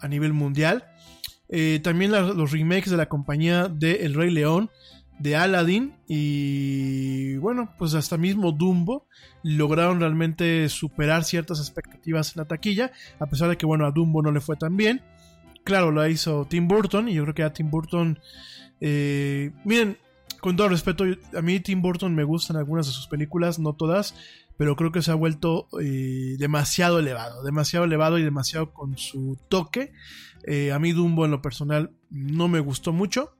a 0.00 0.08
nivel 0.08 0.32
mundial. 0.32 0.84
Eh, 1.48 1.80
también 1.82 2.12
los 2.12 2.52
remakes 2.52 2.90
de 2.90 2.96
la 2.96 3.06
compañía 3.06 3.68
de 3.68 4.06
El 4.06 4.14
Rey 4.14 4.30
León, 4.30 4.70
de 5.18 5.36
Aladdin 5.36 5.94
y 6.08 7.36
bueno, 7.36 7.72
pues 7.78 7.94
hasta 7.94 8.16
mismo 8.16 8.52
Dumbo 8.52 9.06
lograron 9.42 10.00
realmente 10.00 10.68
superar 10.68 11.24
ciertas 11.24 11.60
expectativas 11.60 12.34
en 12.34 12.40
la 12.40 12.48
taquilla, 12.48 12.90
a 13.18 13.26
pesar 13.26 13.48
de 13.48 13.56
que 13.56 13.66
bueno, 13.66 13.86
a 13.86 13.92
Dumbo 13.92 14.22
no 14.22 14.32
le 14.32 14.40
fue 14.40 14.56
tan 14.56 14.76
bien. 14.76 15.02
Claro, 15.62 15.90
lo 15.90 16.06
hizo 16.08 16.46
Tim 16.46 16.68
Burton 16.68 17.08
y 17.08 17.14
yo 17.14 17.22
creo 17.22 17.34
que 17.34 17.42
a 17.42 17.52
Tim 17.52 17.70
Burton... 17.70 18.18
Eh, 18.80 19.52
miren, 19.64 19.96
con 20.44 20.56
todo 20.56 20.68
respeto, 20.68 21.04
a 21.34 21.40
mí 21.40 21.58
Tim 21.58 21.80
Burton 21.80 22.14
me 22.14 22.22
gustan 22.22 22.58
algunas 22.58 22.84
de 22.84 22.92
sus 22.92 23.06
películas, 23.06 23.58
no 23.58 23.72
todas, 23.72 24.14
pero 24.58 24.76
creo 24.76 24.92
que 24.92 25.00
se 25.00 25.10
ha 25.10 25.14
vuelto 25.14 25.68
eh, 25.80 26.36
demasiado 26.38 26.98
elevado, 26.98 27.42
demasiado 27.42 27.86
elevado 27.86 28.18
y 28.18 28.24
demasiado 28.24 28.74
con 28.74 28.98
su 28.98 29.38
toque. 29.48 29.94
Eh, 30.46 30.70
a 30.70 30.78
mí 30.78 30.92
Dumbo 30.92 31.24
en 31.24 31.30
lo 31.30 31.40
personal 31.40 31.92
no 32.10 32.48
me 32.48 32.60
gustó 32.60 32.92
mucho. 32.92 33.38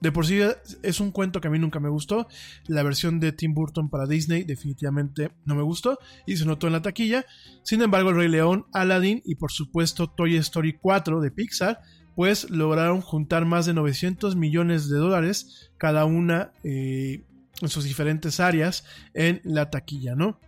De 0.00 0.10
por 0.10 0.26
sí 0.26 0.40
es 0.82 0.98
un 0.98 1.12
cuento 1.12 1.40
que 1.40 1.46
a 1.46 1.52
mí 1.52 1.58
nunca 1.60 1.78
me 1.78 1.88
gustó. 1.88 2.26
La 2.66 2.82
versión 2.82 3.20
de 3.20 3.30
Tim 3.30 3.54
Burton 3.54 3.88
para 3.88 4.06
Disney 4.06 4.42
definitivamente 4.42 5.30
no 5.44 5.54
me 5.54 5.62
gustó 5.62 6.00
y 6.26 6.36
se 6.36 6.46
notó 6.46 6.66
en 6.66 6.72
la 6.72 6.82
taquilla. 6.82 7.26
Sin 7.62 7.80
embargo, 7.80 8.10
El 8.10 8.16
Rey 8.16 8.28
León, 8.28 8.66
Aladdin 8.72 9.22
y 9.24 9.36
por 9.36 9.52
supuesto 9.52 10.08
Toy 10.08 10.34
Story 10.34 10.76
4 10.82 11.20
de 11.20 11.30
Pixar 11.30 11.80
pues 12.14 12.50
lograron 12.50 13.00
juntar 13.00 13.44
más 13.44 13.66
de 13.66 13.74
900 13.74 14.36
millones 14.36 14.88
de 14.88 14.98
dólares 14.98 15.70
cada 15.78 16.04
una 16.04 16.52
eh, 16.64 17.22
en 17.60 17.68
sus 17.68 17.84
diferentes 17.84 18.40
áreas 18.40 18.84
en 19.14 19.40
la 19.44 19.70
taquilla, 19.70 20.14
¿no? 20.14 20.38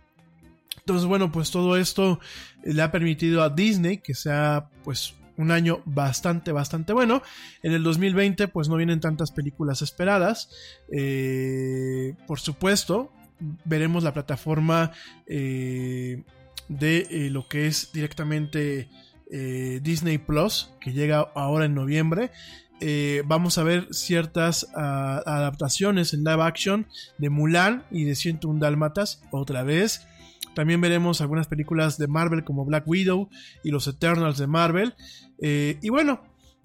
Entonces, 0.77 1.07
bueno, 1.07 1.31
pues 1.31 1.51
todo 1.51 1.77
esto 1.77 2.19
le 2.63 2.81
ha 2.81 2.91
permitido 2.91 3.41
a 3.41 3.49
Disney 3.49 3.99
que 3.99 4.13
sea 4.13 4.69
pues 4.83 5.13
un 5.37 5.51
año 5.51 5.81
bastante, 5.85 6.51
bastante 6.51 6.93
bueno. 6.93 7.21
En 7.61 7.73
el 7.73 7.83
2020 7.83 8.47
pues 8.49 8.67
no 8.67 8.75
vienen 8.75 8.99
tantas 8.99 9.31
películas 9.31 9.81
esperadas. 9.81 10.49
Eh, 10.91 12.15
por 12.27 12.39
supuesto, 12.39 13.11
veremos 13.65 14.03
la 14.03 14.13
plataforma 14.13 14.91
eh, 15.25 16.23
de 16.67 17.29
lo 17.31 17.47
que 17.47 17.67
es 17.67 17.91
directamente 17.93 18.89
eh, 19.35 19.79
Disney 19.81 20.19
Plus, 20.19 20.69
que 20.79 20.93
llega 20.93 21.31
ahora 21.33 21.65
en 21.65 21.73
noviembre. 21.73 22.29
Eh, 22.81 23.23
vamos 23.25 23.57
a 23.57 23.63
ver 23.63 23.87
ciertas 23.89 24.67
ah, 24.75 25.23
adaptaciones 25.25 26.13
en 26.13 26.23
live 26.23 26.43
action 26.43 26.87
de 27.17 27.31
Mulan 27.31 27.83
y 27.89 28.03
de 28.03 28.13
101 28.13 28.59
Dálmatas 28.59 29.23
otra 29.31 29.63
vez. 29.63 30.05
También 30.53 30.81
veremos 30.81 31.19
algunas 31.19 31.47
películas 31.47 31.97
de 31.97 32.07
Marvel 32.07 32.43
como 32.43 32.63
Black 32.63 32.87
Widow 32.87 33.27
y 33.63 33.71
los 33.71 33.87
Eternals 33.87 34.37
de 34.37 34.45
Marvel. 34.45 34.93
Eh, 35.41 35.79
y 35.81 35.89
bueno, 35.89 36.21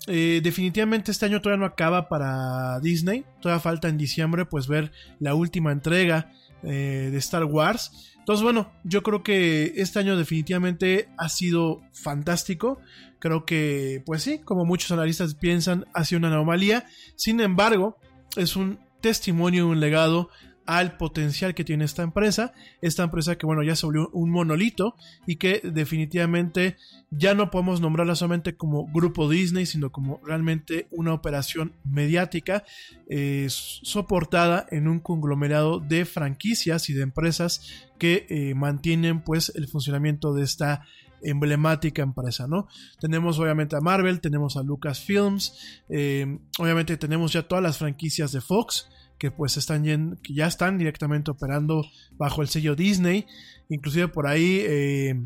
definitivamente 0.07 1.11
este 1.11 1.25
año 1.25 1.41
todavía 1.41 1.61
no 1.61 1.73
acaba 1.73 2.11
para 2.11 2.81
Disney. 2.81 3.25
Todavía 3.41 3.61
falta 3.61 3.89
en 3.89 3.97
diciembre 3.97 4.45
pues 4.45 4.69
ver 4.69 4.93
la 5.21 5.35
última 5.35 5.73
entrega 5.73 6.33
de 6.63 7.17
Star 7.19 7.45
Wars. 7.45 8.15
Entonces, 8.19 8.43
bueno, 8.43 8.71
yo 8.85 9.03
creo 9.03 9.23
que 9.23 9.73
este 9.77 10.01
año 10.01 10.17
definitivamente 10.17 11.09
ha 11.17 11.29
sido 11.29 11.81
fantástico. 11.93 12.79
Creo 13.19 13.45
que, 13.45 14.03
pues 14.05 14.23
sí, 14.23 14.39
como 14.39 14.65
muchos 14.65 14.93
analistas 14.93 15.35
piensan, 15.35 15.87
ha 15.95 16.05
sido 16.05 16.19
una 16.19 16.29
anomalía. 16.29 16.87
Sin 17.17 17.41
embargo, 17.41 17.97
es 18.37 18.55
un 18.55 18.79
testimonio, 19.01 19.67
un 19.67 19.81
legado 19.81 20.29
al 20.69 20.99
potencial 20.99 21.55
que 21.55 21.65
tiene 21.65 21.87
esta 21.87 22.03
empresa. 22.03 22.53
Esta 22.83 23.03
empresa 23.03 23.39
que, 23.39 23.47
bueno, 23.47 23.63
ya 23.63 23.75
se 23.75 23.87
volvió 23.87 24.11
un 24.13 24.31
monolito 24.31 24.97
y 25.27 25.37
que 25.37 25.63
definitivamente 25.65 26.77
ya 27.11 27.35
no 27.35 27.51
podemos 27.51 27.81
nombrarla 27.81 28.15
solamente 28.15 28.55
como 28.55 28.87
grupo 28.93 29.31
Disney, 29.31 29.65
sino 29.65 29.91
como 29.91 30.21
realmente 30.23 30.87
una 30.91 31.15
operación 31.15 31.73
mediática 31.85 32.65
eh, 33.09 33.47
soportada 33.49 34.67
en 34.71 34.89
un 34.89 35.01
conglomerado 35.01 35.81
de 35.81 36.05
franquicias 36.05 36.91
y 36.91 36.93
de 36.93 37.03
empresas 37.03 37.89
que 37.99 38.27
eh, 38.29 38.55
mantienen 38.55 39.23
pues 39.23 39.51
el 39.57 39.69
funcionamiento 39.69 40.35
de 40.35 40.45
esta 40.45 40.85
emblemática 41.23 42.03
empresa, 42.03 42.47
¿no? 42.47 42.69
Tenemos 43.01 43.39
obviamente 43.39 43.75
a 43.75 43.81
Marvel, 43.81 44.21
tenemos 44.21 44.59
a 44.59 44.63
Lucasfilms, 44.63 45.83
eh, 45.89 46.39
obviamente 46.59 46.99
tenemos 46.99 47.33
ya 47.33 47.49
todas 47.49 47.65
las 47.65 47.79
franquicias 47.79 48.33
de 48.33 48.43
Fox, 48.43 48.89
que 49.19 49.31
pues 49.31 49.57
están 49.57 50.19
que 50.23 50.35
ya 50.35 50.47
están 50.47 50.79
directamente 50.79 51.31
operando 51.31 51.85
bajo 52.13 52.43
el 52.43 52.49
sello 52.49 52.75
Disney. 52.75 53.27
Inclusive 53.69 54.09
por 54.09 54.27
ahí 54.27 54.61
eh, 54.63 55.21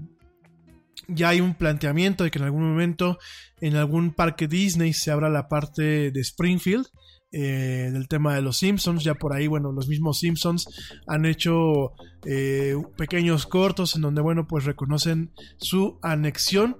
ya 1.09 1.31
hay 1.31 1.41
un 1.41 1.55
planteamiento 1.55 2.25
de 2.25 2.31
que 2.31 2.39
en 2.39 2.45
algún 2.47 2.63
momento 2.63 3.19
en 3.61 3.77
algún 3.77 4.13
parque 4.13 4.49
Disney 4.49 4.93
se 4.93 5.11
abra 5.11 5.29
la 5.29 5.49
parte 5.49 6.11
de 6.11 6.21
Springfield. 6.21 6.87
Eh, 7.35 7.89
del 7.91 8.09
tema 8.09 8.35
de 8.35 8.43
los 8.43 8.59
Simpsons, 8.59 9.03
ya 9.05 9.15
por 9.15 9.33
ahí, 9.33 9.47
bueno, 9.47 9.73
los 9.73 9.89
mismos 9.89 10.19
Simpsons 10.19 10.69
han 11.07 11.25
hecho 11.25 11.93
eh, 12.27 12.75
pequeños 12.99 13.47
cortos 13.47 13.97
en 13.97 14.03
donde, 14.03 14.21
bueno, 14.21 14.47
pues 14.47 14.67
reconocen 14.67 15.33
su 15.57 15.99
anexión 16.03 16.77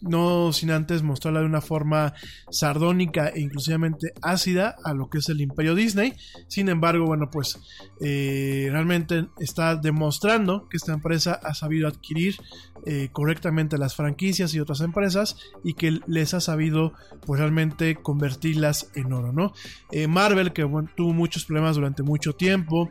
no 0.00 0.52
sin 0.52 0.70
antes 0.70 1.02
mostrarla 1.02 1.40
de 1.40 1.46
una 1.46 1.60
forma 1.60 2.14
sardónica 2.50 3.28
e 3.28 3.40
inclusivamente 3.40 4.12
ácida 4.22 4.76
a 4.84 4.94
lo 4.94 5.08
que 5.08 5.18
es 5.18 5.28
el 5.28 5.40
imperio 5.40 5.74
Disney. 5.74 6.14
Sin 6.48 6.68
embargo, 6.68 7.06
bueno, 7.06 7.30
pues 7.30 7.58
eh, 8.00 8.68
realmente 8.70 9.28
está 9.38 9.76
demostrando 9.76 10.68
que 10.68 10.76
esta 10.76 10.92
empresa 10.92 11.40
ha 11.42 11.54
sabido 11.54 11.88
adquirir 11.88 12.36
eh, 12.84 13.08
correctamente 13.10 13.78
las 13.78 13.96
franquicias 13.96 14.54
y 14.54 14.60
otras 14.60 14.80
empresas 14.80 15.36
y 15.64 15.74
que 15.74 16.00
les 16.06 16.34
ha 16.34 16.40
sabido 16.40 16.92
pues 17.24 17.40
realmente 17.40 17.96
convertirlas 17.96 18.90
en 18.94 19.12
oro, 19.12 19.32
¿no? 19.32 19.52
Eh, 19.90 20.06
Marvel, 20.06 20.52
que 20.52 20.62
tuvo 20.94 21.12
muchos 21.12 21.44
problemas 21.46 21.76
durante 21.76 22.02
mucho 22.02 22.34
tiempo, 22.34 22.90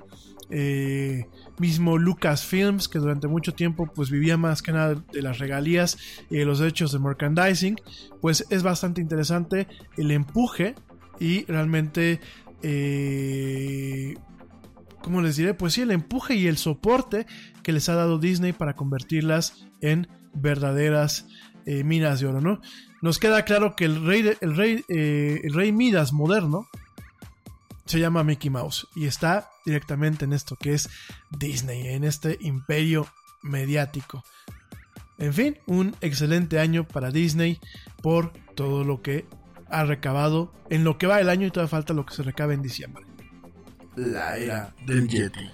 eh, 0.49 1.27
mismo 1.59 1.97
Lucasfilms, 1.97 2.87
que 2.87 2.99
durante 2.99 3.27
mucho 3.27 3.53
tiempo 3.53 3.87
pues 3.93 4.09
vivía 4.09 4.37
más 4.37 4.61
que 4.61 4.71
nada 4.71 4.95
de 5.11 5.21
las 5.21 5.39
regalías 5.39 5.97
y 6.29 6.37
de 6.37 6.45
los 6.45 6.59
derechos 6.59 6.91
de 6.91 6.99
merchandising, 6.99 7.75
pues 8.21 8.45
es 8.49 8.63
bastante 8.63 9.01
interesante 9.01 9.67
el 9.97 10.11
empuje 10.11 10.75
y 11.19 11.45
realmente, 11.45 12.19
eh, 12.61 14.15
¿cómo 15.01 15.21
les 15.21 15.37
diré? 15.37 15.53
Pues 15.53 15.73
sí, 15.73 15.81
el 15.81 15.91
empuje 15.91 16.35
y 16.35 16.47
el 16.47 16.57
soporte 16.57 17.25
que 17.63 17.71
les 17.71 17.89
ha 17.89 17.95
dado 17.95 18.19
Disney 18.19 18.53
para 18.53 18.75
convertirlas 18.75 19.67
en 19.81 20.07
verdaderas 20.33 21.27
eh, 21.65 21.83
minas 21.83 22.19
de 22.19 22.27
oro, 22.27 22.41
¿no? 22.41 22.61
Nos 23.01 23.19
queda 23.19 23.43
claro 23.43 23.75
que 23.75 23.85
el 23.85 24.05
rey, 24.05 24.31
el 24.41 24.55
rey, 24.55 24.83
eh, 24.87 25.41
el 25.43 25.53
rey 25.53 25.71
Midas 25.71 26.13
moderno 26.13 26.67
se 27.86 27.99
llama 27.99 28.23
Mickey 28.23 28.49
Mouse 28.49 28.88
y 28.95 29.05
está 29.05 29.49
directamente 29.65 30.25
en 30.25 30.33
esto 30.33 30.55
que 30.55 30.73
es 30.73 30.89
Disney, 31.29 31.88
en 31.88 32.03
este 32.03 32.38
imperio 32.41 33.07
mediático. 33.43 34.23
En 35.17 35.33
fin, 35.33 35.57
un 35.65 35.95
excelente 36.01 36.59
año 36.59 36.88
para 36.88 37.11
Disney 37.11 37.59
por 38.01 38.33
todo 38.55 38.83
lo 38.83 39.01
que 39.01 39.25
ha 39.69 39.83
recabado 39.86 40.53
en 40.69 40.83
lo 40.83 40.97
que 40.97 41.07
va 41.07 41.19
el 41.19 41.29
año 41.29 41.47
y 41.47 41.51
todavía 41.51 41.69
falta 41.69 41.93
lo 41.93 42.05
que 42.05 42.13
se 42.13 42.23
recabe 42.23 42.53
en 42.53 42.61
diciembre. 42.61 43.05
La 43.95 44.38
era 44.38 44.73
del 44.86 45.07
Yeti. 45.07 45.49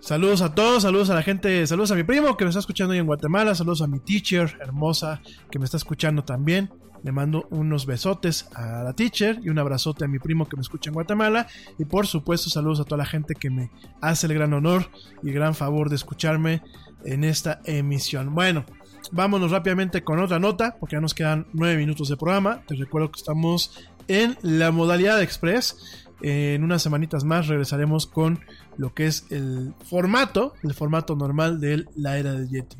Saludos 0.00 0.40
a 0.42 0.54
todos, 0.54 0.84
saludos 0.84 1.10
a 1.10 1.14
la 1.14 1.22
gente, 1.22 1.66
saludos 1.66 1.90
a 1.90 1.94
mi 1.94 2.04
primo 2.04 2.36
que 2.36 2.44
me 2.44 2.50
está 2.50 2.60
escuchando 2.60 2.92
ahí 2.92 3.00
en 3.00 3.06
Guatemala, 3.06 3.54
saludos 3.54 3.82
a 3.82 3.88
mi 3.88 3.98
teacher 3.98 4.56
hermosa 4.60 5.20
que 5.50 5.58
me 5.58 5.64
está 5.64 5.76
escuchando 5.76 6.24
también. 6.24 6.70
Le 7.02 7.12
mando 7.12 7.46
unos 7.50 7.86
besotes 7.86 8.48
a 8.54 8.82
la 8.82 8.92
teacher 8.92 9.40
y 9.42 9.48
un 9.48 9.58
abrazote 9.58 10.04
a 10.04 10.08
mi 10.08 10.18
primo 10.18 10.48
que 10.48 10.56
me 10.56 10.62
escucha 10.62 10.90
en 10.90 10.94
Guatemala. 10.94 11.46
Y 11.78 11.84
por 11.84 12.06
supuesto, 12.06 12.50
saludos 12.50 12.80
a 12.80 12.84
toda 12.84 12.98
la 12.98 13.06
gente 13.06 13.34
que 13.34 13.50
me 13.50 13.70
hace 14.00 14.26
el 14.26 14.34
gran 14.34 14.52
honor 14.52 14.90
y 15.22 15.28
el 15.28 15.34
gran 15.34 15.54
favor 15.54 15.88
de 15.88 15.96
escucharme 15.96 16.62
en 17.04 17.24
esta 17.24 17.60
emisión. 17.64 18.34
Bueno, 18.34 18.64
vámonos 19.12 19.50
rápidamente 19.50 20.02
con 20.02 20.18
otra 20.18 20.38
nota, 20.38 20.76
porque 20.78 20.96
ya 20.96 21.00
nos 21.00 21.14
quedan 21.14 21.46
nueve 21.52 21.76
minutos 21.76 22.08
de 22.08 22.16
programa. 22.16 22.62
Te 22.66 22.74
recuerdo 22.74 23.10
que 23.10 23.18
estamos 23.18 23.88
en 24.08 24.36
la 24.42 24.70
modalidad 24.70 25.22
express. 25.22 26.04
En 26.20 26.64
unas 26.64 26.82
semanitas 26.82 27.22
más 27.22 27.46
regresaremos 27.46 28.06
con 28.06 28.40
lo 28.76 28.92
que 28.92 29.06
es 29.06 29.26
el 29.30 29.72
formato, 29.84 30.54
el 30.64 30.74
formato 30.74 31.14
normal 31.14 31.60
de 31.60 31.86
la 31.94 32.18
era 32.18 32.32
de 32.32 32.48
Yeti. 32.48 32.76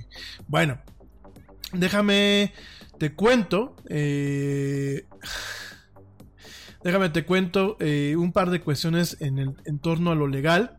Bueno, 0.49 0.79
déjame 1.73 2.53
te 2.99 3.15
cuento. 3.15 3.77
Eh, 3.89 5.07
déjame 6.83 7.09
te 7.11 7.25
cuento 7.25 7.77
eh, 7.81 8.17
un 8.17 8.33
par 8.33 8.51
de 8.51 8.61
cuestiones 8.61 9.17
en, 9.21 9.79
torno 9.81 10.11
a 10.11 10.15
lo 10.15 10.27
legal. 10.27 10.77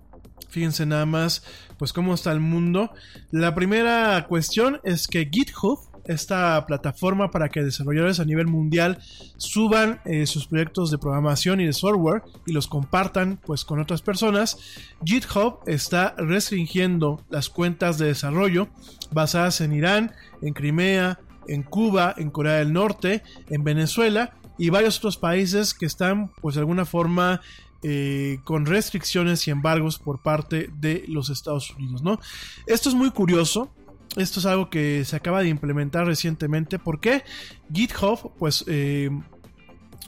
Fíjense 0.50 0.86
nada 0.86 1.06
más, 1.06 1.44
pues 1.78 1.94
cómo 1.94 2.14
está 2.14 2.32
el 2.32 2.40
mundo. 2.40 2.92
La 3.32 3.54
primera 3.54 4.26
cuestión 4.28 4.80
es 4.84 5.08
que 5.08 5.30
GitHub, 5.32 5.80
esta 6.06 6.66
plataforma 6.66 7.30
para 7.30 7.50
que 7.50 7.62
desarrolladores 7.62 8.20
a 8.20 8.26
nivel 8.26 8.48
mundial 8.48 8.98
suban 9.38 10.02
eh, 10.06 10.26
sus 10.26 10.48
proyectos 10.48 10.90
de 10.90 10.98
programación 10.98 11.62
y 11.62 11.68
de 11.68 11.74
software 11.74 12.24
y 12.48 12.54
los 12.54 12.68
compartan 12.68 13.40
pues 13.46 13.64
con 13.64 13.80
otras 13.80 14.02
personas, 14.02 14.58
GitHub 15.06 15.60
está 15.68 16.16
restringiendo 16.18 17.24
las 17.30 17.50
cuentas 17.50 18.00
de 18.00 18.08
desarrollo 18.08 18.70
basadas 19.12 19.62
en 19.62 19.74
Irán, 19.74 20.14
en 20.42 20.54
Crimea, 20.54 21.20
en 21.54 21.64
Cuba, 21.64 22.14
en 22.18 22.30
Corea 22.30 22.56
del 22.56 22.74
Norte, 22.74 23.24
en 23.50 23.64
Venezuela 23.64 24.34
y 24.58 24.70
varios 24.70 24.97
otros 24.97 25.18
países 25.18 25.74
que 25.74 25.86
están 25.86 26.32
pues 26.41 26.56
de 26.56 26.62
alguna 26.62 26.86
forma 26.86 27.41
eh, 27.82 28.39
con 28.43 28.66
restricciones 28.66 29.47
y 29.47 29.52
embargos 29.52 30.00
por 30.00 30.22
parte 30.22 30.70
de 30.80 31.06
los 31.08 31.30
Estados 31.30 31.72
Unidos, 31.72 32.04
¿no? 32.04 32.20
Esto 32.68 32.89
es 32.89 32.95
muy 32.95 33.12
curioso. 33.12 33.72
Esto 34.18 34.39
es 34.39 34.45
algo 34.47 34.70
que 34.70 35.06
se 35.06 35.16
acaba 35.16 35.41
de 35.41 35.50
implementar 35.50 36.06
recientemente 36.06 36.80
porque 36.80 37.24
GitHub, 37.72 38.34
pues, 38.38 38.66
eh, 38.68 39.12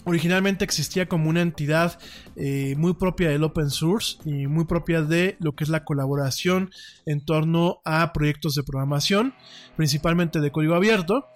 originalmente 0.04 0.66
existía 0.66 1.08
como 1.08 1.30
una 1.30 1.42
entidad 1.42 2.00
eh, 2.36 2.76
muy 2.78 2.94
propia 2.94 3.30
del 3.30 3.44
open 3.44 3.70
source 3.70 4.18
y 4.26 4.48
muy 4.48 4.66
propia 4.66 5.02
de 5.02 5.38
lo 5.40 5.54
que 5.54 5.64
es 5.64 5.70
la 5.70 5.84
colaboración 5.84 6.72
en 7.06 7.24
torno 7.24 7.82
a 7.86 8.14
proyectos 8.14 8.56
de 8.56 8.64
programación, 8.64 9.34
principalmente 9.76 10.40
de 10.40 10.52
código 10.52 10.76
abierto. 10.76 11.28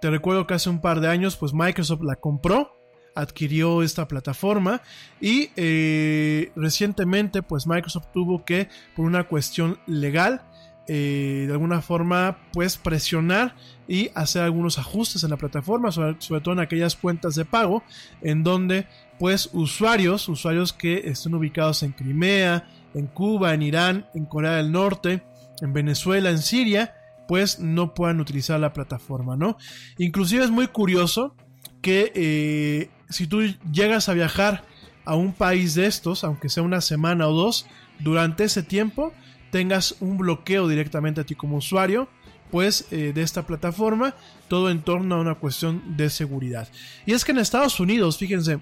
Te 0.00 0.10
recuerdo 0.10 0.46
que 0.46 0.54
hace 0.54 0.70
un 0.70 0.80
par 0.80 1.00
de 1.00 1.08
años 1.08 1.36
pues 1.36 1.52
Microsoft 1.54 2.02
la 2.02 2.16
compró, 2.16 2.72
adquirió 3.14 3.82
esta 3.82 4.08
plataforma 4.08 4.82
y 5.20 5.50
eh, 5.56 6.52
recientemente 6.56 7.42
pues 7.42 7.66
Microsoft 7.66 8.08
tuvo 8.12 8.44
que 8.44 8.68
por 8.96 9.06
una 9.06 9.24
cuestión 9.24 9.78
legal 9.86 10.42
eh, 10.86 11.44
de 11.46 11.52
alguna 11.52 11.80
forma 11.80 12.38
pues 12.52 12.76
presionar 12.76 13.54
y 13.88 14.10
hacer 14.14 14.42
algunos 14.42 14.78
ajustes 14.78 15.24
en 15.24 15.30
la 15.30 15.38
plataforma, 15.38 15.90
sobre, 15.90 16.14
todo 16.40 16.52
en 16.52 16.60
aquellas 16.60 16.94
cuentas 16.94 17.34
de 17.34 17.44
pago, 17.44 17.82
en 18.20 18.42
donde 18.44 18.86
pues 19.18 19.48
usuarios, 19.52 20.28
usuarios 20.28 20.72
que 20.72 21.08
estén 21.08 21.34
ubicados 21.34 21.82
en 21.82 21.92
Crimea, 21.92 22.68
en 22.94 23.06
Cuba, 23.06 23.54
en 23.54 23.62
Irán, 23.62 24.06
en 24.14 24.26
Corea 24.26 24.52
del 24.52 24.72
Norte, 24.72 25.22
en 25.62 25.72
Venezuela, 25.72 26.30
en 26.30 26.38
Siria, 26.38 26.94
pues 27.28 27.60
no 27.60 27.94
puedan 27.94 28.20
utilizar 28.20 28.60
la 28.60 28.72
plataforma, 28.72 29.36
¿no? 29.36 29.56
Inclusive 29.96 30.44
es 30.44 30.50
muy 30.50 30.66
curioso 30.66 31.34
que 31.80 32.12
eh, 32.14 32.90
si 33.08 33.26
tú 33.26 33.42
llegas 33.72 34.08
a 34.08 34.14
viajar 34.14 34.64
a 35.06 35.14
un 35.16 35.32
país 35.32 35.74
de 35.74 35.86
estos, 35.86 36.24
aunque 36.24 36.48
sea 36.48 36.62
una 36.62 36.80
semana 36.80 37.28
o 37.28 37.32
dos, 37.32 37.66
durante 38.00 38.44
ese 38.44 38.62
tiempo 38.62 39.12
tengas 39.54 39.94
un 40.00 40.18
bloqueo 40.18 40.66
directamente 40.66 41.20
a 41.20 41.24
ti 41.24 41.36
como 41.36 41.58
usuario 41.58 42.08
pues 42.50 42.90
de 42.90 43.22
esta 43.22 43.46
plataforma, 43.46 44.16
todo 44.48 44.68
en 44.68 44.82
torno 44.82 45.14
a 45.14 45.20
una 45.20 45.36
cuestión 45.36 45.96
de 45.96 46.10
seguridad. 46.10 46.68
Y 47.06 47.12
es 47.12 47.24
que 47.24 47.30
en 47.30 47.38
Estados 47.38 47.78
Unidos, 47.78 48.18
fíjense, 48.18 48.58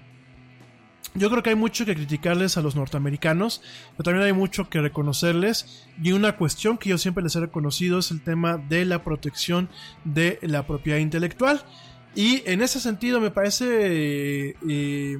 yo 1.15 1.31
creo 1.31 1.41
que 1.41 1.49
hay 1.49 1.55
mucho 1.55 1.83
que 1.83 1.95
criticarles 1.95 2.57
a 2.57 2.61
los 2.61 2.75
norteamericanos, 2.75 3.63
pero 3.93 4.03
también 4.03 4.27
hay 4.27 4.33
mucho 4.33 4.69
que 4.69 4.81
reconocerles. 4.81 5.87
Y 6.01 6.11
una 6.11 6.37
cuestión 6.37 6.77
que 6.77 6.89
yo 6.89 6.99
siempre 6.99 7.23
les 7.23 7.35
he 7.35 7.39
reconocido 7.39 7.97
es 7.97 8.11
el 8.11 8.21
tema 8.21 8.57
de 8.57 8.85
la 8.85 9.03
protección 9.03 9.69
de 10.03 10.37
la 10.43 10.67
propiedad 10.67 10.99
intelectual. 10.99 11.63
Y 12.13 12.43
en 12.45 12.61
ese 12.61 12.79
sentido 12.79 13.19
me 13.19 13.31
parece, 13.31 14.55
eh, 14.69 15.17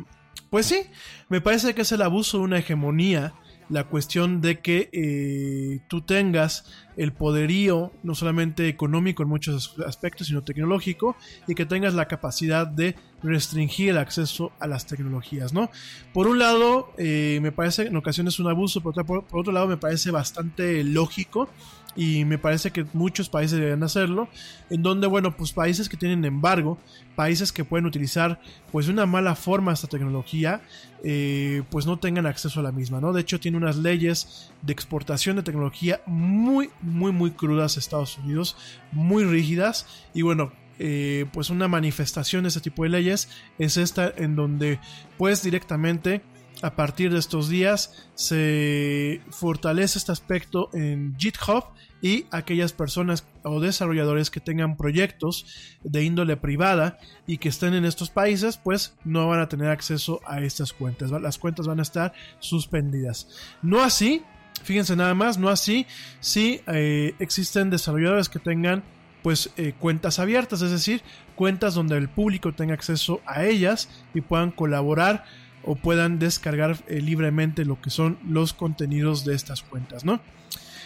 pues 0.51 0.67
sí, 0.67 0.83
me 1.29 1.41
parece 1.41 1.73
que 1.73 1.81
es 1.81 1.91
el 1.91 2.03
abuso 2.03 2.37
de 2.37 2.43
una 2.43 2.59
hegemonía 2.59 3.33
la 3.69 3.85
cuestión 3.85 4.41
de 4.41 4.59
que 4.59 4.89
eh, 4.91 5.79
tú 5.87 6.01
tengas 6.01 6.65
el 6.97 7.11
poderío, 7.11 7.91
no 8.03 8.15
solamente 8.15 8.67
económico 8.67 9.23
en 9.23 9.29
muchos 9.29 9.75
aspectos, 9.85 10.27
sino 10.27 10.43
tecnológico, 10.43 11.15
y 11.47 11.55
que 11.55 11.65
tengas 11.65 11.93
la 11.93 12.07
capacidad 12.07 12.67
de 12.67 12.95
restringir 13.23 13.89
el 13.89 13.97
acceso 13.97 14.51
a 14.59 14.67
las 14.67 14.85
tecnologías, 14.85 15.53
¿no? 15.53 15.71
Por 16.13 16.27
un 16.27 16.39
lado, 16.39 16.93
eh, 16.97 17.39
me 17.41 17.51
parece 17.51 17.87
en 17.87 17.95
ocasiones 17.95 18.39
un 18.39 18.47
abuso, 18.47 18.81
por 18.81 18.99
otro 19.31 19.51
lado, 19.51 19.67
me 19.67 19.77
parece 19.77 20.11
bastante 20.11 20.83
lógico 20.83 21.49
y 21.95 22.25
me 22.25 22.37
parece 22.37 22.71
que 22.71 22.85
muchos 22.93 23.29
países 23.29 23.57
deberían 23.57 23.83
hacerlo, 23.83 24.27
en 24.69 24.81
donde, 24.81 25.07
bueno, 25.07 25.35
pues 25.35 25.51
países 25.51 25.89
que 25.89 25.97
tienen 25.97 26.25
embargo, 26.25 26.77
países 27.15 27.51
que 27.51 27.63
pueden 27.63 27.85
utilizar 27.85 28.39
pues 28.71 28.87
de 28.87 28.93
una 28.93 29.05
mala 29.05 29.35
forma 29.35 29.73
esta 29.73 29.87
tecnología, 29.87 30.61
eh, 31.03 31.63
pues 31.69 31.85
no 31.85 31.99
tengan 31.99 32.25
acceso 32.25 32.59
a 32.59 32.63
la 32.63 32.71
misma, 32.71 32.99
¿no? 32.99 33.13
De 33.13 33.21
hecho, 33.21 33.39
tiene 33.39 33.57
unas 33.57 33.77
leyes 33.77 34.51
de 34.61 34.73
exportación 34.73 35.35
de 35.35 35.43
tecnología 35.43 36.01
muy, 36.05 36.69
muy, 36.81 37.11
muy 37.11 37.31
crudas 37.31 37.77
Estados 37.77 38.17
Unidos, 38.17 38.57
muy 38.91 39.23
rígidas, 39.23 39.85
y 40.13 40.21
bueno, 40.21 40.51
eh, 40.79 41.27
pues 41.31 41.51
una 41.51 41.67
manifestación 41.67 42.43
de 42.43 42.47
este 42.47 42.61
tipo 42.61 42.83
de 42.83 42.89
leyes 42.89 43.29
es 43.59 43.77
esta 43.77 44.11
en 44.17 44.35
donde 44.35 44.79
pues 45.19 45.43
directamente 45.43 46.23
a 46.63 46.75
partir 46.77 47.11
de 47.11 47.19
estos 47.19 47.49
días 47.49 48.07
se 48.15 49.21
fortalece 49.29 49.99
este 49.99 50.13
aspecto 50.13 50.69
en 50.73 51.13
GitHub 51.17 51.65
y 52.01 52.25
aquellas 52.31 52.71
personas 52.71 53.27
o 53.43 53.59
desarrolladores 53.59 54.31
que 54.31 54.39
tengan 54.39 54.77
proyectos 54.77 55.45
de 55.83 56.03
índole 56.05 56.37
privada 56.37 56.97
y 57.27 57.37
que 57.37 57.49
estén 57.49 57.73
en 57.73 57.83
estos 57.83 58.09
países 58.09 58.57
pues 58.57 58.95
no 59.03 59.27
van 59.27 59.41
a 59.41 59.49
tener 59.49 59.67
acceso 59.67 60.21
a 60.25 60.39
estas 60.39 60.71
cuentas 60.71 61.11
las 61.11 61.37
cuentas 61.37 61.67
van 61.67 61.79
a 61.79 61.83
estar 61.83 62.13
suspendidas. 62.39 63.27
No 63.61 63.83
así 63.83 64.23
fíjense 64.63 64.95
nada 64.95 65.13
más 65.13 65.37
no 65.37 65.49
así 65.49 65.85
si 66.21 66.61
eh, 66.67 67.13
existen 67.19 67.71
desarrolladores 67.71 68.29
que 68.29 68.39
tengan 68.39 68.83
pues 69.21 69.49
eh, 69.57 69.73
cuentas 69.77 70.17
abiertas 70.17 70.61
es 70.61 70.71
decir 70.71 71.01
cuentas 71.35 71.73
donde 71.73 71.97
el 71.97 72.07
público 72.07 72.53
tenga 72.53 72.73
acceso 72.73 73.19
a 73.25 73.43
ellas 73.43 73.89
y 74.13 74.21
puedan 74.21 74.51
colaborar 74.51 75.25
o 75.65 75.75
puedan 75.75 76.19
descargar 76.19 76.77
eh, 76.87 77.01
libremente 77.01 77.65
lo 77.65 77.79
que 77.81 77.89
son 77.89 78.19
los 78.27 78.53
contenidos 78.53 79.25
de 79.25 79.35
estas 79.35 79.61
cuentas, 79.61 80.05
¿no? 80.05 80.19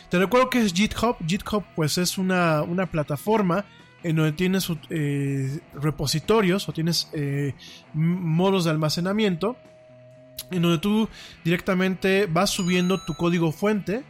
Te 0.10 0.20
recuerdo 0.20 0.50
que 0.50 0.62
es 0.62 0.74
GitHub. 0.74 1.18
GitHub 1.26 1.64
pues 1.76 1.98
es 1.98 2.18
una, 2.18 2.64
plataforma 2.92 3.66
en 4.04 4.16
donde 4.16 4.32
tienes 4.32 4.72
eh, 4.90 5.60
repositorios 5.74 6.70
o 6.70 6.74
tienes 6.74 7.10
eh, 7.14 7.56
modos 7.94 8.66
de 8.66 8.72
almacenamiento 8.72 9.58
en 10.52 10.62
donde 10.62 10.78
tú 10.78 11.10
directamente 11.44 12.28
vas 12.28 12.52
subiendo 12.52 13.04
tu 13.04 13.16
código 13.16 13.52
fuente 13.52 14.04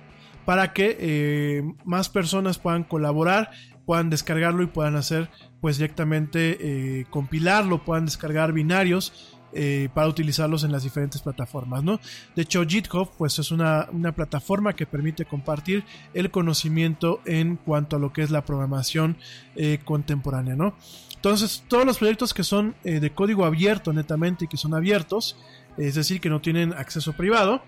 para 0.46 0.72
que 0.72 1.64
más 1.84 2.10
personas 2.10 2.60
puedan 2.60 2.84
colaborar, 2.84 3.50
puedan 3.86 4.10
descargarlo 4.10 4.62
y 4.62 4.68
puedan 4.68 4.98
hacer 4.98 5.30
pues 5.62 5.78
directamente 5.78 7.06
compilarlo, 7.10 7.84
puedan 7.84 8.06
descargar 8.06 8.54
binarios 8.54 9.37
eh, 9.54 9.88
para 9.94 10.08
utilizarlos 10.08 10.64
en 10.64 10.72
las 10.72 10.84
diferentes 10.84 11.22
plataformas, 11.22 11.84
¿no? 11.84 12.00
De 12.36 12.42
hecho, 12.42 12.66
GitHub 12.66 13.10
pues 13.18 13.40
es 13.40 13.52
una, 13.52 13.88
plataforma 14.16 14.74
que 14.74 14.86
permite 14.86 15.26
compartir 15.26 15.86
el 16.14 16.32
conocimiento 16.32 17.22
en 17.26 17.56
cuanto 17.56 17.96
a 17.96 18.00
lo 18.00 18.12
que 18.12 18.24
es 18.24 18.30
la 18.30 18.44
programación 18.44 19.18
eh, 19.56 19.80
contemporánea, 19.86 20.56
¿no? 20.56 20.76
Entonces, 21.16 21.64
todos 21.68 21.86
los 21.86 21.98
proyectos 21.98 22.34
que 22.34 22.44
son 22.44 22.76
eh, 22.84 23.00
de 23.00 23.12
código 23.12 23.46
abierto 23.46 23.94
netamente 23.94 24.46
y 24.46 24.48
que 24.48 24.58
son 24.58 24.74
abiertos, 24.74 25.38
es 25.78 25.96
decir, 25.96 26.20
que 26.20 26.30
no 26.30 26.42
tienen 26.42 26.74
acceso 26.74 27.14
privado, 27.14 27.64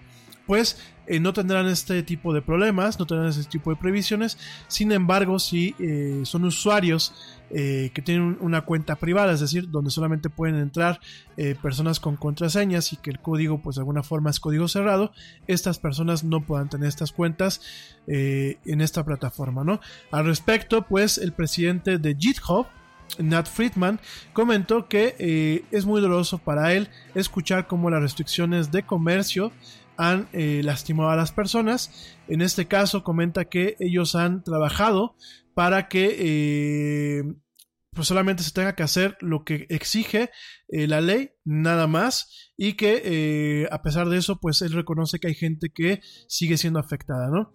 pues 0.50 0.78
no 1.22 1.32
tendrán 1.32 1.68
este 1.68 2.02
tipo 2.02 2.34
de 2.34 2.42
problemas, 2.42 3.00
no 3.00 3.06
tendrán 3.06 3.30
este 3.30 3.46
tipo 3.46 3.70
de 3.70 3.76
previsiones. 3.76 4.38
Sin 4.68 4.92
embargo, 4.92 5.38
si 5.38 5.76
son 6.24 6.44
usuarios 6.44 7.14
eh, 7.52 7.90
que 7.96 8.04
tienen 8.04 8.38
una 8.42 8.62
cuenta 8.62 8.96
privada, 8.98 9.34
es 9.34 9.40
decir, 9.40 9.72
donde 9.72 9.90
solamente 9.90 10.30
pueden 10.30 10.56
entrar 10.56 11.00
eh, 11.36 11.56
personas 11.60 12.00
con 12.00 12.16
contraseñas 12.16 12.94
y 12.94 12.98
que 12.98 13.10
el 13.10 13.20
código, 13.20 13.60
pues 13.60 13.76
de 13.76 13.82
alguna 13.82 14.04
forma 14.04 14.30
es 14.30 14.40
código 14.40 14.68
cerrado, 14.68 15.14
estas 15.48 15.80
personas 15.80 16.24
no 16.24 16.42
puedan 16.42 16.70
tener 16.70 16.88
estas 16.88 17.12
cuentas 17.12 17.62
eh, 18.06 18.60
en 18.66 18.82
esta 18.82 19.04
plataforma, 19.04 19.64
¿no? 19.64 19.80
Al 20.12 20.26
respecto, 20.26 20.84
pues 20.84 21.18
el 21.18 21.32
presidente 21.32 21.98
de 21.98 22.16
GitHub, 22.16 22.68
Nat 23.18 23.48
Friedman 23.48 24.00
comentó 24.34 24.88
que 24.88 25.66
es 25.72 25.86
muy 25.88 26.00
doloroso 26.00 26.38
para 26.38 26.74
él 26.74 26.90
escuchar 27.16 27.66
cómo 27.66 27.90
las 27.90 28.04
restricciones 28.04 28.72
de 28.72 28.84
comercio 28.84 29.52
han 30.00 30.30
lastimado 30.32 31.10
a 31.10 31.16
las 31.16 31.32
personas. 31.32 32.16
En 32.28 32.42
este 32.42 32.68
caso 32.68 33.04
comenta 33.04 33.46
que 33.46 33.76
ellos 33.80 34.16
han 34.16 34.44
trabajado 34.44 35.16
para 35.54 35.90
que 35.90 36.16
eh, 36.18 37.24
pues 37.92 38.08
solamente 38.08 38.44
se 38.44 38.52
tenga 38.52 38.76
que 38.76 38.84
hacer 38.84 39.18
lo 39.20 39.44
que 39.44 39.66
exige 39.68 40.30
eh, 40.70 40.88
la 40.88 41.02
ley, 41.02 41.32
nada 41.44 41.86
más, 41.86 42.52
y 42.56 42.74
que 42.74 43.02
eh, 43.04 43.68
a 43.70 43.82
pesar 43.82 44.08
de 44.08 44.18
eso, 44.18 44.40
pues 44.40 44.62
él 44.62 44.72
reconoce 44.72 45.20
que 45.20 45.28
hay 45.28 45.36
gente 45.36 45.70
que 45.70 46.00
sigue 46.30 46.58
siendo 46.58 46.80
afectada, 46.80 47.28
¿no? 47.30 47.54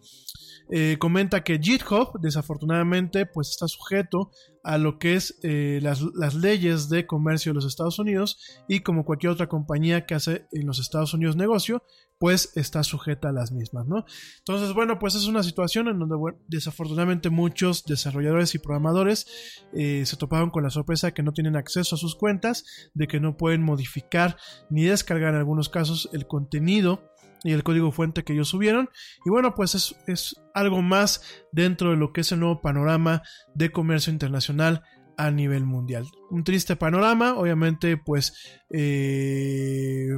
Comenta 0.98 1.44
que 1.44 1.58
GitHub, 1.58 2.18
desafortunadamente, 2.20 3.26
pues 3.26 3.50
está 3.50 3.68
sujeto 3.68 4.30
a 4.62 4.78
lo 4.78 4.98
que 4.98 5.14
es 5.14 5.38
las, 5.42 6.02
las, 6.14 6.34
leyes 6.34 6.88
de 6.88 7.06
comercio 7.06 7.50
de 7.52 7.56
los 7.56 7.66
Estados 7.66 7.98
Unidos 7.98 8.38
y 8.66 8.80
como 8.80 9.04
cualquier 9.04 9.32
otra 9.32 9.48
compañía 9.48 10.06
que 10.06 10.14
hace 10.14 10.46
en 10.52 10.66
los 10.66 10.78
Estados 10.78 11.14
Unidos 11.14 11.36
negocio, 11.36 11.82
pues 12.18 12.52
está 12.54 12.82
sujeta 12.84 13.28
a 13.28 13.32
las 13.32 13.52
mismas, 13.52 13.86
¿no? 13.86 14.04
Entonces, 14.38 14.72
bueno, 14.72 14.98
pues 14.98 15.14
es 15.14 15.26
una 15.26 15.42
situación 15.42 15.88
en 15.88 15.98
donde 15.98 16.16
desafortunadamente 16.46 17.28
muchos 17.30 17.84
desarrolladores 17.84 18.54
y 18.54 18.58
programadores 18.58 19.26
eh, 19.72 20.04
se 20.06 20.16
toparon 20.16 20.50
con 20.50 20.62
la 20.62 20.70
sorpresa 20.70 21.08
de 21.08 21.12
que 21.14 21.22
no 21.22 21.32
tienen 21.32 21.56
acceso 21.56 21.96
a 21.96 21.98
sus 21.98 22.14
cuentas, 22.14 22.64
de 22.94 23.08
que 23.08 23.20
no 23.20 23.36
pueden 23.36 23.62
modificar 23.62 24.36
ni 24.70 24.84
descargar 24.84 25.34
en 25.34 25.40
algunos 25.40 25.68
casos 25.68 26.08
el 26.12 26.26
contenido 26.26 27.02
y 27.44 27.52
el 27.52 27.62
código 27.62 27.92
fuente 27.92 28.24
que 28.24 28.32
ellos 28.32 28.48
subieron. 28.48 28.90
Y 29.24 29.30
bueno, 29.30 29.54
pues 29.54 29.76
es, 29.76 29.94
es 30.08 30.34
algo 30.54 30.82
más 30.82 31.22
dentro 31.52 31.90
de 31.90 31.96
lo 31.96 32.12
que 32.12 32.22
es 32.22 32.32
el 32.32 32.40
nuevo 32.40 32.60
panorama 32.60 33.22
de 33.54 33.70
comercio 33.70 34.12
internacional 34.12 34.82
a 35.16 35.30
nivel 35.30 35.64
mundial. 35.64 36.06
Un 36.30 36.42
triste 36.42 36.74
panorama, 36.74 37.34
obviamente, 37.34 37.96
pues 37.96 38.34
eh, 38.70 40.08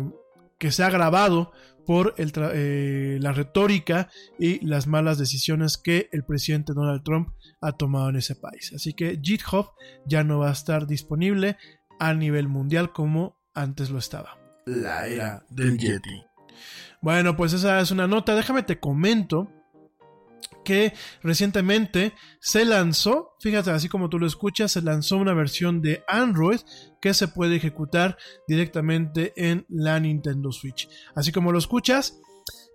que 0.59 0.73
se 0.73 0.85
ha 0.85 0.91
grabado 0.91 1.53
por 1.87 2.15
eh, 2.19 3.19
la 3.21 3.33
retórica 3.33 4.11
y 4.39 4.65
las 4.67 4.87
malas 4.87 5.19
decisiones 5.19 5.79
que 5.79 6.09
el 6.13 6.25
presidente 6.25 6.73
Donald 6.75 7.03
Trump 7.05 7.29
ha 7.61 7.73
tomado 7.73 8.09
en 8.11 8.17
ese 8.17 8.35
país. 8.35 8.73
Así 8.75 8.93
que 8.93 9.19
GitHub 9.23 9.71
ya 10.05 10.25
no 10.25 10.41
va 10.41 10.49
a 10.49 10.53
estar 10.53 10.87
disponible 10.87 11.57
a 11.99 12.13
nivel 12.13 12.49
mundial 12.49 12.93
como 12.93 13.39
antes 13.55 13.91
lo 13.91 13.99
estaba. 13.99 14.37
La 14.67 15.07
era 15.07 15.45
del 15.49 15.79
Yeti. 15.79 16.25
Bueno, 17.07 17.37
pues 17.37 17.53
esa 17.53 17.79
es 17.79 17.93
una 17.93 18.09
nota. 18.09 18.35
Déjame 18.35 18.65
te 18.65 18.81
comento 18.81 19.49
que 20.65 20.93
recientemente 21.23 22.15
se 22.41 22.65
lanzó, 22.65 23.37
fíjate, 23.39 23.71
así 23.71 23.89
como 23.89 24.09
tú 24.09 24.19
lo 24.19 24.27
escuchas, 24.27 24.73
se 24.73 24.83
lanzó 24.83 25.17
una 25.17 25.33
versión 25.33 25.81
de 25.81 26.03
Android 26.09 26.59
que 27.01 27.15
se 27.15 27.29
puede 27.29 27.55
ejecutar 27.55 28.19
directamente 28.49 29.33
en 29.37 29.65
la 29.69 30.01
Nintendo 30.01 30.51
Switch. 30.51 30.89
Así 31.15 31.31
como 31.31 31.53
lo 31.53 31.59
escuchas, 31.59 32.19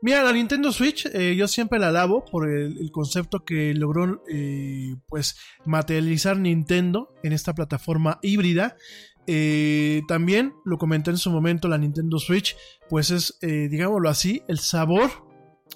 Mira, 0.03 0.23
la 0.23 0.33
Nintendo 0.33 0.71
Switch 0.71 1.05
eh, 1.13 1.35
yo 1.35 1.47
siempre 1.47 1.77
la 1.77 1.89
alabo 1.89 2.25
por 2.25 2.49
el, 2.49 2.89
concepto 2.91 3.45
que 3.45 3.75
logró 3.75 4.23
eh, 4.27 4.95
pues 5.07 5.37
materializar 5.63 6.37
Nintendo 6.37 7.13
en 7.21 7.33
esta 7.33 7.53
plataforma 7.53 8.17
híbrida. 8.23 8.75
Eh, 9.33 10.01
también 10.09 10.53
lo 10.65 10.77
comenté 10.77 11.09
en 11.09 11.17
su 11.17 11.31
momento, 11.31 11.69
la 11.69 11.77
Nintendo 11.77 12.19
Switch 12.19 12.57
pues 12.89 13.11
es, 13.11 13.39
digámoslo 13.39 14.09
así, 14.09 14.43
el 14.49 14.59
sabor 14.59 15.09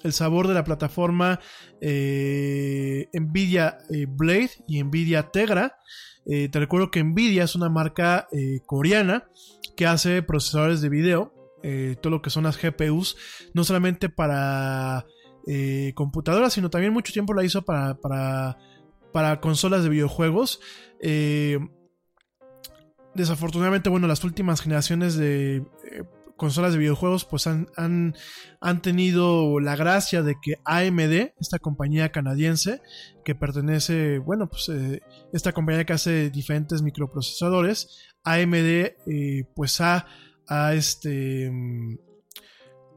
el 0.02 0.12
sabor 0.12 0.48
de 0.48 0.54
la 0.54 0.64
plataforma 0.64 1.40
eh, 1.80 3.08
Nvidia 3.12 3.78
eh, 3.90 4.06
Blade 4.08 4.50
y 4.66 4.82
Nvidia 4.82 5.30
Tegra. 5.30 5.78
Eh, 6.26 6.48
te 6.48 6.58
recuerdo 6.58 6.90
que 6.90 7.02
Nvidia 7.02 7.44
es 7.44 7.54
una 7.54 7.68
marca 7.68 8.28
coreana 8.66 9.28
que 9.76 9.86
hace 9.86 10.22
procesadores 10.22 10.80
de 10.80 10.88
video, 10.88 11.32
todo 12.00 12.10
lo 12.10 12.22
que 12.22 12.30
son 12.30 12.44
las 12.44 12.60
GPUs, 12.60 13.16
no 13.52 13.64
solamente 13.64 14.08
para 14.08 15.04
computadoras, 15.94 16.52
sino 16.52 16.70
también 16.70 16.92
mucho 16.92 17.12
tiempo 17.12 17.34
la 17.34 17.44
hizo 17.44 17.62
para, 17.62 17.96
para 19.12 19.40
consolas 19.40 19.82
de 19.82 19.88
videojuegos. 19.88 20.60
Eh, 21.00 21.58
desafortunadamente, 23.16 23.88
bueno, 23.88 24.06
las 24.06 24.24
últimas 24.24 24.60
generaciones 24.60 25.16
de 25.16 25.56
eh, 25.56 26.02
consolas 26.36 26.72
de 26.72 26.78
videojuegos 26.78 27.24
pues 27.24 27.46
han, 27.46 27.68
han, 27.76 28.82
tenido 28.82 29.58
la 29.58 29.74
gracia 29.74 30.22
de 30.22 30.36
que 30.40 30.56
AMD, 30.64 31.32
esta 31.40 31.58
compañía 31.58 32.12
canadiense 32.12 32.82
que 33.24 33.34
pertenece, 33.34 34.18
bueno, 34.18 34.48
pues 34.48 34.68
eh, 34.68 35.02
esta 35.32 35.52
compañía 35.52 35.84
que 35.84 35.94
hace 35.94 36.30
diferentes 36.30 36.82
microprocesadores, 36.82 37.88
AMD 38.24 38.54
eh, 38.54 39.44
pues 39.54 39.80
ha, 39.80 40.06
ha, 40.46 40.74
este, 40.74 41.50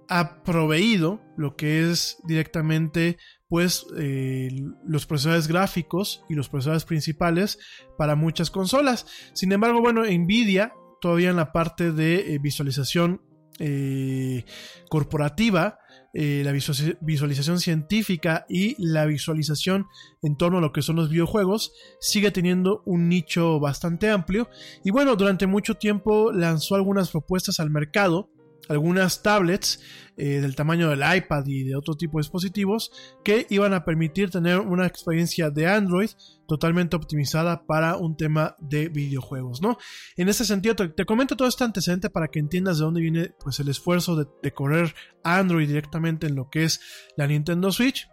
ha 0.10 0.44
proveído 0.44 1.22
lo 1.38 1.56
que 1.56 1.90
es 1.90 2.18
directamente 2.26 3.18
pues 3.50 3.86
eh, 3.98 4.50
los 4.86 5.06
procesadores 5.06 5.48
gráficos 5.48 6.24
y 6.30 6.36
los 6.36 6.48
procesadores 6.48 6.86
principales 6.86 7.60
para 7.98 8.16
muchas 8.16 8.52
consolas. 8.52 9.08
Sin 9.34 9.52
embargo, 9.52 9.82
bueno, 9.82 10.04
Nvidia 10.06 10.74
todavía 11.02 11.32
en 11.32 11.36
la 11.36 11.52
parte 11.52 11.92
de 11.92 12.38
visualización 12.42 13.22
eh, 13.60 14.46
corporativa, 14.90 15.80
eh, 16.14 16.42
la 16.46 16.52
visualización 16.52 17.60
científica 17.60 18.46
y 18.50 18.76
la 18.80 19.06
visualización 19.06 19.86
en 20.24 20.38
torno 20.38 20.58
a 20.58 20.62
lo 20.62 20.72
que 20.72 20.82
son 20.82 20.96
los 20.96 21.10
videojuegos 21.10 21.74
sigue 22.00 22.32
teniendo 22.32 22.82
un 22.86 23.10
nicho 23.10 23.60
bastante 23.60 24.10
amplio 24.10 24.50
y 24.84 24.90
bueno 24.90 25.16
durante 25.16 25.46
mucho 25.46 25.76
tiempo 25.76 26.32
lanzó 26.32 26.74
algunas 26.74 27.12
propuestas 27.12 27.60
al 27.60 27.70
mercado 27.70 28.32
algunas 28.70 29.22
tablets 29.22 29.82
eh, 30.16 30.42
del 30.42 30.56
tamaño 30.56 30.90
del 30.90 31.02
iPad 31.16 31.46
y 31.48 31.64
de 31.64 31.76
otro 31.76 31.96
tipo 31.96 32.18
de 32.18 32.24
dispositivos 32.24 32.92
que 33.24 33.48
iban 33.50 33.74
a 33.74 33.84
permitir 33.84 34.30
tener 34.30 34.60
una 34.60 34.86
experiencia 34.86 35.50
de 35.50 35.68
Android 35.68 36.10
totalmente 36.48 36.96
optimizada 36.96 37.66
para 37.66 37.96
un 37.96 38.16
tema 38.16 38.56
de 38.60 38.90
videojuegos, 38.90 39.62
¿no? 39.62 39.78
En 40.18 40.30
ese 40.30 40.46
sentido, 40.46 40.76
te, 40.76 41.06
comento 41.06 41.36
todo 41.36 41.48
este 41.48 41.64
antecedente 41.64 42.10
para 42.10 42.28
que 42.28 42.40
entiendas 42.40 42.78
de 42.78 42.86
dónde 42.86 43.02
viene 43.02 43.32
pues, 43.40 43.60
el 43.60 43.70
esfuerzo 43.70 44.16
de, 44.16 44.52
correr 44.52 44.94
Android 45.24 45.68
directamente 45.68 46.28
en 46.28 46.36
lo 46.36 46.50
que 46.50 46.66
es 46.66 46.80
la 47.16 47.28
Nintendo 47.28 47.72
Switch. 47.72 48.08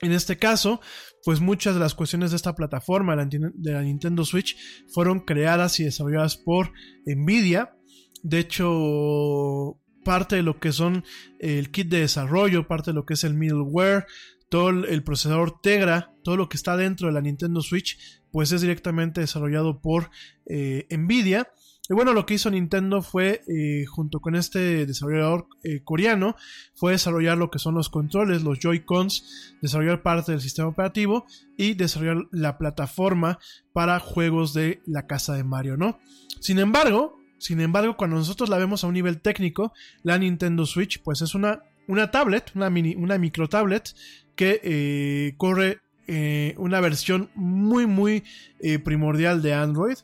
En 0.00 0.12
este 0.12 0.38
caso, 0.38 0.80
pues 1.24 1.40
muchas 1.40 1.74
de 1.74 1.80
las 1.80 1.94
cuestiones 1.94 2.30
de 2.30 2.36
esta 2.36 2.54
plataforma, 2.54 3.16
de 3.16 3.72
la 3.72 3.82
Nintendo 3.82 4.24
Switch, 4.24 4.56
fueron 4.94 5.20
creadas 5.20 5.80
y 5.80 5.84
desarrolladas 5.84 6.36
por 6.36 6.72
Nvidia, 7.04 7.74
de 8.22 8.38
hecho, 8.38 9.78
parte 10.04 10.36
de 10.36 10.42
lo 10.42 10.58
que 10.58 10.72
son 10.72 11.04
el 11.38 11.70
kit 11.70 11.88
de 11.88 12.00
desarrollo, 12.00 12.66
parte 12.66 12.90
de 12.90 12.94
lo 12.94 13.04
que 13.06 13.14
es 13.14 13.24
el 13.24 13.34
middleware, 13.34 14.06
todo 14.48 14.70
el 14.70 15.02
procesador 15.02 15.60
Tegra, 15.62 16.12
todo 16.24 16.36
lo 16.36 16.48
que 16.48 16.56
está 16.56 16.76
dentro 16.76 17.06
de 17.06 17.14
la 17.14 17.20
Nintendo 17.20 17.60
Switch, 17.62 18.20
pues 18.32 18.52
es 18.52 18.60
directamente 18.60 19.20
desarrollado 19.20 19.80
por 19.80 20.10
eh, 20.46 20.86
Nvidia. 20.90 21.52
Y 21.88 21.94
bueno, 21.94 22.12
lo 22.12 22.24
que 22.24 22.34
hizo 22.34 22.50
Nintendo 22.50 23.02
fue, 23.02 23.42
eh, 23.48 23.84
junto 23.86 24.20
con 24.20 24.36
este 24.36 24.86
desarrollador 24.86 25.48
eh, 25.64 25.82
coreano, 25.82 26.36
fue 26.74 26.92
desarrollar 26.92 27.36
lo 27.36 27.50
que 27.50 27.58
son 27.58 27.74
los 27.74 27.88
controles, 27.88 28.42
los 28.42 28.60
Joy-Cons, 28.60 29.56
desarrollar 29.60 30.02
parte 30.02 30.30
del 30.30 30.40
sistema 30.40 30.68
operativo 30.68 31.26
y 31.56 31.74
desarrollar 31.74 32.28
la 32.30 32.58
plataforma 32.58 33.40
para 33.72 33.98
juegos 33.98 34.54
de 34.54 34.82
la 34.86 35.08
casa 35.08 35.34
de 35.34 35.42
Mario, 35.42 35.76
¿no? 35.76 35.98
Sin 36.40 36.60
embargo, 36.60 37.19
sin 37.40 37.60
embargo, 37.60 37.96
cuando 37.96 38.16
nosotros 38.16 38.50
la 38.50 38.58
vemos 38.58 38.84
a 38.84 38.86
un 38.86 38.92
nivel 38.92 39.20
técnico, 39.20 39.72
la 40.02 40.18
Nintendo 40.18 40.66
Switch, 40.66 41.02
pues 41.02 41.22
es 41.22 41.34
una, 41.34 41.62
una 41.88 42.10
tablet, 42.10 42.52
una, 42.54 42.68
mini, 42.68 42.94
una 42.94 43.16
micro 43.16 43.48
tablet 43.48 43.94
que 44.36 44.60
eh, 44.62 45.34
corre 45.38 45.80
eh, 46.06 46.54
una 46.58 46.80
versión 46.80 47.30
muy, 47.34 47.86
muy 47.86 48.24
eh, 48.60 48.78
primordial 48.78 49.40
de 49.40 49.54
Android. 49.54 49.96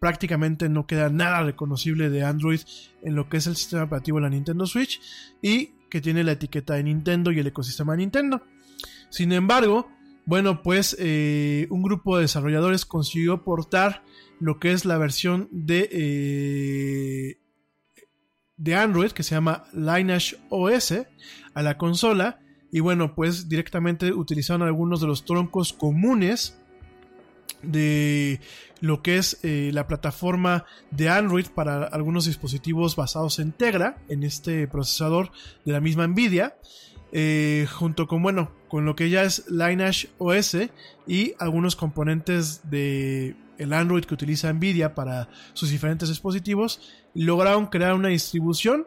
prácticamente 0.00 0.68
no 0.68 0.86
queda 0.86 1.10
nada 1.10 1.42
reconocible 1.42 2.08
de 2.08 2.24
Android 2.24 2.60
en 3.02 3.14
lo 3.14 3.28
que 3.28 3.36
es 3.36 3.46
el 3.46 3.56
sistema 3.56 3.84
operativo 3.84 4.18
de 4.18 4.22
la 4.22 4.30
Nintendo 4.30 4.66
Switch 4.66 5.00
y 5.42 5.72
que 5.90 6.00
tiene 6.00 6.24
la 6.24 6.32
etiqueta 6.32 6.74
de 6.74 6.84
Nintendo 6.84 7.30
y 7.30 7.40
el 7.40 7.46
ecosistema 7.46 7.92
de 7.92 7.98
Nintendo. 7.98 8.42
Sin 9.10 9.32
embargo, 9.32 9.90
bueno, 10.26 10.62
pues 10.62 10.96
un 10.98 11.82
grupo 11.82 12.16
de 12.16 12.22
desarrolladores 12.22 12.84
consiguió 12.84 13.44
portar 13.44 14.02
lo 14.42 14.58
que 14.58 14.72
es 14.72 14.84
la 14.84 14.98
versión 14.98 15.48
de, 15.52 15.88
eh, 15.92 17.38
de 18.56 18.74
Android 18.74 19.12
que 19.12 19.22
se 19.22 19.36
llama 19.36 19.64
Lineage 19.72 20.36
OS 20.50 20.94
a 21.54 21.62
la 21.62 21.78
consola. 21.78 22.40
Y 22.72 22.80
bueno, 22.80 23.14
pues 23.14 23.48
directamente 23.48 24.12
utilizaron 24.12 24.62
algunos 24.62 25.00
de 25.00 25.06
los 25.06 25.24
troncos 25.24 25.72
comunes 25.72 26.58
de 27.62 28.40
lo 28.80 29.00
que 29.00 29.16
es 29.16 29.38
eh, 29.44 29.70
la 29.72 29.86
plataforma 29.86 30.64
de 30.90 31.08
Android 31.08 31.46
para 31.54 31.84
algunos 31.84 32.24
dispositivos 32.24 32.96
basados 32.96 33.38
en 33.38 33.52
Tegra, 33.52 34.02
en 34.08 34.24
este 34.24 34.66
procesador 34.66 35.30
de 35.64 35.72
la 35.72 35.80
misma 35.80 36.08
Nvidia. 36.08 36.56
Eh, 37.12 37.66
junto 37.70 38.06
con, 38.06 38.22
bueno, 38.22 38.50
con 38.68 38.86
lo 38.86 38.96
que 38.96 39.10
ya 39.10 39.22
es 39.22 39.44
Lineage 39.50 40.08
OS 40.16 40.56
y 41.06 41.34
algunos 41.38 41.76
componentes 41.76 42.70
de 42.70 43.36
el 43.58 43.72
Android 43.72 44.04
que 44.04 44.14
utiliza 44.14 44.52
Nvidia 44.52 44.94
para 44.94 45.28
sus 45.52 45.70
diferentes 45.70 46.08
dispositivos, 46.08 46.80
lograron 47.14 47.66
crear 47.66 47.94
una 47.94 48.08
distribución, 48.08 48.86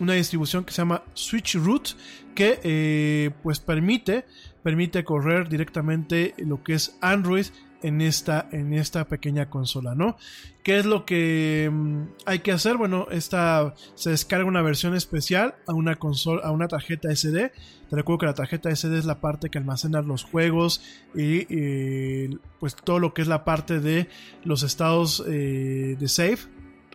una 0.00 0.14
distribución 0.14 0.64
que 0.64 0.72
se 0.72 0.82
llama 0.82 1.02
Switch 1.14 1.56
Root, 1.56 1.90
que 2.34 2.60
eh, 2.62 3.30
pues 3.42 3.60
permite, 3.60 4.24
permite 4.62 5.04
correr 5.04 5.48
directamente 5.48 6.34
lo 6.38 6.62
que 6.62 6.74
es 6.74 6.96
Android 7.00 7.46
en 7.84 8.00
esta, 8.00 8.48
en 8.50 8.72
esta 8.72 9.04
pequeña 9.06 9.50
consola, 9.50 9.94
¿no? 9.94 10.16
¿Qué 10.62 10.78
es 10.78 10.86
lo 10.86 11.04
que 11.04 11.70
mm, 11.70 12.02
hay 12.24 12.38
que 12.38 12.50
hacer? 12.50 12.78
Bueno, 12.78 13.06
esta 13.10 13.74
se 13.94 14.08
descarga 14.10 14.46
una 14.46 14.62
versión 14.62 14.94
especial 14.94 15.56
a 15.66 15.74
una 15.74 15.96
consola, 15.96 16.40
a 16.44 16.50
una 16.50 16.66
tarjeta 16.66 17.14
SD. 17.14 17.52
Te 17.90 17.96
recuerdo 17.96 18.20
que 18.20 18.26
la 18.26 18.34
tarjeta 18.34 18.74
SD 18.74 18.98
es 18.98 19.04
la 19.04 19.20
parte 19.20 19.50
que 19.50 19.58
almacena 19.58 20.00
los 20.00 20.24
juegos 20.24 20.82
y 21.14 22.28
pues 22.58 22.74
todo 22.74 22.98
lo 22.98 23.12
que 23.12 23.20
es 23.20 23.28
la 23.28 23.44
parte 23.44 23.80
de 23.80 24.08
los 24.44 24.62
estados 24.62 25.22
eh, 25.28 25.96
de 26.00 26.08
save 26.08 26.38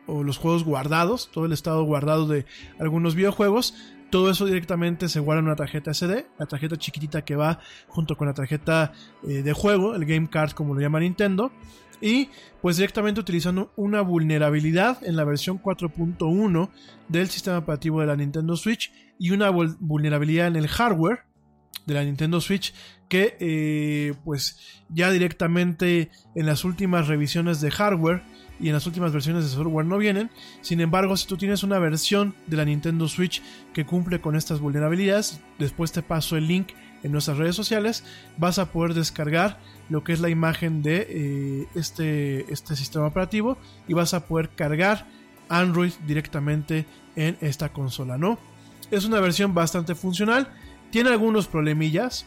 o 0.07 0.23
los 0.23 0.39
juegos 0.39 0.63
guardados, 0.63 1.29
todo 1.31 1.45
el 1.45 1.53
estado 1.53 1.83
guardado 1.83 2.27
de 2.27 2.47
algunos 2.79 3.13
videojuegos 3.13 3.75
todo 4.09 4.29
eso 4.31 4.45
directamente 4.45 5.09
se 5.09 5.19
guarda 5.19 5.39
en 5.39 5.45
una 5.47 5.55
tarjeta 5.55 5.93
SD, 5.93 6.25
la 6.37 6.45
tarjeta 6.45 6.77
chiquitita 6.77 7.23
que 7.23 7.35
va 7.35 7.59
junto 7.87 8.17
con 8.17 8.27
la 8.27 8.33
tarjeta 8.33 8.93
eh, 9.27 9.43
de 9.43 9.53
juego, 9.53 9.95
el 9.95 10.05
Game 10.05 10.29
Card 10.29 10.51
como 10.51 10.73
lo 10.73 10.81
llama 10.81 10.99
Nintendo. 10.99 11.51
Y 12.01 12.29
pues 12.61 12.77
directamente 12.77 13.19
utilizando 13.19 13.73
una 13.75 14.01
vulnerabilidad 14.01 15.03
en 15.03 15.17
la 15.17 15.25
versión 15.25 15.61
4.1 15.61 16.69
del 17.09 17.27
sistema 17.29 17.57
operativo 17.57 17.99
de 17.99 18.07
la 18.07 18.15
Nintendo 18.15 18.55
Switch 18.55 18.91
y 19.17 19.31
una 19.31 19.49
vulnerabilidad 19.49 20.47
en 20.47 20.55
el 20.55 20.69
hardware 20.69 21.23
de 21.85 21.93
la 21.93 22.03
Nintendo 22.03 22.39
Switch 22.39 22.73
que 23.09 23.35
eh, 23.39 24.13
pues 24.23 24.81
ya 24.87 25.11
directamente 25.11 26.09
en 26.35 26.45
las 26.45 26.63
últimas 26.63 27.07
revisiones 27.07 27.59
de 27.59 27.71
hardware 27.71 28.21
y 28.59 28.67
en 28.67 28.73
las 28.73 28.85
últimas 28.85 29.11
versiones 29.11 29.43
de 29.43 29.49
software 29.49 29.85
no 29.85 29.97
vienen. 29.97 30.29
Sin 30.61 30.81
embargo, 30.81 31.15
si 31.17 31.27
tú 31.27 31.37
tienes 31.37 31.63
una 31.63 31.79
versión 31.79 32.35
de 32.47 32.57
la 32.57 32.65
Nintendo 32.65 33.07
Switch 33.07 33.41
que 33.73 33.85
cumple 33.85 34.21
con 34.21 34.35
estas 34.35 34.59
vulnerabilidades, 34.59 35.39
después 35.57 35.91
te 35.91 36.01
paso 36.01 36.37
el 36.37 36.47
link 36.47 36.69
en 37.03 37.11
nuestras 37.11 37.37
redes 37.37 37.55
sociales, 37.55 38.03
vas 38.37 38.59
a 38.59 38.71
poder 38.71 38.93
descargar 38.93 39.59
lo 39.89 40.03
que 40.03 40.13
es 40.13 40.19
la 40.19 40.29
imagen 40.29 40.81
de 40.81 41.07
eh, 41.09 41.67
este, 41.75 42.51
este 42.51 42.75
sistema 42.75 43.07
operativo 43.07 43.57
y 43.87 43.93
vas 43.93 44.13
a 44.13 44.25
poder 44.25 44.49
cargar 44.49 45.07
Android 45.47 45.93
directamente 46.05 46.85
en 47.15 47.37
esta 47.41 47.69
consola, 47.69 48.17
¿no? 48.17 48.37
Es 48.91 49.05
una 49.05 49.19
versión 49.19 49.53
bastante 49.53 49.95
funcional, 49.95 50.49
tiene 50.91 51.09
algunos 51.09 51.47
problemillas, 51.47 52.25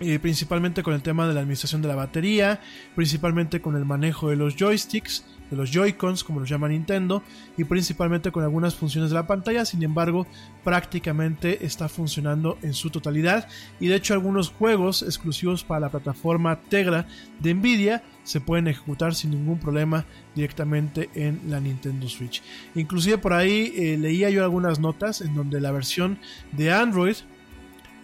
eh, 0.00 0.18
principalmente 0.18 0.82
con 0.82 0.94
el 0.94 1.02
tema 1.02 1.26
de 1.26 1.34
la 1.34 1.40
administración 1.40 1.82
de 1.82 1.88
la 1.88 1.94
batería, 1.94 2.60
principalmente 2.94 3.60
con 3.60 3.76
el 3.76 3.84
manejo 3.84 4.28
de 4.30 4.36
los 4.36 4.56
joysticks, 4.56 5.24
de 5.50 5.56
los 5.56 5.70
Joy-Cons, 5.70 6.24
como 6.24 6.40
los 6.40 6.48
llama 6.48 6.68
Nintendo, 6.68 7.22
y 7.56 7.64
principalmente 7.64 8.30
con 8.30 8.42
algunas 8.42 8.74
funciones 8.74 9.10
de 9.10 9.14
la 9.14 9.26
pantalla, 9.26 9.64
sin 9.64 9.82
embargo, 9.82 10.26
prácticamente 10.64 11.64
está 11.64 11.88
funcionando 11.88 12.58
en 12.62 12.74
su 12.74 12.90
totalidad, 12.90 13.48
y 13.80 13.88
de 13.88 13.96
hecho 13.96 14.14
algunos 14.14 14.50
juegos 14.50 15.02
exclusivos 15.02 15.64
para 15.64 15.80
la 15.80 15.90
plataforma 15.90 16.60
Tegra 16.68 17.06
de 17.40 17.54
Nvidia 17.54 18.02
se 18.24 18.40
pueden 18.40 18.68
ejecutar 18.68 19.14
sin 19.14 19.30
ningún 19.30 19.58
problema 19.58 20.04
directamente 20.34 21.08
en 21.14 21.40
la 21.48 21.60
Nintendo 21.60 22.08
Switch. 22.08 22.42
Inclusive 22.74 23.18
por 23.18 23.32
ahí 23.32 23.72
eh, 23.74 23.96
leía 23.96 24.28
yo 24.28 24.44
algunas 24.44 24.78
notas 24.78 25.22
en 25.22 25.34
donde 25.34 25.60
la 25.60 25.72
versión 25.72 26.18
de 26.52 26.70
Android 26.70 27.16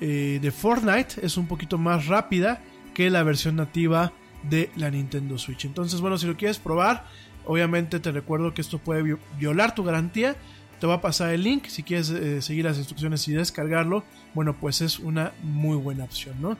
eh, 0.00 0.38
de 0.40 0.50
Fortnite 0.50 1.24
es 1.24 1.36
un 1.36 1.46
poquito 1.46 1.76
más 1.76 2.06
rápida 2.06 2.62
que 2.94 3.10
la 3.10 3.22
versión 3.22 3.56
nativa 3.56 4.12
de 4.48 4.70
la 4.76 4.90
Nintendo 4.90 5.38
Switch. 5.38 5.64
Entonces, 5.64 6.00
bueno, 6.00 6.18
si 6.18 6.26
lo 6.26 6.36
quieres 6.36 6.58
probar, 6.58 7.06
obviamente 7.46 8.00
te 8.00 8.12
recuerdo 8.12 8.54
que 8.54 8.60
esto 8.60 8.78
puede 8.78 9.16
violar 9.38 9.74
tu 9.74 9.84
garantía, 9.84 10.36
te 10.80 10.86
va 10.86 10.94
a 10.94 11.00
pasar 11.00 11.32
el 11.32 11.42
link 11.42 11.66
si 11.66 11.82
quieres 11.82 12.10
eh, 12.10 12.42
seguir 12.42 12.64
las 12.64 12.76
instrucciones 12.76 13.26
y 13.28 13.32
descargarlo. 13.32 14.04
Bueno, 14.34 14.54
pues 14.60 14.80
es 14.80 14.98
una 14.98 15.32
muy 15.42 15.76
buena 15.76 16.04
opción, 16.04 16.34
¿no? 16.40 16.58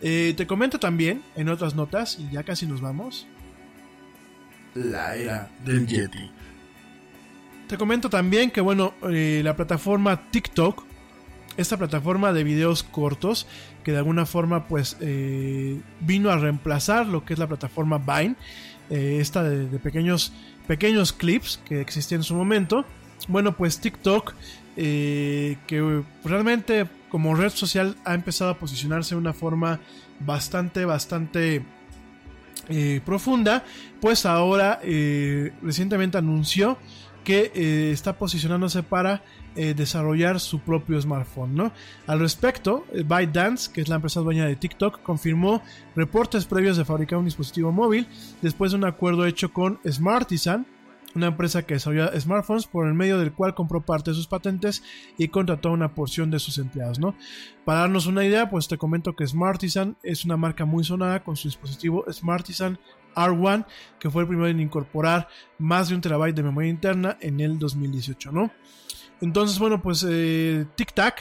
Eh, 0.00 0.34
te 0.36 0.46
comento 0.46 0.78
también 0.78 1.22
en 1.34 1.48
otras 1.48 1.74
notas, 1.74 2.18
y 2.18 2.30
ya 2.30 2.42
casi 2.42 2.66
nos 2.66 2.80
vamos. 2.80 3.26
La 4.74 5.16
era 5.16 5.50
del 5.64 5.86
Yeti. 5.86 6.30
Te 7.66 7.76
comento 7.76 8.08
también 8.08 8.50
que, 8.50 8.60
bueno, 8.60 8.94
eh, 9.10 9.40
la 9.42 9.56
plataforma 9.56 10.30
TikTok, 10.30 10.84
esta 11.56 11.76
plataforma 11.76 12.32
de 12.32 12.44
videos 12.44 12.82
cortos, 12.82 13.46
que 13.82 13.92
de 13.92 13.98
alguna 13.98 14.26
forma, 14.26 14.68
pues, 14.68 14.96
vino 16.00 16.30
a 16.30 16.36
reemplazar 16.36 17.06
lo 17.06 17.24
que 17.24 17.32
es 17.32 17.38
la 17.38 17.46
plataforma 17.46 17.98
Vine, 17.98 18.36
esta 18.90 19.42
de, 19.42 19.78
pequeños, 19.78 20.32
pequeños 20.66 21.12
clips 21.12 21.60
que 21.64 21.80
existía 21.80 22.16
en 22.16 22.22
su 22.22 22.34
momento. 22.34 22.84
Bueno, 23.28 23.56
pues 23.56 23.80
TikTok, 23.80 24.34
eh, 24.76 25.56
que 25.66 26.02
realmente 26.24 26.86
como 27.08 27.34
red 27.34 27.50
social 27.50 27.96
ha 28.04 28.14
empezado 28.14 28.50
a 28.50 28.58
posicionarse 28.58 29.14
de 29.14 29.20
una 29.20 29.32
forma 29.32 29.80
bastante, 30.20 30.84
bastante 30.84 31.64
eh, 32.68 33.00
profunda, 33.04 33.64
pues 34.00 34.26
ahora 34.26 34.80
eh, 34.82 35.52
recientemente 35.62 36.18
anunció 36.18 36.78
que 37.24 37.90
está 37.90 38.16
posicionándose 38.16 38.84
para 38.84 39.24
desarrollar 39.56 40.40
su 40.40 40.60
propio 40.60 41.00
smartphone, 41.00 41.54
¿no? 41.54 41.72
Al 42.06 42.20
respecto, 42.20 42.84
ByteDance, 42.92 43.72
que 43.72 43.80
es 43.80 43.88
la 43.88 43.96
empresa 43.96 44.20
dueña 44.20 44.46
de 44.46 44.56
TikTok, 44.56 45.02
confirmó 45.02 45.62
reportes 45.94 46.44
previos 46.44 46.76
de 46.76 46.84
fabricar 46.84 47.18
un 47.18 47.24
dispositivo 47.24 47.72
móvil 47.72 48.06
después 48.42 48.72
de 48.72 48.78
un 48.78 48.84
acuerdo 48.84 49.26
hecho 49.26 49.52
con 49.52 49.78
Smartisan, 49.88 50.66
una 51.16 51.28
empresa 51.28 51.62
que 51.62 51.74
desarrolla 51.74 52.18
smartphones 52.20 52.66
por 52.66 52.86
el 52.86 52.94
medio 52.94 53.18
del 53.18 53.32
cual 53.32 53.54
compró 53.54 53.80
parte 53.80 54.10
de 54.10 54.16
sus 54.16 54.26
patentes 54.26 54.82
y 55.16 55.28
contrató 55.28 55.72
una 55.72 55.94
porción 55.94 56.30
de 56.30 56.38
sus 56.38 56.58
empleados, 56.58 56.98
¿no? 56.98 57.16
Para 57.64 57.80
darnos 57.80 58.06
una 58.06 58.24
idea, 58.24 58.50
pues 58.50 58.68
te 58.68 58.76
comento 58.76 59.16
que 59.16 59.26
Smartisan 59.26 59.96
es 60.02 60.24
una 60.24 60.36
marca 60.36 60.64
muy 60.64 60.84
sonada 60.84 61.24
con 61.24 61.36
su 61.36 61.48
dispositivo 61.48 62.04
Smartisan 62.12 62.78
R1, 63.14 63.64
que 63.98 64.10
fue 64.10 64.22
el 64.22 64.28
primero 64.28 64.48
en 64.48 64.60
incorporar 64.60 65.28
más 65.58 65.88
de 65.88 65.94
un 65.94 66.02
terabyte 66.02 66.36
de 66.36 66.42
memoria 66.42 66.70
interna 66.70 67.16
en 67.20 67.40
el 67.40 67.58
2018, 67.58 68.30
¿no? 68.30 68.52
Entonces, 69.20 69.58
bueno, 69.58 69.82
pues 69.82 70.04
eh, 70.08 70.66
TikTok, 70.76 71.14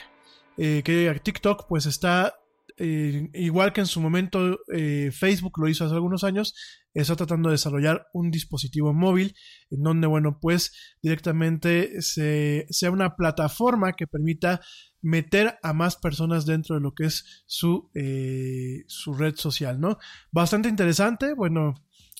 eh, 0.57 0.81
que 0.83 1.19
TikTok 1.23 1.67
pues 1.67 1.85
está 1.85 2.33
eh, 2.77 3.29
igual 3.33 3.71
que 3.71 3.79
en 3.79 3.87
su 3.87 4.01
momento 4.01 4.59
eh, 4.73 5.09
Facebook 5.13 5.59
lo 5.59 5.69
hizo 5.69 5.85
hace 5.85 5.93
algunos 5.93 6.25
años, 6.25 6.53
está 6.93 7.15
tratando 7.15 7.49
de 7.49 7.53
desarrollar 7.53 8.07
un 8.13 8.31
dispositivo 8.31 8.93
móvil 8.93 9.35
en 9.69 9.81
donde, 9.81 10.07
bueno, 10.07 10.39
pues 10.41 10.95
directamente 11.01 12.01
se, 12.01 12.65
sea 12.69 12.91
una 12.91 13.15
plataforma 13.15 13.93
que 13.93 14.07
permita 14.07 14.61
meter 15.01 15.57
a 15.63 15.71
más 15.71 15.95
personas 15.95 16.45
dentro 16.45 16.75
de 16.75 16.81
lo 16.81 16.93
que 16.93 17.05
es 17.05 17.43
su, 17.45 17.91
eh, 17.93 18.83
su 18.87 19.13
red 19.13 19.35
social, 19.35 19.79
¿no? 19.79 19.97
Bastante 20.31 20.67
interesante, 20.67 21.33
bueno, 21.33 21.75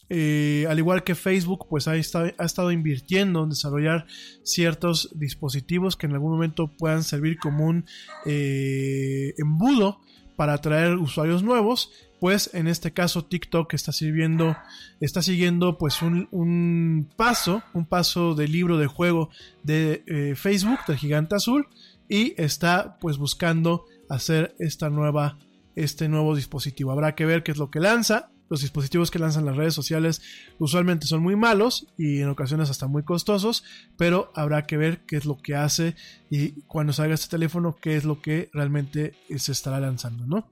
al 0.10 0.78
igual 0.78 1.03
que 1.03 1.16
Facebook, 1.16 1.68
pues 1.70 1.88
ha 1.88 1.95
estado, 1.95 2.72
invirtiendo 2.72 3.43
en 3.43 3.49
desarrollar 3.49 4.06
ciertos 4.43 5.10
dispositivos 5.16 5.95
que 5.95 6.06
en 6.06 6.14
algún 6.14 6.32
momento 6.32 6.68
puedan 6.68 7.03
servir 7.03 7.38
como 7.38 7.66
un 7.66 7.86
embudo 8.26 9.99
para 10.36 10.53
atraer 10.53 10.95
usuarios 10.97 11.43
nuevos, 11.43 11.91
pues 12.20 12.49
en 12.53 12.68
este 12.68 12.91
caso 12.91 13.26
TikTok 13.26 13.74
está 13.74 13.91
sirviendo, 13.91 14.56
está 14.99 15.22
siguiendo 15.22 15.78
pues 15.78 16.01
un, 16.01 17.10
paso, 17.16 17.62
un 17.74 17.86
paso 17.86 18.36
del 18.36 18.51
libro 18.51 18.78
de 18.78 18.88
juego 18.88 19.30
de 19.64 20.03
eh, 20.08 20.36
Facebook, 20.36 20.80
del 20.88 20.97
gigante 20.97 21.36
azul, 21.36 21.68
y 22.08 22.34
está 22.41 22.97
pues 22.99 23.18
buscando 23.18 23.86
hacer 24.10 24.56
esta 24.60 24.89
nueva, 24.89 25.38
este 25.76 26.08
nuevo 26.08 26.36
dispositivo. 26.36 26.91
Habrá 26.91 27.16
que 27.16 27.26
ver 27.26 27.43
qué 27.43 27.51
es 27.51 27.58
lo 27.58 27.70
que 27.70 27.80
lanza. 27.80 28.32
Los 28.49 28.61
dispositivos 28.61 29.09
que 29.09 29.19
lanzan 29.19 29.45
las 29.45 29.55
redes 29.55 29.73
sociales 29.73 30.21
usualmente 30.59 31.07
son 31.07 31.21
muy 31.23 31.35
malos 31.35 31.87
y 31.97 32.19
en 32.21 32.29
ocasiones 32.29 32.69
hasta 32.69 32.87
muy 32.87 33.03
costosos, 33.03 33.63
pero 33.97 34.31
habrá 34.35 34.67
que 34.67 34.77
ver 34.77 35.05
qué 35.05 35.17
es 35.17 35.25
lo 35.25 35.37
que 35.37 35.55
hace 35.55 35.95
y 36.29 36.61
cuando 36.63 36.93
salga 36.93 37.15
este 37.15 37.29
teléfono, 37.29 37.75
qué 37.81 37.95
es 37.95 38.05
lo 38.05 38.21
que 38.21 38.49
realmente 38.53 39.13
se 39.35 39.51
estará 39.51 39.79
lanzando, 39.79 40.27
¿no? 40.27 40.51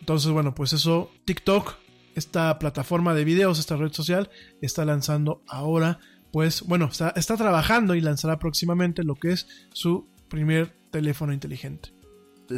Entonces, 0.00 0.32
bueno, 0.32 0.54
pues 0.54 0.72
eso, 0.72 1.10
TikTok, 1.24 1.76
esta 2.14 2.58
plataforma 2.58 3.14
de 3.14 3.24
videos, 3.24 3.58
esta 3.58 3.76
red 3.76 3.92
social, 3.92 4.30
está 4.60 4.84
lanzando 4.84 5.42
ahora, 5.46 6.00
pues, 6.32 6.62
bueno, 6.62 6.86
está, 6.90 7.10
está 7.16 7.36
trabajando 7.36 7.94
y 7.94 8.00
lanzará 8.00 8.38
próximamente 8.38 9.04
lo 9.04 9.14
que 9.14 9.32
es 9.32 9.46
su 9.72 10.08
primer 10.28 10.74
teléfono 10.90 11.32
inteligente. 11.32 12.01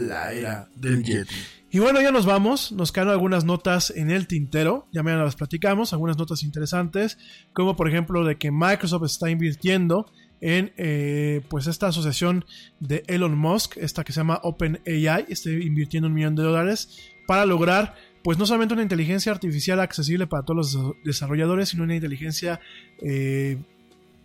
La 0.02 0.32
era 0.32 0.68
del 0.74 1.04
Yeti. 1.04 1.34
Y 1.70 1.78
bueno, 1.78 2.00
ya 2.00 2.12
nos 2.12 2.26
vamos. 2.26 2.72
Nos 2.72 2.92
quedan 2.92 3.08
algunas 3.08 3.44
notas 3.44 3.90
en 3.90 4.10
el 4.10 4.26
tintero. 4.26 4.86
Ya 4.92 5.02
mañana 5.02 5.24
las 5.24 5.36
platicamos. 5.36 5.92
Algunas 5.92 6.16
notas 6.16 6.42
interesantes. 6.42 7.18
Como 7.52 7.76
por 7.76 7.88
ejemplo 7.88 8.24
de 8.24 8.36
que 8.36 8.50
Microsoft 8.50 9.04
está 9.06 9.30
invirtiendo 9.30 10.06
en 10.40 10.72
eh, 10.76 11.42
pues 11.48 11.66
esta 11.66 11.88
asociación 11.88 12.44
de 12.78 13.02
Elon 13.06 13.36
Musk, 13.36 13.76
esta 13.78 14.04
que 14.04 14.12
se 14.12 14.20
llama 14.20 14.40
OpenAI, 14.42 15.26
está 15.28 15.50
invirtiendo 15.50 16.08
un 16.08 16.14
millón 16.14 16.36
de 16.36 16.42
dólares 16.42 16.98
para 17.26 17.46
lograr 17.46 17.94
pues 18.22 18.38
no 18.38 18.46
solamente 18.46 18.74
una 18.74 18.82
inteligencia 18.82 19.32
artificial 19.32 19.80
accesible 19.80 20.26
para 20.26 20.44
todos 20.44 20.74
los 20.74 20.94
desarrolladores, 21.04 21.70
sino 21.70 21.84
una 21.84 21.94
inteligencia 21.94 22.60
eh, 23.02 23.58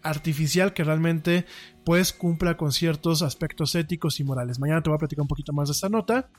artificial 0.04 0.74
que 0.74 0.84
realmente 0.84 1.46
pues 1.86 2.14
cumpla 2.14 2.58
con 2.58 2.72
ciertos 2.72 3.22
aspectos 3.22 3.76
éticos 3.76 4.20
y 4.20 4.24
morales. 4.24 4.60
Mañana 4.60 4.82
te 4.82 4.90
voy 4.90 4.96
a 4.96 5.00
platicar 5.00 5.24
un 5.24 5.28
poquito 5.28 5.54
más 5.54 5.70
de 5.70 5.74
esta 5.74 5.90
nota. 5.90 6.30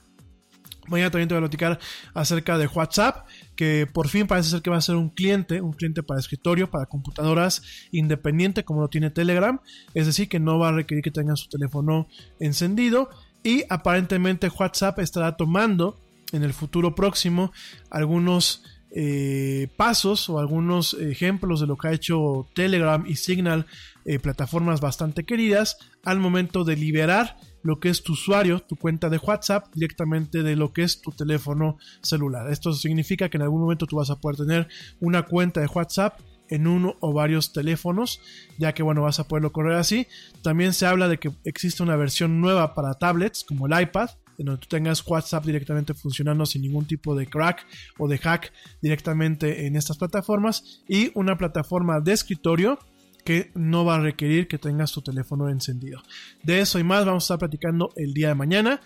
Mañana 0.88 1.10
también 1.10 1.28
te 1.28 1.34
voy 1.34 1.40
a 1.40 1.46
platicar 1.46 1.78
acerca 2.14 2.58
de 2.58 2.66
WhatsApp, 2.66 3.28
que 3.54 3.86
por 3.92 4.08
fin 4.08 4.26
parece 4.26 4.50
ser 4.50 4.62
que 4.62 4.70
va 4.70 4.76
a 4.76 4.80
ser 4.80 4.96
un 4.96 5.10
cliente, 5.10 5.60
un 5.60 5.72
cliente 5.72 6.02
para 6.02 6.18
escritorio, 6.18 6.70
para 6.70 6.86
computadoras 6.86 7.62
independiente 7.92 8.64
como 8.64 8.80
lo 8.80 8.88
tiene 8.88 9.10
Telegram, 9.10 9.60
es 9.94 10.06
decir, 10.06 10.28
que 10.28 10.40
no 10.40 10.58
va 10.58 10.70
a 10.70 10.72
requerir 10.72 11.04
que 11.04 11.10
tengan 11.10 11.36
su 11.36 11.48
teléfono 11.48 12.08
encendido 12.40 13.10
y 13.42 13.64
aparentemente 13.68 14.48
WhatsApp 14.48 14.98
estará 14.98 15.36
tomando 15.36 15.98
en 16.32 16.42
el 16.42 16.52
futuro 16.52 16.94
próximo 16.94 17.52
algunos 17.90 18.64
eh, 18.92 19.68
pasos 19.76 20.28
o 20.28 20.38
algunos 20.38 20.94
ejemplos 20.94 21.60
de 21.60 21.66
lo 21.66 21.76
que 21.76 21.88
ha 21.88 21.92
hecho 21.92 22.46
Telegram 22.54 23.04
y 23.06 23.16
Signal, 23.16 23.66
eh, 24.04 24.18
plataformas 24.18 24.80
bastante 24.80 25.24
queridas, 25.24 25.78
al 26.04 26.18
momento 26.18 26.64
de 26.64 26.76
liberar 26.76 27.36
lo 27.62 27.78
que 27.78 27.90
es 27.90 28.02
tu 28.02 28.14
usuario, 28.14 28.60
tu 28.60 28.76
cuenta 28.76 29.08
de 29.08 29.18
WhatsApp, 29.18 29.66
directamente 29.74 30.42
de 30.42 30.56
lo 30.56 30.72
que 30.72 30.82
es 30.82 31.00
tu 31.00 31.12
teléfono 31.12 31.76
celular. 32.02 32.50
Esto 32.50 32.72
significa 32.72 33.28
que 33.28 33.36
en 33.36 33.42
algún 33.42 33.60
momento 33.60 33.86
tú 33.86 33.96
vas 33.96 34.10
a 34.10 34.16
poder 34.16 34.38
tener 34.38 34.68
una 35.00 35.24
cuenta 35.24 35.60
de 35.60 35.66
WhatsApp 35.66 36.20
en 36.48 36.66
uno 36.66 36.96
o 37.00 37.12
varios 37.12 37.52
teléfonos, 37.52 38.20
ya 38.58 38.72
que 38.72 38.82
bueno, 38.82 39.02
vas 39.02 39.20
a 39.20 39.28
poderlo 39.28 39.52
correr 39.52 39.74
así. 39.74 40.06
También 40.42 40.72
se 40.72 40.86
habla 40.86 41.08
de 41.08 41.18
que 41.18 41.30
existe 41.44 41.82
una 41.82 41.96
versión 41.96 42.40
nueva 42.40 42.74
para 42.74 42.94
tablets, 42.94 43.44
como 43.44 43.66
el 43.66 43.80
iPad, 43.80 44.10
en 44.40 44.46
donde 44.46 44.62
tú 44.62 44.68
tengas 44.68 45.06
WhatsApp 45.06 45.44
directamente 45.44 45.92
funcionando 45.92 46.46
sin 46.46 46.62
ningún 46.62 46.86
tipo 46.86 47.14
de 47.14 47.26
crack 47.26 47.66
o 47.98 48.08
de 48.08 48.18
hack 48.18 48.52
directamente 48.80 49.66
en 49.66 49.76
estas 49.76 49.98
plataformas 49.98 50.82
y 50.88 51.12
una 51.14 51.36
plataforma 51.36 52.00
de 52.00 52.12
escritorio 52.12 52.78
que 53.24 53.50
no 53.54 53.84
va 53.84 53.96
a 53.96 54.00
requerir 54.00 54.48
que 54.48 54.56
tengas 54.56 54.92
tu 54.92 55.02
teléfono 55.02 55.50
encendido. 55.50 56.00
De 56.42 56.60
eso 56.60 56.78
y 56.78 56.84
más 56.84 57.04
vamos 57.04 57.24
a 57.24 57.26
estar 57.26 57.38
platicando 57.38 57.92
el 57.96 58.14
día 58.14 58.28
de 58.28 58.34
mañana. 58.34 58.80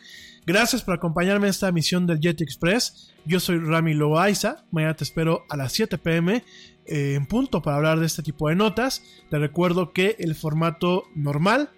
Gracias 0.44 0.82
por 0.82 0.94
acompañarme 0.94 1.46
en 1.46 1.50
esta 1.50 1.68
emisión 1.68 2.06
del 2.06 2.18
Jet 2.18 2.40
Express. 2.40 3.14
Yo 3.24 3.38
soy 3.38 3.58
Rami 3.58 3.94
Loaiza. 3.94 4.64
Mañana 4.72 4.94
te 4.94 5.04
espero 5.04 5.44
a 5.48 5.56
las 5.56 5.72
7 5.72 5.98
pm 5.98 6.44
eh, 6.86 7.14
en 7.14 7.26
punto 7.26 7.62
para 7.62 7.76
hablar 7.76 8.00
de 8.00 8.06
este 8.06 8.24
tipo 8.24 8.48
de 8.48 8.56
notas. 8.56 9.02
Te 9.30 9.38
recuerdo 9.38 9.92
que 9.92 10.16
el 10.18 10.34
formato 10.34 11.04
normal 11.14 11.70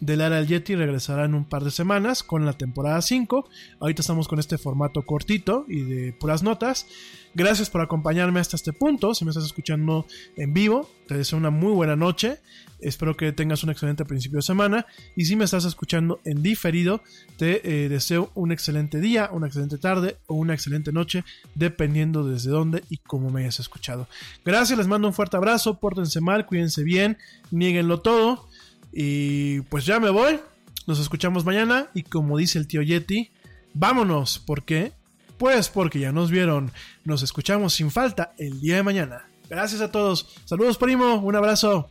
del 0.00 0.20
Era 0.20 0.36
del 0.36 0.46
Yeti 0.46 0.74
regresará 0.74 1.24
en 1.24 1.34
un 1.34 1.44
par 1.44 1.64
de 1.64 1.70
semanas 1.70 2.22
con 2.22 2.44
la 2.44 2.52
temporada 2.54 3.00
5. 3.00 3.48
Ahorita 3.80 4.02
estamos 4.02 4.28
con 4.28 4.38
este 4.38 4.58
formato 4.58 5.02
cortito 5.02 5.64
y 5.68 5.82
de 5.82 6.12
puras 6.12 6.42
notas. 6.42 6.86
Gracias 7.34 7.68
por 7.68 7.80
acompañarme 7.80 8.38
hasta 8.38 8.56
este 8.56 8.72
punto. 8.72 9.14
Si 9.14 9.24
me 9.24 9.30
estás 9.30 9.44
escuchando 9.44 10.06
en 10.36 10.54
vivo, 10.54 10.88
te 11.08 11.16
deseo 11.16 11.38
una 11.38 11.50
muy 11.50 11.72
buena 11.72 11.96
noche. 11.96 12.38
Espero 12.80 13.16
que 13.16 13.32
tengas 13.32 13.64
un 13.64 13.70
excelente 13.70 14.04
principio 14.04 14.38
de 14.38 14.42
semana. 14.42 14.86
Y 15.16 15.24
si 15.24 15.34
me 15.34 15.44
estás 15.44 15.64
escuchando 15.64 16.20
en 16.24 16.42
diferido, 16.42 17.02
te 17.36 17.84
eh, 17.84 17.88
deseo 17.88 18.30
un 18.34 18.52
excelente 18.52 19.00
día, 19.00 19.30
una 19.32 19.48
excelente 19.48 19.78
tarde 19.78 20.16
o 20.26 20.34
una 20.34 20.54
excelente 20.54 20.92
noche, 20.92 21.24
dependiendo 21.54 22.24
desde 22.28 22.50
dónde 22.50 22.84
y 22.88 22.98
cómo 22.98 23.30
me 23.30 23.42
hayas 23.42 23.58
escuchado. 23.58 24.06
Gracias, 24.44 24.78
les 24.78 24.86
mando 24.86 25.08
un 25.08 25.14
fuerte 25.14 25.36
abrazo. 25.36 25.80
Pórtense 25.80 26.20
mal, 26.20 26.46
cuídense 26.46 26.84
bien, 26.84 27.18
nieguenlo 27.50 28.00
todo. 28.00 28.48
Y 28.94 29.60
pues 29.62 29.84
ya 29.84 29.98
me 29.98 30.10
voy. 30.10 30.40
Nos 30.86 31.00
escuchamos 31.00 31.44
mañana. 31.44 31.88
Y 31.94 32.04
como 32.04 32.38
dice 32.38 32.58
el 32.58 32.68
tío 32.68 32.82
Yeti, 32.82 33.30
vámonos. 33.72 34.38
¿Por 34.38 34.62
qué? 34.64 34.92
Pues 35.38 35.68
porque 35.68 35.98
ya 35.98 36.12
nos 36.12 36.30
vieron. 36.30 36.70
Nos 37.04 37.22
escuchamos 37.22 37.74
sin 37.74 37.90
falta 37.90 38.34
el 38.38 38.60
día 38.60 38.76
de 38.76 38.82
mañana. 38.82 39.28
Gracias 39.50 39.80
a 39.80 39.90
todos. 39.90 40.28
Saludos, 40.44 40.78
primo. 40.78 41.16
Un 41.16 41.36
abrazo. 41.36 41.90